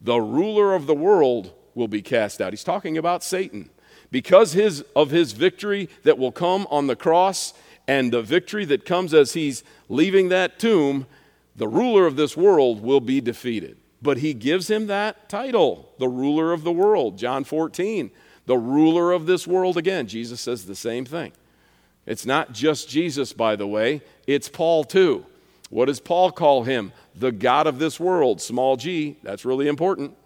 The 0.00 0.20
ruler 0.20 0.74
of 0.76 0.86
the 0.86 0.94
world 0.94 1.52
will 1.74 1.88
be 1.88 2.00
cast 2.00 2.40
out. 2.40 2.52
He's 2.52 2.62
talking 2.62 2.96
about 2.96 3.24
Satan. 3.24 3.68
Because 4.12 4.52
his, 4.52 4.84
of 4.94 5.10
his 5.10 5.32
victory 5.32 5.88
that 6.04 6.18
will 6.18 6.30
come 6.30 6.68
on 6.70 6.86
the 6.86 6.94
cross 6.94 7.52
and 7.88 8.12
the 8.12 8.22
victory 8.22 8.64
that 8.66 8.86
comes 8.86 9.12
as 9.12 9.32
he's 9.32 9.64
leaving 9.88 10.28
that 10.28 10.60
tomb, 10.60 11.06
the 11.56 11.68
ruler 11.68 12.06
of 12.06 12.14
this 12.14 12.36
world 12.36 12.82
will 12.82 13.00
be 13.00 13.20
defeated. 13.20 13.76
But 14.00 14.18
he 14.18 14.34
gives 14.34 14.70
him 14.70 14.86
that 14.86 15.28
title, 15.28 15.92
the 15.98 16.08
ruler 16.08 16.52
of 16.52 16.62
the 16.62 16.72
world. 16.72 17.18
John 17.18 17.42
14, 17.42 18.12
the 18.46 18.56
ruler 18.56 19.10
of 19.10 19.26
this 19.26 19.48
world 19.48 19.76
again. 19.76 20.06
Jesus 20.06 20.40
says 20.40 20.64
the 20.64 20.76
same 20.76 21.04
thing. 21.04 21.32
It's 22.10 22.26
not 22.26 22.52
just 22.52 22.88
Jesus, 22.88 23.32
by 23.32 23.54
the 23.54 23.68
way, 23.68 24.02
it's 24.26 24.48
Paul 24.48 24.82
too. 24.82 25.24
What 25.68 25.84
does 25.84 26.00
Paul 26.00 26.32
call 26.32 26.64
him? 26.64 26.90
The 27.14 27.30
God 27.30 27.68
of 27.68 27.78
this 27.78 28.00
world, 28.00 28.40
small 28.40 28.76
g. 28.76 29.16
That's 29.22 29.44
really 29.44 29.68
important. 29.68 30.16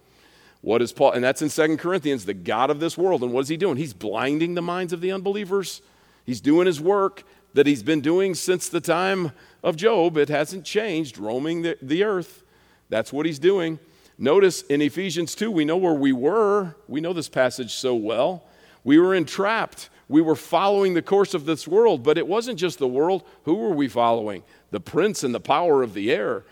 What 0.62 0.80
is 0.80 0.94
Paul? 0.94 1.12
And 1.12 1.22
that's 1.22 1.42
in 1.42 1.50
Second 1.50 1.76
Corinthians, 1.76 2.24
the 2.24 2.32
God 2.32 2.70
of 2.70 2.80
this 2.80 2.96
world. 2.96 3.22
And 3.22 3.34
what 3.34 3.42
is 3.42 3.48
he 3.48 3.58
doing? 3.58 3.76
He's 3.76 3.92
blinding 3.92 4.54
the 4.54 4.62
minds 4.62 4.94
of 4.94 5.02
the 5.02 5.12
unbelievers. 5.12 5.82
He's 6.24 6.40
doing 6.40 6.66
his 6.66 6.80
work 6.80 7.22
that 7.52 7.66
he's 7.66 7.82
been 7.82 8.00
doing 8.00 8.34
since 8.34 8.70
the 8.70 8.80
time 8.80 9.32
of 9.62 9.76
Job. 9.76 10.16
It 10.16 10.30
hasn't 10.30 10.64
changed, 10.64 11.18
roaming 11.18 11.60
the, 11.60 11.76
the 11.82 12.02
earth. 12.02 12.44
That's 12.88 13.12
what 13.12 13.26
he's 13.26 13.38
doing. 13.38 13.78
Notice 14.16 14.62
in 14.62 14.80
Ephesians 14.80 15.34
2, 15.34 15.50
we 15.50 15.66
know 15.66 15.76
where 15.76 15.92
we 15.92 16.12
were. 16.12 16.76
We 16.88 17.02
know 17.02 17.12
this 17.12 17.28
passage 17.28 17.74
so 17.74 17.94
well. 17.94 18.44
We 18.84 18.98
were 18.98 19.14
entrapped. 19.14 19.90
We 20.08 20.20
were 20.20 20.36
following 20.36 20.94
the 20.94 21.02
course 21.02 21.34
of 21.34 21.46
this 21.46 21.66
world, 21.66 22.02
but 22.02 22.18
it 22.18 22.26
wasn't 22.26 22.58
just 22.58 22.78
the 22.78 22.88
world. 22.88 23.24
Who 23.44 23.54
were 23.54 23.70
we 23.70 23.88
following? 23.88 24.42
The 24.70 24.80
prince 24.80 25.24
and 25.24 25.34
the 25.34 25.40
power 25.40 25.82
of 25.82 25.94
the 25.94 26.12
air. 26.12 26.44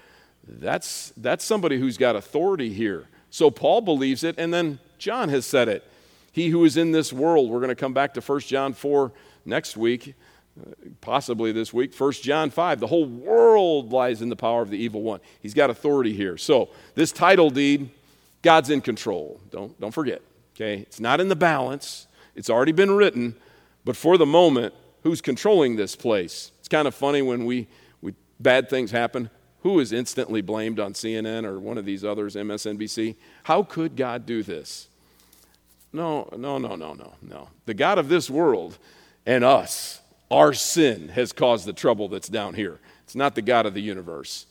That's, 0.46 1.12
that's 1.16 1.44
somebody 1.44 1.78
who's 1.78 1.96
got 1.96 2.16
authority 2.16 2.72
here. 2.72 3.08
So 3.30 3.50
Paul 3.50 3.80
believes 3.80 4.24
it, 4.24 4.36
and 4.38 4.52
then 4.52 4.78
John 4.98 5.28
has 5.28 5.46
said 5.46 5.68
it. 5.68 5.86
He 6.32 6.48
who 6.48 6.64
is 6.64 6.76
in 6.76 6.92
this 6.92 7.12
world, 7.12 7.50
we're 7.50 7.60
going 7.60 7.68
to 7.68 7.74
come 7.74 7.92
back 7.92 8.14
to 8.14 8.20
1 8.20 8.40
John 8.40 8.72
4 8.72 9.12
next 9.44 9.76
week 9.76 10.14
possibly 11.00 11.52
this 11.52 11.72
week. 11.72 11.94
1 11.94 12.12
John 12.12 12.50
5, 12.50 12.80
the 12.80 12.86
whole 12.86 13.06
world 13.06 13.92
lies 13.92 14.22
in 14.22 14.28
the 14.28 14.36
power 14.36 14.62
of 14.62 14.70
the 14.70 14.78
evil 14.78 15.02
one. 15.02 15.20
He's 15.40 15.54
got 15.54 15.70
authority 15.70 16.12
here. 16.12 16.36
So, 16.36 16.68
this 16.94 17.12
title 17.12 17.50
deed, 17.50 17.90
God's 18.42 18.70
in 18.70 18.80
control. 18.80 19.40
Don't, 19.50 19.78
don't 19.80 19.92
forget, 19.92 20.20
okay? 20.54 20.80
It's 20.80 21.00
not 21.00 21.20
in 21.20 21.28
the 21.28 21.36
balance, 21.36 22.06
it's 22.34 22.50
already 22.50 22.72
been 22.72 22.92
written, 22.92 23.34
but 23.84 23.96
for 23.96 24.16
the 24.16 24.26
moment, 24.26 24.74
who's 25.02 25.20
controlling 25.20 25.76
this 25.76 25.96
place? 25.96 26.52
It's 26.60 26.68
kind 26.68 26.88
of 26.88 26.94
funny 26.94 27.22
when 27.22 27.44
we, 27.44 27.68
we 28.00 28.14
bad 28.40 28.68
things 28.68 28.90
happen. 28.90 29.30
Who 29.62 29.78
is 29.78 29.92
instantly 29.92 30.40
blamed 30.40 30.80
on 30.80 30.92
CNN 30.92 31.44
or 31.44 31.60
one 31.60 31.78
of 31.78 31.84
these 31.84 32.04
others, 32.04 32.34
MSNBC? 32.34 33.16
How 33.44 33.62
could 33.62 33.96
God 33.96 34.26
do 34.26 34.42
this? 34.42 34.88
No, 35.92 36.28
no, 36.36 36.58
no, 36.58 36.74
no, 36.74 36.94
no, 36.94 37.14
no. 37.20 37.48
The 37.66 37.74
God 37.74 37.98
of 37.98 38.08
this 38.08 38.30
world 38.30 38.78
and 39.26 39.44
us 39.44 40.00
our 40.32 40.54
sin 40.54 41.10
has 41.10 41.32
caused 41.32 41.66
the 41.66 41.74
trouble 41.74 42.08
that's 42.08 42.28
down 42.28 42.54
here. 42.54 42.80
It's 43.04 43.14
not 43.14 43.34
the 43.34 43.42
God 43.42 43.66
of 43.66 43.74
the 43.74 43.82
universe. 43.82 44.46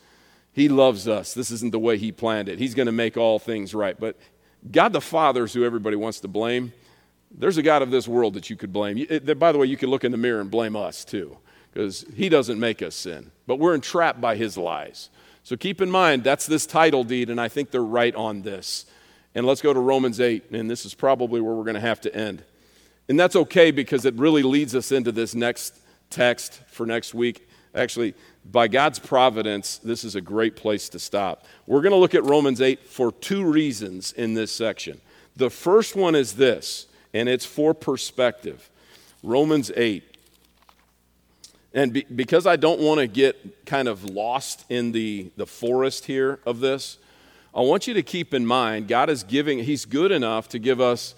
He 0.54 0.70
loves 0.70 1.08
us. 1.08 1.34
This 1.34 1.50
isn't 1.50 1.72
the 1.72 1.80
way 1.80 1.98
He 1.98 2.12
planned 2.12 2.50
it. 2.50 2.60
He's 2.60 2.76
going 2.76 2.86
to 2.86 2.92
make 2.92 3.18
all 3.18 3.40
things 3.40 3.74
right. 3.74 4.00
But 4.00 4.16
God 4.70 4.94
the 4.94 5.02
Father 5.02 5.46
is 5.46 5.54
who 5.54 5.66
everybody 5.66 5.96
wants 5.96 6.20
to 6.20 6.28
blame. 6.28 6.72
There's 7.34 7.58
a 7.58 7.64
God 7.64 7.82
of 7.82 7.92
this 7.92 8.08
world 8.08 8.34
that 8.34 8.50
you 8.50 8.56
could 8.56 8.74
blame. 8.74 9.06
By 9.38 9.52
the 9.52 9.58
way, 9.58 9.68
you 9.68 9.78
could 9.78 9.90
look 9.90 10.04
in 10.04 10.12
the 10.12 10.18
mirror 10.18 10.42
and 10.42 10.52
blame 10.52 10.76
us 10.76 11.06
too, 11.06 11.38
because 11.74 12.06
He 12.16 12.30
doesn't 12.30 12.60
make 12.60 12.82
us 12.82 12.96
sin. 12.96 13.32
But 13.48 13.58
we're 13.58 13.74
entrapped 13.74 14.20
by 14.20 14.36
His 14.36 14.58
lies. 14.58 15.10
So 15.44 15.56
keep 15.56 15.82
in 15.82 15.90
mind, 15.90 16.24
that's 16.24 16.46
this 16.46 16.66
title 16.66 17.04
deed, 17.04 17.30
and 17.30 17.42
I 17.42 17.48
think 17.48 17.72
they're 17.72 17.84
right 17.84 18.14
on 18.14 18.44
this. 18.44 18.86
And 19.34 19.46
let's 19.46 19.62
go 19.62 19.74
to 19.74 19.80
Romans 19.80 20.20
8, 20.20 20.52
and 20.52 20.70
this 20.70 20.86
is 20.86 20.94
probably 20.94 21.42
where 21.42 21.54
we're 21.54 21.64
going 21.64 21.76
to 21.76 21.80
have 21.80 22.02
to 22.02 22.16
end. 22.16 22.44
And 23.10 23.20
that's 23.20 23.36
okay 23.36 23.72
because 23.72 24.06
it 24.06 24.14
really 24.16 24.44
leads 24.44 24.76
us 24.76 24.92
into 24.92 25.12
this 25.12 25.34
next 25.34 25.80
text 26.10 26.62
for 26.68 26.86
next 26.86 27.14
week. 27.14 27.48
Actually, 27.74 28.14
by 28.46 28.68
God's 28.68 29.00
providence, 29.00 29.78
this 29.78 30.04
is 30.04 30.16
a 30.16 30.22
great 30.22 30.56
place 30.56 30.90
to 30.90 31.00
stop. 31.00 31.46
We're 31.66 31.82
going 31.82 31.94
to 31.94 31.98
look 31.98 32.14
at 32.14 32.26
Romans 32.26 32.62
8 32.62 32.86
for 32.86 33.12
two 33.12 33.46
reasons 33.46 34.12
in 34.12 34.34
this 34.34 34.52
section. 34.52 35.00
The 35.38 35.50
first 35.50 35.96
one 35.96 36.14
is 36.14 36.34
this, 36.34 36.88
and 37.14 37.28
it's 37.30 37.46
for 37.46 37.74
perspective. 37.74 38.70
Romans 39.24 39.72
8. 39.76 40.04
And 41.74 41.94
be, 41.94 42.06
because 42.14 42.46
I 42.46 42.58
don't 42.58 42.82
want 42.82 43.00
to 43.00 43.08
get 43.08 43.66
kind 43.66 43.88
of 43.88 44.04
lost 44.04 44.66
in 44.70 44.92
the, 44.92 45.32
the 45.38 45.46
forest 45.46 46.06
here 46.06 46.40
of 46.46 46.60
this, 46.60 46.98
I 47.56 47.62
want 47.62 47.88
you 47.88 47.94
to 47.94 48.04
keep 48.04 48.34
in 48.34 48.46
mind 48.46 48.88
God 48.88 49.10
is 49.10 49.24
giving, 49.24 49.60
He's 49.60 49.86
good 49.86 50.12
enough 50.12 50.50
to 50.50 50.60
give 50.60 50.82
us 50.82 51.16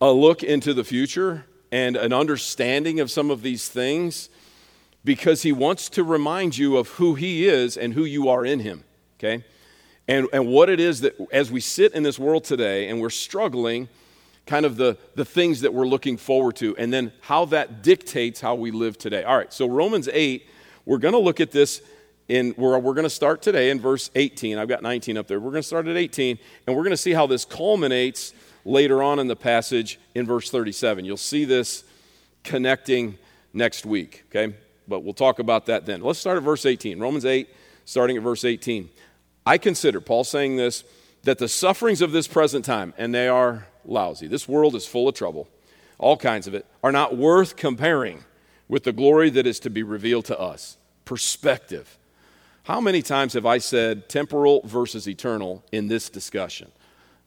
a 0.00 0.10
look 0.10 0.42
into 0.42 0.74
the 0.74 0.84
future 0.84 1.46
and 1.70 1.96
an 1.96 2.12
understanding 2.12 3.00
of 3.00 3.10
some 3.10 3.30
of 3.30 3.42
these 3.42 3.68
things 3.68 4.28
because 5.04 5.42
he 5.42 5.52
wants 5.52 5.88
to 5.90 6.02
remind 6.02 6.56
you 6.56 6.76
of 6.76 6.88
who 6.90 7.14
he 7.14 7.46
is 7.46 7.76
and 7.76 7.92
who 7.92 8.04
you 8.04 8.28
are 8.28 8.44
in 8.44 8.60
him, 8.60 8.84
okay? 9.18 9.44
And, 10.08 10.28
and 10.32 10.46
what 10.46 10.70
it 10.70 10.80
is 10.80 11.02
that 11.02 11.14
as 11.32 11.50
we 11.50 11.60
sit 11.60 11.92
in 11.94 12.02
this 12.02 12.18
world 12.18 12.44
today 12.44 12.88
and 12.88 13.00
we're 13.00 13.10
struggling, 13.10 13.88
kind 14.46 14.66
of 14.66 14.76
the, 14.76 14.96
the 15.14 15.24
things 15.24 15.62
that 15.62 15.72
we're 15.72 15.86
looking 15.86 16.16
forward 16.16 16.56
to, 16.56 16.76
and 16.76 16.92
then 16.92 17.12
how 17.22 17.46
that 17.46 17.82
dictates 17.82 18.40
how 18.40 18.54
we 18.54 18.70
live 18.70 18.98
today. 18.98 19.24
All 19.24 19.36
right, 19.36 19.52
so 19.52 19.66
Romans 19.66 20.08
8, 20.12 20.46
we're 20.84 20.98
going 20.98 21.14
to 21.14 21.20
look 21.20 21.40
at 21.40 21.50
this 21.50 21.80
in 22.28 22.50
where 22.52 22.78
we're 22.78 22.94
going 22.94 23.04
to 23.04 23.10
start 23.10 23.42
today 23.42 23.70
in 23.70 23.80
verse 23.80 24.10
18. 24.14 24.58
I've 24.58 24.68
got 24.68 24.82
19 24.82 25.16
up 25.16 25.26
there. 25.26 25.40
We're 25.40 25.50
going 25.50 25.62
to 25.62 25.66
start 25.66 25.86
at 25.88 25.96
18, 25.96 26.38
and 26.66 26.76
we're 26.76 26.82
going 26.82 26.90
to 26.90 26.96
see 26.96 27.12
how 27.12 27.26
this 27.26 27.44
culminates 27.44 28.32
later 28.64 29.02
on 29.02 29.18
in 29.18 29.28
the 29.28 29.36
passage 29.36 29.98
in 30.14 30.26
verse 30.26 30.50
37. 30.50 31.04
You'll 31.04 31.16
see 31.16 31.44
this 31.44 31.84
connecting 32.42 33.18
next 33.52 33.86
week, 33.86 34.24
okay? 34.30 34.54
But 34.88 35.00
we'll 35.00 35.14
talk 35.14 35.38
about 35.38 35.66
that 35.66 35.86
then. 35.86 36.02
Let's 36.02 36.18
start 36.18 36.36
at 36.36 36.42
verse 36.42 36.66
18. 36.66 36.98
Romans 36.98 37.24
8, 37.24 37.48
starting 37.84 38.16
at 38.16 38.22
verse 38.22 38.44
18. 38.44 38.90
I 39.46 39.58
consider, 39.58 40.00
Paul 40.00 40.24
saying 40.24 40.56
this, 40.56 40.84
that 41.24 41.38
the 41.38 41.48
sufferings 41.48 42.00
of 42.00 42.12
this 42.12 42.28
present 42.28 42.64
time, 42.64 42.94
and 42.96 43.14
they 43.14 43.28
are 43.28 43.66
lousy, 43.84 44.26
this 44.26 44.48
world 44.48 44.74
is 44.74 44.86
full 44.86 45.08
of 45.08 45.14
trouble, 45.14 45.48
all 45.98 46.16
kinds 46.16 46.46
of 46.46 46.54
it, 46.54 46.66
are 46.82 46.92
not 46.92 47.16
worth 47.16 47.56
comparing 47.56 48.24
with 48.68 48.84
the 48.84 48.92
glory 48.92 49.30
that 49.30 49.46
is 49.46 49.58
to 49.60 49.70
be 49.70 49.82
revealed 49.82 50.24
to 50.26 50.38
us. 50.38 50.76
Perspective. 51.04 51.98
How 52.64 52.80
many 52.80 53.02
times 53.02 53.34
have 53.34 53.44
I 53.44 53.58
said 53.58 54.08
temporal 54.08 54.62
versus 54.64 55.06
eternal 55.06 55.62
in 55.70 55.88
this 55.88 56.08
discussion? 56.08 56.72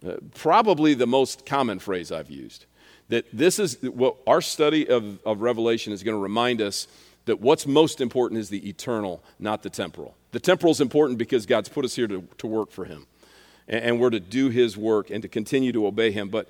Uh, 0.05 0.13
probably 0.35 0.93
the 0.93 1.07
most 1.07 1.45
common 1.45 1.79
phrase 1.79 2.11
I've 2.11 2.29
used. 2.29 2.65
That 3.09 3.25
this 3.31 3.59
is 3.59 3.77
what 3.81 4.17
our 4.25 4.41
study 4.41 4.87
of, 4.89 5.19
of 5.25 5.41
Revelation 5.41 5.93
is 5.93 6.03
going 6.03 6.15
to 6.15 6.21
remind 6.21 6.61
us 6.61 6.87
that 7.25 7.39
what's 7.39 7.67
most 7.67 8.01
important 8.01 8.39
is 8.39 8.49
the 8.49 8.67
eternal, 8.67 9.23
not 9.39 9.63
the 9.63 9.69
temporal. 9.69 10.15
The 10.31 10.39
temporal 10.39 10.71
is 10.71 10.81
important 10.81 11.19
because 11.19 11.45
God's 11.45 11.69
put 11.69 11.85
us 11.85 11.95
here 11.95 12.07
to, 12.07 12.27
to 12.37 12.47
work 12.47 12.71
for 12.71 12.85
Him. 12.85 13.05
And, 13.67 13.99
we're 13.99 14.11
to 14.11 14.19
do 14.19 14.49
His 14.49 14.77
work 14.77 15.09
and 15.09 15.21
to 15.21 15.27
continue 15.27 15.71
to 15.73 15.87
obey 15.87 16.11
Him. 16.11 16.29
But 16.29 16.47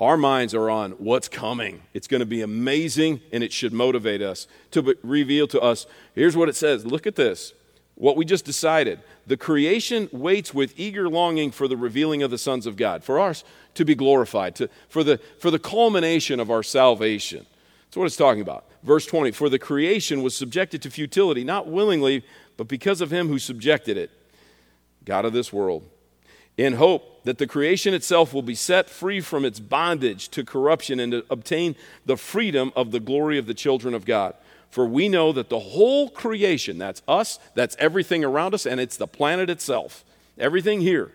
our 0.00 0.16
minds 0.16 0.54
are 0.54 0.70
on 0.70 0.92
what's 0.92 1.28
coming. 1.28 1.82
It's 1.92 2.06
going 2.06 2.20
to 2.20 2.26
be 2.26 2.42
amazing 2.42 3.20
and 3.32 3.44
it 3.44 3.52
should 3.52 3.72
motivate 3.72 4.22
us 4.22 4.46
to 4.72 4.96
reveal 5.02 5.46
to 5.48 5.60
us. 5.60 5.86
Here's 6.14 6.36
what 6.36 6.48
it 6.48 6.56
says 6.56 6.86
look 6.86 7.06
at 7.06 7.16
this 7.16 7.52
what 7.96 8.16
we 8.16 8.24
just 8.24 8.44
decided. 8.44 9.00
The 9.26 9.36
creation 9.36 10.08
waits 10.12 10.52
with 10.52 10.74
eager 10.76 11.08
longing 11.08 11.50
for 11.50 11.68
the 11.68 11.76
revealing 11.76 12.22
of 12.22 12.30
the 12.30 12.38
sons 12.38 12.66
of 12.66 12.76
God, 12.76 13.04
for 13.04 13.20
us 13.20 13.44
to 13.74 13.84
be 13.84 13.94
glorified, 13.94 14.56
to, 14.56 14.68
for, 14.88 15.04
the, 15.04 15.18
for 15.38 15.50
the 15.50 15.58
culmination 15.58 16.40
of 16.40 16.50
our 16.50 16.62
salvation. 16.62 17.46
That's 17.86 17.96
what 17.96 18.06
it's 18.06 18.16
talking 18.16 18.42
about. 18.42 18.66
Verse 18.82 19.06
20 19.06 19.30
For 19.30 19.48
the 19.48 19.58
creation 19.58 20.22
was 20.22 20.34
subjected 20.34 20.82
to 20.82 20.90
futility, 20.90 21.44
not 21.44 21.68
willingly, 21.68 22.24
but 22.56 22.68
because 22.68 23.00
of 23.00 23.12
him 23.12 23.28
who 23.28 23.38
subjected 23.38 23.96
it, 23.96 24.10
God 25.04 25.24
of 25.24 25.32
this 25.32 25.52
world, 25.52 25.88
in 26.56 26.74
hope 26.74 27.24
that 27.24 27.38
the 27.38 27.46
creation 27.46 27.94
itself 27.94 28.32
will 28.32 28.42
be 28.42 28.54
set 28.54 28.88
free 28.88 29.20
from 29.20 29.44
its 29.44 29.58
bondage 29.58 30.28
to 30.28 30.44
corruption 30.44 31.00
and 31.00 31.12
to 31.12 31.24
obtain 31.30 31.74
the 32.06 32.16
freedom 32.16 32.72
of 32.76 32.90
the 32.90 33.00
glory 33.00 33.38
of 33.38 33.46
the 33.46 33.54
children 33.54 33.94
of 33.94 34.04
God. 34.04 34.34
For 34.70 34.86
we 34.86 35.08
know 35.08 35.32
that 35.32 35.48
the 35.48 35.58
whole 35.58 36.08
creation, 36.08 36.78
that's 36.78 37.02
us, 37.06 37.38
that's 37.54 37.76
everything 37.78 38.24
around 38.24 38.54
us, 38.54 38.66
and 38.66 38.80
it's 38.80 38.96
the 38.96 39.06
planet 39.06 39.48
itself, 39.48 40.04
everything 40.38 40.80
here, 40.80 41.12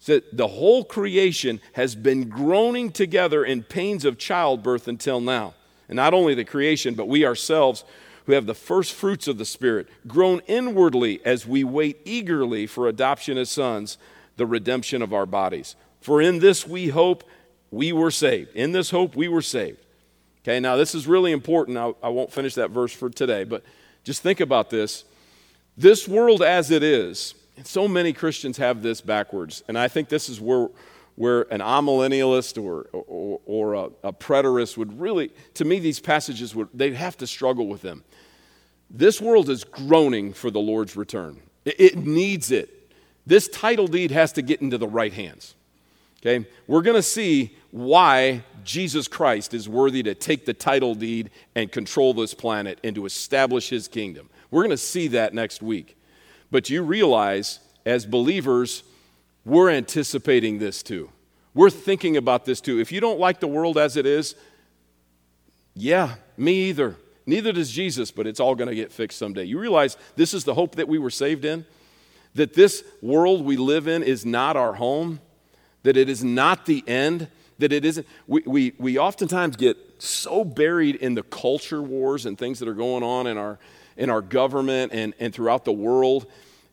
so 0.00 0.20
the 0.32 0.48
whole 0.48 0.84
creation 0.84 1.60
has 1.72 1.94
been 1.94 2.28
groaning 2.28 2.92
together 2.92 3.44
in 3.44 3.62
pains 3.62 4.04
of 4.04 4.18
childbirth 4.18 4.86
until 4.86 5.20
now. 5.20 5.54
And 5.88 5.96
not 5.96 6.14
only 6.14 6.34
the 6.34 6.44
creation, 6.44 6.94
but 6.94 7.08
we 7.08 7.24
ourselves 7.24 7.84
who 8.26 8.32
have 8.32 8.46
the 8.46 8.54
first 8.54 8.92
fruits 8.92 9.26
of 9.26 9.38
the 9.38 9.44
Spirit, 9.44 9.88
groan 10.06 10.40
inwardly 10.46 11.20
as 11.24 11.46
we 11.46 11.64
wait 11.64 11.98
eagerly 12.04 12.66
for 12.66 12.86
adoption 12.86 13.38
as 13.38 13.50
sons, 13.50 13.96
the 14.38 14.46
redemption 14.46 15.02
of 15.02 15.12
our 15.12 15.26
bodies. 15.26 15.76
For 16.00 16.22
in 16.22 16.38
this 16.38 16.66
we 16.66 16.88
hope 16.88 17.24
we 17.70 17.92
were 17.92 18.10
saved. 18.10 18.54
In 18.54 18.72
this 18.72 18.90
hope 18.90 19.14
we 19.14 19.28
were 19.28 19.42
saved. 19.42 19.84
Okay, 20.42 20.60
now 20.60 20.76
this 20.76 20.94
is 20.94 21.06
really 21.06 21.32
important. 21.32 21.76
I, 21.76 21.92
I 22.02 22.08
won't 22.08 22.32
finish 22.32 22.54
that 22.54 22.70
verse 22.70 22.92
for 22.92 23.10
today, 23.10 23.44
but 23.44 23.62
just 24.04 24.22
think 24.22 24.40
about 24.40 24.70
this. 24.70 25.04
This 25.76 26.08
world 26.08 26.42
as 26.42 26.70
it 26.70 26.82
is, 26.82 27.34
and 27.56 27.66
so 27.66 27.86
many 27.86 28.12
Christians 28.12 28.56
have 28.56 28.82
this 28.82 29.00
backwards, 29.00 29.62
and 29.68 29.76
I 29.76 29.88
think 29.88 30.08
this 30.08 30.28
is 30.28 30.40
where, 30.40 30.68
where 31.16 31.42
an 31.52 31.60
amillennialist 31.60 32.62
or, 32.62 32.88
or, 32.92 33.40
or 33.44 33.74
a, 33.74 33.90
a 34.04 34.12
preterist 34.12 34.76
would 34.78 34.98
really, 34.98 35.30
to 35.54 35.64
me, 35.64 35.80
these 35.80 36.00
passages 36.00 36.54
would, 36.54 36.68
they'd 36.72 36.94
have 36.94 37.16
to 37.18 37.26
struggle 37.26 37.66
with 37.66 37.82
them. 37.82 38.04
This 38.88 39.20
world 39.20 39.50
is 39.50 39.64
groaning 39.64 40.32
for 40.32 40.50
the 40.50 40.60
Lord's 40.60 40.96
return. 40.96 41.42
It 41.64 41.98
needs 41.98 42.50
it. 42.50 42.77
This 43.28 43.46
title 43.46 43.86
deed 43.86 44.10
has 44.10 44.32
to 44.32 44.42
get 44.42 44.62
into 44.62 44.78
the 44.78 44.88
right 44.88 45.12
hands. 45.12 45.54
Okay? 46.20 46.46
We're 46.66 46.80
going 46.80 46.96
to 46.96 47.02
see 47.02 47.54
why 47.70 48.42
Jesus 48.64 49.06
Christ 49.06 49.52
is 49.52 49.68
worthy 49.68 50.02
to 50.04 50.14
take 50.14 50.46
the 50.46 50.54
title 50.54 50.94
deed 50.94 51.28
and 51.54 51.70
control 51.70 52.14
this 52.14 52.32
planet 52.32 52.78
and 52.82 52.96
to 52.96 53.04
establish 53.04 53.68
his 53.68 53.86
kingdom. 53.86 54.30
We're 54.50 54.62
going 54.62 54.70
to 54.70 54.78
see 54.78 55.08
that 55.08 55.34
next 55.34 55.60
week. 55.60 55.98
But 56.50 56.70
you 56.70 56.82
realize, 56.82 57.60
as 57.84 58.06
believers, 58.06 58.82
we're 59.44 59.68
anticipating 59.68 60.58
this 60.58 60.82
too. 60.82 61.10
We're 61.52 61.68
thinking 61.68 62.16
about 62.16 62.46
this 62.46 62.62
too. 62.62 62.80
If 62.80 62.90
you 62.92 63.00
don't 63.02 63.20
like 63.20 63.40
the 63.40 63.46
world 63.46 63.76
as 63.76 63.98
it 63.98 64.06
is, 64.06 64.36
yeah, 65.74 66.14
me 66.38 66.70
either. 66.70 66.96
Neither 67.26 67.52
does 67.52 67.70
Jesus, 67.70 68.10
but 68.10 68.26
it's 68.26 68.40
all 68.40 68.54
going 68.54 68.70
to 68.70 68.74
get 68.74 68.90
fixed 68.90 69.18
someday. 69.18 69.44
You 69.44 69.58
realize 69.58 69.98
this 70.16 70.32
is 70.32 70.44
the 70.44 70.54
hope 70.54 70.76
that 70.76 70.88
we 70.88 70.98
were 70.98 71.10
saved 71.10 71.44
in? 71.44 71.66
That 72.34 72.54
this 72.54 72.84
world 73.02 73.44
we 73.44 73.56
live 73.56 73.88
in 73.88 74.02
is 74.02 74.24
not 74.24 74.56
our 74.56 74.74
home, 74.74 75.20
that 75.82 75.96
it 75.96 76.08
is 76.08 76.22
not 76.22 76.66
the 76.66 76.84
end, 76.86 77.28
that 77.58 77.72
it 77.72 77.84
isn't. 77.84 78.06
We, 78.26 78.42
we, 78.46 78.74
we 78.78 78.98
oftentimes 78.98 79.56
get 79.56 79.76
so 79.98 80.44
buried 80.44 80.96
in 80.96 81.14
the 81.14 81.22
culture 81.22 81.82
wars 81.82 82.26
and 82.26 82.38
things 82.38 82.58
that 82.60 82.68
are 82.68 82.74
going 82.74 83.02
on 83.02 83.26
in 83.26 83.36
our, 83.36 83.58
in 83.96 84.10
our 84.10 84.22
government 84.22 84.92
and, 84.92 85.14
and 85.18 85.34
throughout 85.34 85.64
the 85.64 85.72
world, 85.72 86.26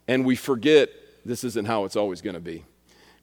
and 0.08 0.26
we 0.26 0.36
forget 0.36 0.89
this 1.26 1.43
isn't 1.43 1.66
how 1.66 1.86
it's 1.86 1.95
always 1.95 2.22
going 2.22 2.36
to 2.36 2.39
be. 2.39 2.64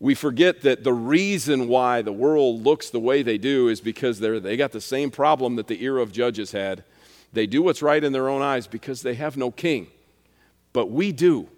We 0.01 0.17
forget 0.17 0.63
that 0.63 0.83
the 0.83 0.93
reason 0.93 1.69
why 1.69 2.03
the 2.03 2.13
world 2.13 2.65
looks 2.65 2.91
the 2.91 2.99
way 2.99 3.23
they 3.23 3.39
do 3.39 3.69
is 3.69 3.81
because 3.81 4.19
they're, 4.19 4.41
they 4.41 4.57
got 4.57 4.73
the 4.73 4.81
same 4.81 5.13
problem 5.13 5.55
that 5.57 5.69
the 5.69 5.81
era 5.85 6.03
of 6.03 6.11
judges 6.11 6.51
had. 6.51 6.83
They 7.33 7.47
do 7.47 7.63
what's 7.63 7.83
right 7.83 8.03
in 8.03 8.13
their 8.13 8.29
own 8.29 8.43
eyes 8.43 8.67
because 8.67 9.03
they 9.03 9.15
have 9.15 9.37
no 9.37 9.53
king. 9.53 9.87
But 10.73 10.91
we 10.91 11.13
do, 11.13 11.49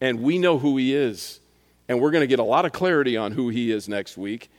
and 0.00 0.20
we 0.20 0.38
know 0.38 0.58
who 0.58 0.76
he 0.76 0.94
is. 0.94 1.40
And 1.88 2.00
we're 2.00 2.10
going 2.10 2.22
to 2.22 2.26
get 2.26 2.38
a 2.38 2.44
lot 2.44 2.64
of 2.64 2.72
clarity 2.72 3.16
on 3.16 3.32
who 3.32 3.48
he 3.48 3.70
is 3.70 3.88
next 3.88 4.16
week. 4.16 4.50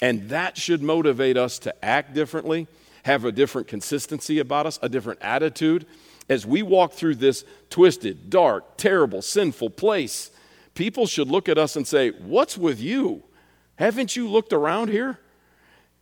And 0.00 0.28
that 0.30 0.56
should 0.56 0.82
motivate 0.82 1.36
us 1.36 1.58
to 1.60 1.84
act 1.84 2.14
differently, 2.14 2.66
have 3.04 3.24
a 3.24 3.32
different 3.32 3.68
consistency 3.68 4.38
about 4.38 4.66
us, 4.66 4.78
a 4.82 4.88
different 4.88 5.22
attitude. 5.22 5.86
As 6.28 6.46
we 6.46 6.62
walk 6.62 6.92
through 6.92 7.16
this 7.16 7.44
twisted, 7.70 8.30
dark, 8.30 8.76
terrible, 8.76 9.22
sinful 9.22 9.70
place, 9.70 10.30
people 10.74 11.06
should 11.06 11.28
look 11.28 11.48
at 11.48 11.58
us 11.58 11.76
and 11.76 11.86
say, 11.86 12.10
What's 12.10 12.58
with 12.58 12.80
you? 12.80 13.22
Haven't 13.76 14.16
you 14.16 14.28
looked 14.28 14.52
around 14.52 14.88
here? 14.88 15.18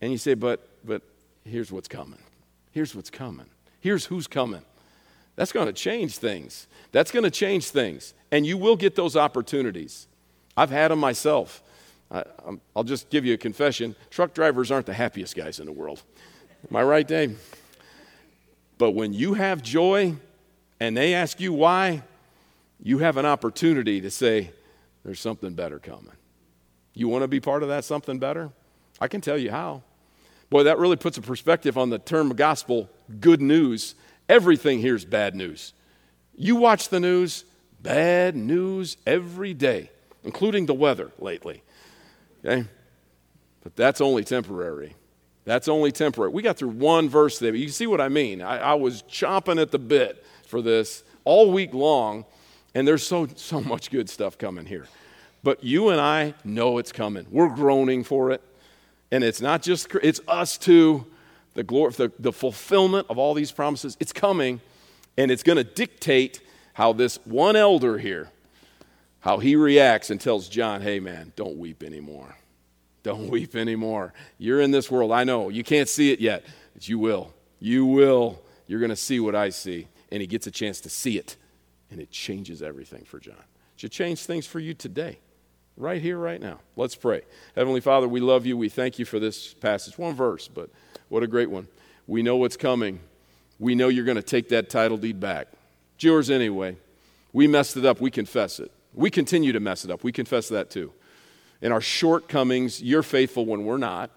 And 0.01 0.13
you 0.13 0.19
say, 0.19 0.35
But, 0.35 0.69
but 0.85 1.03
here's 1.45 1.71
what's 1.71 1.89
coming. 1.89 2.19
Here's 2.71 2.95
what's 2.95 3.11
coming. 3.11 3.47
Here's 3.81 4.07
who's 4.07 4.27
coming. 4.27 4.63
That's 5.37 5.53
going 5.53 5.67
to 5.67 5.73
change 5.73 6.19
things. 6.19 6.67
That's 6.93 7.11
going 7.11 7.25
to 7.25 7.31
change 7.31 7.69
things. 7.71 8.15
And 8.31 8.47
you 8.47 8.59
will 8.59 8.77
get 8.77 8.95
those 8.95 9.17
opportunities. 9.17 10.07
I've 10.57 10.71
had 10.71 10.91
them 10.91 10.99
myself. 10.99 11.63
I, 12.11 12.25
will 12.75 12.85
just 12.85 13.09
give 13.09 13.25
you 13.25 13.35
a 13.35 13.39
confession. 13.39 13.97
Truck 14.11 14.35
drivers 14.35 14.71
aren't 14.71 14.87
the 14.87 14.95
happiest 14.95 15.35
guys 15.35 15.61
in 15.61 15.67
the 15.67 15.73
world. 15.73 16.03
Am 16.71 16.77
I 16.77 16.83
right, 16.83 17.09
Dave? 17.09 17.41
But 18.79 18.91
when 18.93 19.13
you 19.13 19.35
have 19.35 19.63
joy 19.63 20.17
and 20.79 20.97
they 20.97 21.15
ask 21.15 21.41
you 21.41 21.53
why, 21.53 22.03
you 22.83 22.99
have 22.99 23.17
an 23.17 23.25
opportunity 23.25 24.01
to 24.01 24.11
say, 24.11 24.51
there's 25.05 25.21
something 25.21 25.55
better 25.55 25.79
coming. 25.79 26.13
You 26.95 27.09
want 27.09 27.23
to 27.23 27.29
be 27.29 27.41
part 27.41 27.63
of 27.63 27.69
that 27.71 27.85
something 27.85 28.19
better? 28.19 28.51
I 29.01 29.09
can 29.09 29.21
tell 29.21 29.39
you 29.39 29.51
how. 29.51 29.83
Boy, 30.51 30.65
that 30.65 30.79
really 30.79 30.97
puts 30.97 31.17
a 31.17 31.23
perspective 31.23 31.79
on 31.79 31.91
the 31.91 31.99
term 31.99 32.31
gospel 32.35 32.91
good 33.21 33.41
news. 33.41 33.95
Everything 34.33 34.79
here 34.79 34.95
is 34.95 35.05
bad 35.05 35.35
news. 35.35 35.75
You 36.35 36.57
watch 36.57 36.89
the 36.89 36.99
news, 36.99 37.45
bad 37.83 38.35
news 38.35 38.97
every 39.07 39.53
day, 39.53 39.91
including 40.25 40.65
the 40.65 40.73
weather 40.73 41.13
lately. 41.19 41.63
Okay? 42.43 42.67
But 43.63 43.77
that's 43.77 44.01
only 44.01 44.25
temporary. 44.25 44.97
That's 45.45 45.69
only 45.69 45.93
temporary. 45.93 46.33
We 46.33 46.41
got 46.41 46.57
through 46.57 46.71
one 46.71 47.11
verse 47.11 47.39
there. 47.39 47.53
But 47.53 47.61
you 47.61 47.69
see 47.69 47.87
what 47.87 48.01
I 48.01 48.09
mean? 48.09 48.41
I, 48.41 48.57
I 48.59 48.75
was 48.75 49.03
chomping 49.03 49.61
at 49.61 49.71
the 49.71 49.79
bit 49.79 50.25
for 50.47 50.63
this 50.63 51.05
all 51.25 51.53
week 51.53 51.75
long 51.75 52.25
and 52.75 52.89
there's 52.89 53.07
so, 53.07 53.29
so 53.37 53.61
much 53.61 53.91
good 53.91 54.09
stuff 54.09 54.39
coming 54.39 54.65
here. 54.65 54.87
But 55.43 55.63
you 55.63 55.91
and 55.91 56.01
I 56.01 56.33
know 56.43 56.79
it's 56.79 56.91
coming. 56.91 57.27
We're 57.31 57.55
groaning 57.55 58.03
for 58.03 58.31
it. 58.31 58.41
And 59.11 59.23
it's 59.23 59.43
not 59.43 59.61
just, 59.61 59.95
it's 60.03 60.23
us 60.27 60.57
too. 60.57 61.05
The, 61.55 61.63
glory, 61.63 61.93
the, 61.93 62.13
the 62.19 62.33
fulfillment 62.33 63.07
of 63.11 63.19
all 63.19 63.35
these 63.35 63.53
promises, 63.53 63.97
it's 64.01 64.13
coming. 64.13 64.61
And 65.17 65.31
it's 65.31 65.43
going 65.43 65.59
to 65.59 65.65
dictate 65.65 66.41
how 66.73 66.93
this 66.95 67.17
one 67.25 67.55
elder 67.55 67.99
here, 67.99 68.31
how 69.21 69.39
he 69.39 69.57
reacts 69.57 70.11
and 70.11 70.21
tells 70.21 70.49
John, 70.49 70.81
hey 70.81 71.01
man, 71.01 71.33
don't 71.37 71.59
weep 71.59 71.83
anymore. 71.83 72.35
Don't 73.03 73.29
weep 73.29 73.55
anymore. 73.55 74.15
You're 74.39 74.61
in 74.61 74.71
this 74.71 74.91
world. 74.91 75.13
I 75.13 75.25
know. 75.25 75.49
You 75.49 75.65
can't 75.65 75.89
see 75.89 76.13
it 76.13 76.21
yet, 76.21 76.45
but 76.73 76.89
you 76.89 76.99
will. 76.99 77.35
You 77.61 77.85
will. 77.85 78.41
You're 78.67 78.81
going 78.81 78.91
to 78.91 78.97
see 78.97 79.21
what 79.21 79.35
I 79.35 79.51
see. 79.51 79.89
And 80.11 80.21
he 80.21 80.27
gets 80.27 80.47
a 80.47 80.51
chance 80.51 80.81
to 80.83 80.89
see 80.89 81.19
it 81.19 81.37
and 81.93 82.01
it 82.01 82.11
changes 82.11 82.63
everything 82.63 83.05
for 83.05 83.21
John. 83.21 83.35
It 83.35 83.81
should 83.81 83.93
change 83.93 84.25
things 84.25 84.47
for 84.47 84.59
you 84.59 84.73
today, 84.73 85.19
right 85.77 86.01
here, 86.01 86.19
right 86.19 86.41
now. 86.41 86.59
Let's 86.75 86.97
pray. 86.97 87.23
Heavenly 87.55 87.81
Father, 87.81 88.09
we 88.09 88.21
love 88.21 88.47
you. 88.47 88.57
We 88.57 88.71
thank 88.71 88.99
you 88.99 89.05
for 89.05 89.21
this 89.21 89.53
passage. 89.53 89.99
One 89.99 90.15
verse, 90.15 90.49
but 90.49 90.71
what 91.13 91.23
a 91.23 91.27
great 91.27 91.51
one. 91.51 91.69
We 92.07 92.23
know 92.23 92.39
what's 92.39 92.57
coming. 92.57 92.99
We 93.59 93.75
know 93.75 93.89
you're 93.89 94.07
going 94.07 94.17
to 94.17 94.23
take 94.23 94.49
that 94.49 94.71
title 94.71 94.97
deed 94.97 95.21
back. 95.21 95.49
It's 95.97 96.05
yours 96.05 96.31
anyway. 96.31 96.79
We 97.35 97.47
messed 97.47 97.77
it 97.77 97.85
up. 97.85 98.01
We 98.01 98.11
confess 98.11 98.59
it. 98.59 98.73
We 98.95 99.11
continue 99.11 99.53
to 99.53 99.61
mess 99.61 99.85
it 99.85 99.91
up. 99.91 100.03
We 100.03 100.11
confess 100.11 100.49
that 100.49 100.71
too. 100.71 100.91
In 101.61 101.71
our 101.71 101.83
shortcomings, 101.83 102.83
you're 102.83 103.03
faithful 103.03 103.45
when 103.45 103.67
we're 103.67 103.77
not. 103.77 104.11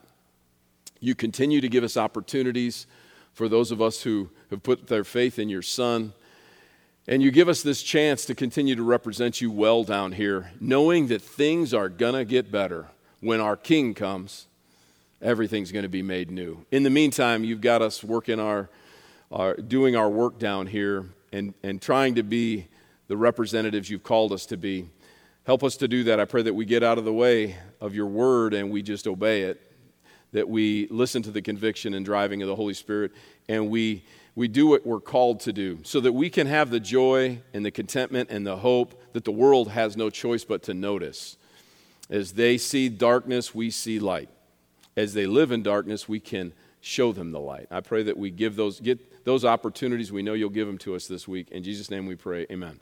You 1.01 1.15
continue 1.15 1.59
to 1.59 1.67
give 1.67 1.83
us 1.83 1.97
opportunities 1.97 2.87
for 3.33 3.49
those 3.49 3.71
of 3.71 3.81
us 3.81 4.03
who 4.03 4.29
have 4.49 4.63
put 4.63 4.87
their 4.87 5.03
faith 5.03 5.37
in 5.37 5.49
your 5.49 5.61
Son. 5.61 6.13
And 7.09 7.21
you 7.21 7.29
give 7.29 7.49
us 7.49 7.61
this 7.61 7.83
chance 7.83 8.23
to 8.23 8.35
continue 8.35 8.75
to 8.75 8.83
represent 8.83 9.41
you 9.41 9.51
well 9.51 9.83
down 9.83 10.13
here, 10.13 10.53
knowing 10.61 11.07
that 11.07 11.21
things 11.21 11.73
are 11.73 11.89
going 11.89 12.15
to 12.15 12.23
get 12.23 12.53
better. 12.53 12.87
When 13.19 13.41
our 13.41 13.57
King 13.57 13.93
comes, 13.95 14.47
everything's 15.25 15.71
going 15.71 15.83
to 15.83 15.89
be 15.89 16.03
made 16.03 16.29
new. 16.29 16.65
In 16.71 16.83
the 16.83 16.89
meantime, 16.89 17.43
you've 17.43 17.61
got 17.61 17.81
us 17.81 18.03
working 18.03 18.39
our, 18.39 18.69
our 19.31 19.55
doing 19.55 19.95
our 19.95 20.09
work 20.09 20.37
down 20.37 20.67
here 20.67 21.09
and, 21.33 21.53
and 21.63 21.81
trying 21.81 22.15
to 22.15 22.23
be 22.23 22.67
the 23.07 23.17
representatives 23.17 23.89
you've 23.89 24.03
called 24.03 24.31
us 24.31 24.45
to 24.45 24.57
be. 24.57 24.87
Help 25.45 25.63
us 25.63 25.77
to 25.77 25.87
do 25.87 26.03
that. 26.05 26.19
I 26.19 26.25
pray 26.25 26.43
that 26.43 26.53
we 26.53 26.65
get 26.65 26.83
out 26.83 26.97
of 26.97 27.05
the 27.05 27.13
way 27.13 27.57
of 27.81 27.95
your 27.95 28.05
word 28.05 28.53
and 28.53 28.71
we 28.71 28.81
just 28.81 29.07
obey 29.07 29.43
it, 29.43 29.59
that 30.31 30.47
we 30.47 30.87
listen 30.89 31.23
to 31.23 31.31
the 31.31 31.41
conviction 31.41 31.95
and 31.95 32.05
driving 32.05 32.41
of 32.41 32.47
the 32.47 32.55
Holy 32.55 32.73
Spirit, 32.73 33.11
and 33.49 33.69
we 33.69 34.03
we 34.35 34.49
do 34.49 34.67
what 34.67 34.85
we're 34.85 34.99
called 34.99 35.39
to 35.39 35.53
do 35.53 35.79
so 35.83 36.01
that 36.01 36.11
we 36.11 36.29
can 36.29 36.45
have 36.45 36.69
the 36.69 36.79
joy 36.79 37.39
and 37.53 37.65
the 37.65 37.71
contentment 37.71 38.29
and 38.29 38.45
the 38.45 38.57
hope 38.57 39.01
that 39.13 39.23
the 39.23 39.31
world 39.31 39.69
has 39.69 39.95
no 39.95 40.09
choice 40.09 40.43
but 40.43 40.61
to 40.63 40.73
notice. 40.73 41.37
As 42.09 42.33
they 42.33 42.57
see 42.57 42.89
darkness, 42.89 43.55
we 43.55 43.69
see 43.69 43.97
light. 43.97 44.29
As 44.97 45.13
they 45.13 45.25
live 45.25 45.51
in 45.51 45.61
darkness, 45.63 46.07
we 46.07 46.19
can 46.19 46.53
show 46.79 47.11
them 47.11 47.31
the 47.31 47.39
light. 47.39 47.67
I 47.71 47.81
pray 47.81 48.03
that 48.03 48.17
we 48.17 48.31
give 48.31 48.55
those, 48.55 48.79
get 48.79 49.25
those 49.25 49.43
opportunities. 49.43 50.11
We 50.11 50.21
know 50.21 50.33
you'll 50.33 50.49
give 50.49 50.67
them 50.67 50.77
to 50.79 50.95
us 50.95 51.07
this 51.07 51.27
week. 51.27 51.49
In 51.51 51.63
Jesus' 51.63 51.89
name 51.89 52.05
we 52.05 52.15
pray. 52.15 52.45
Amen. 52.51 52.79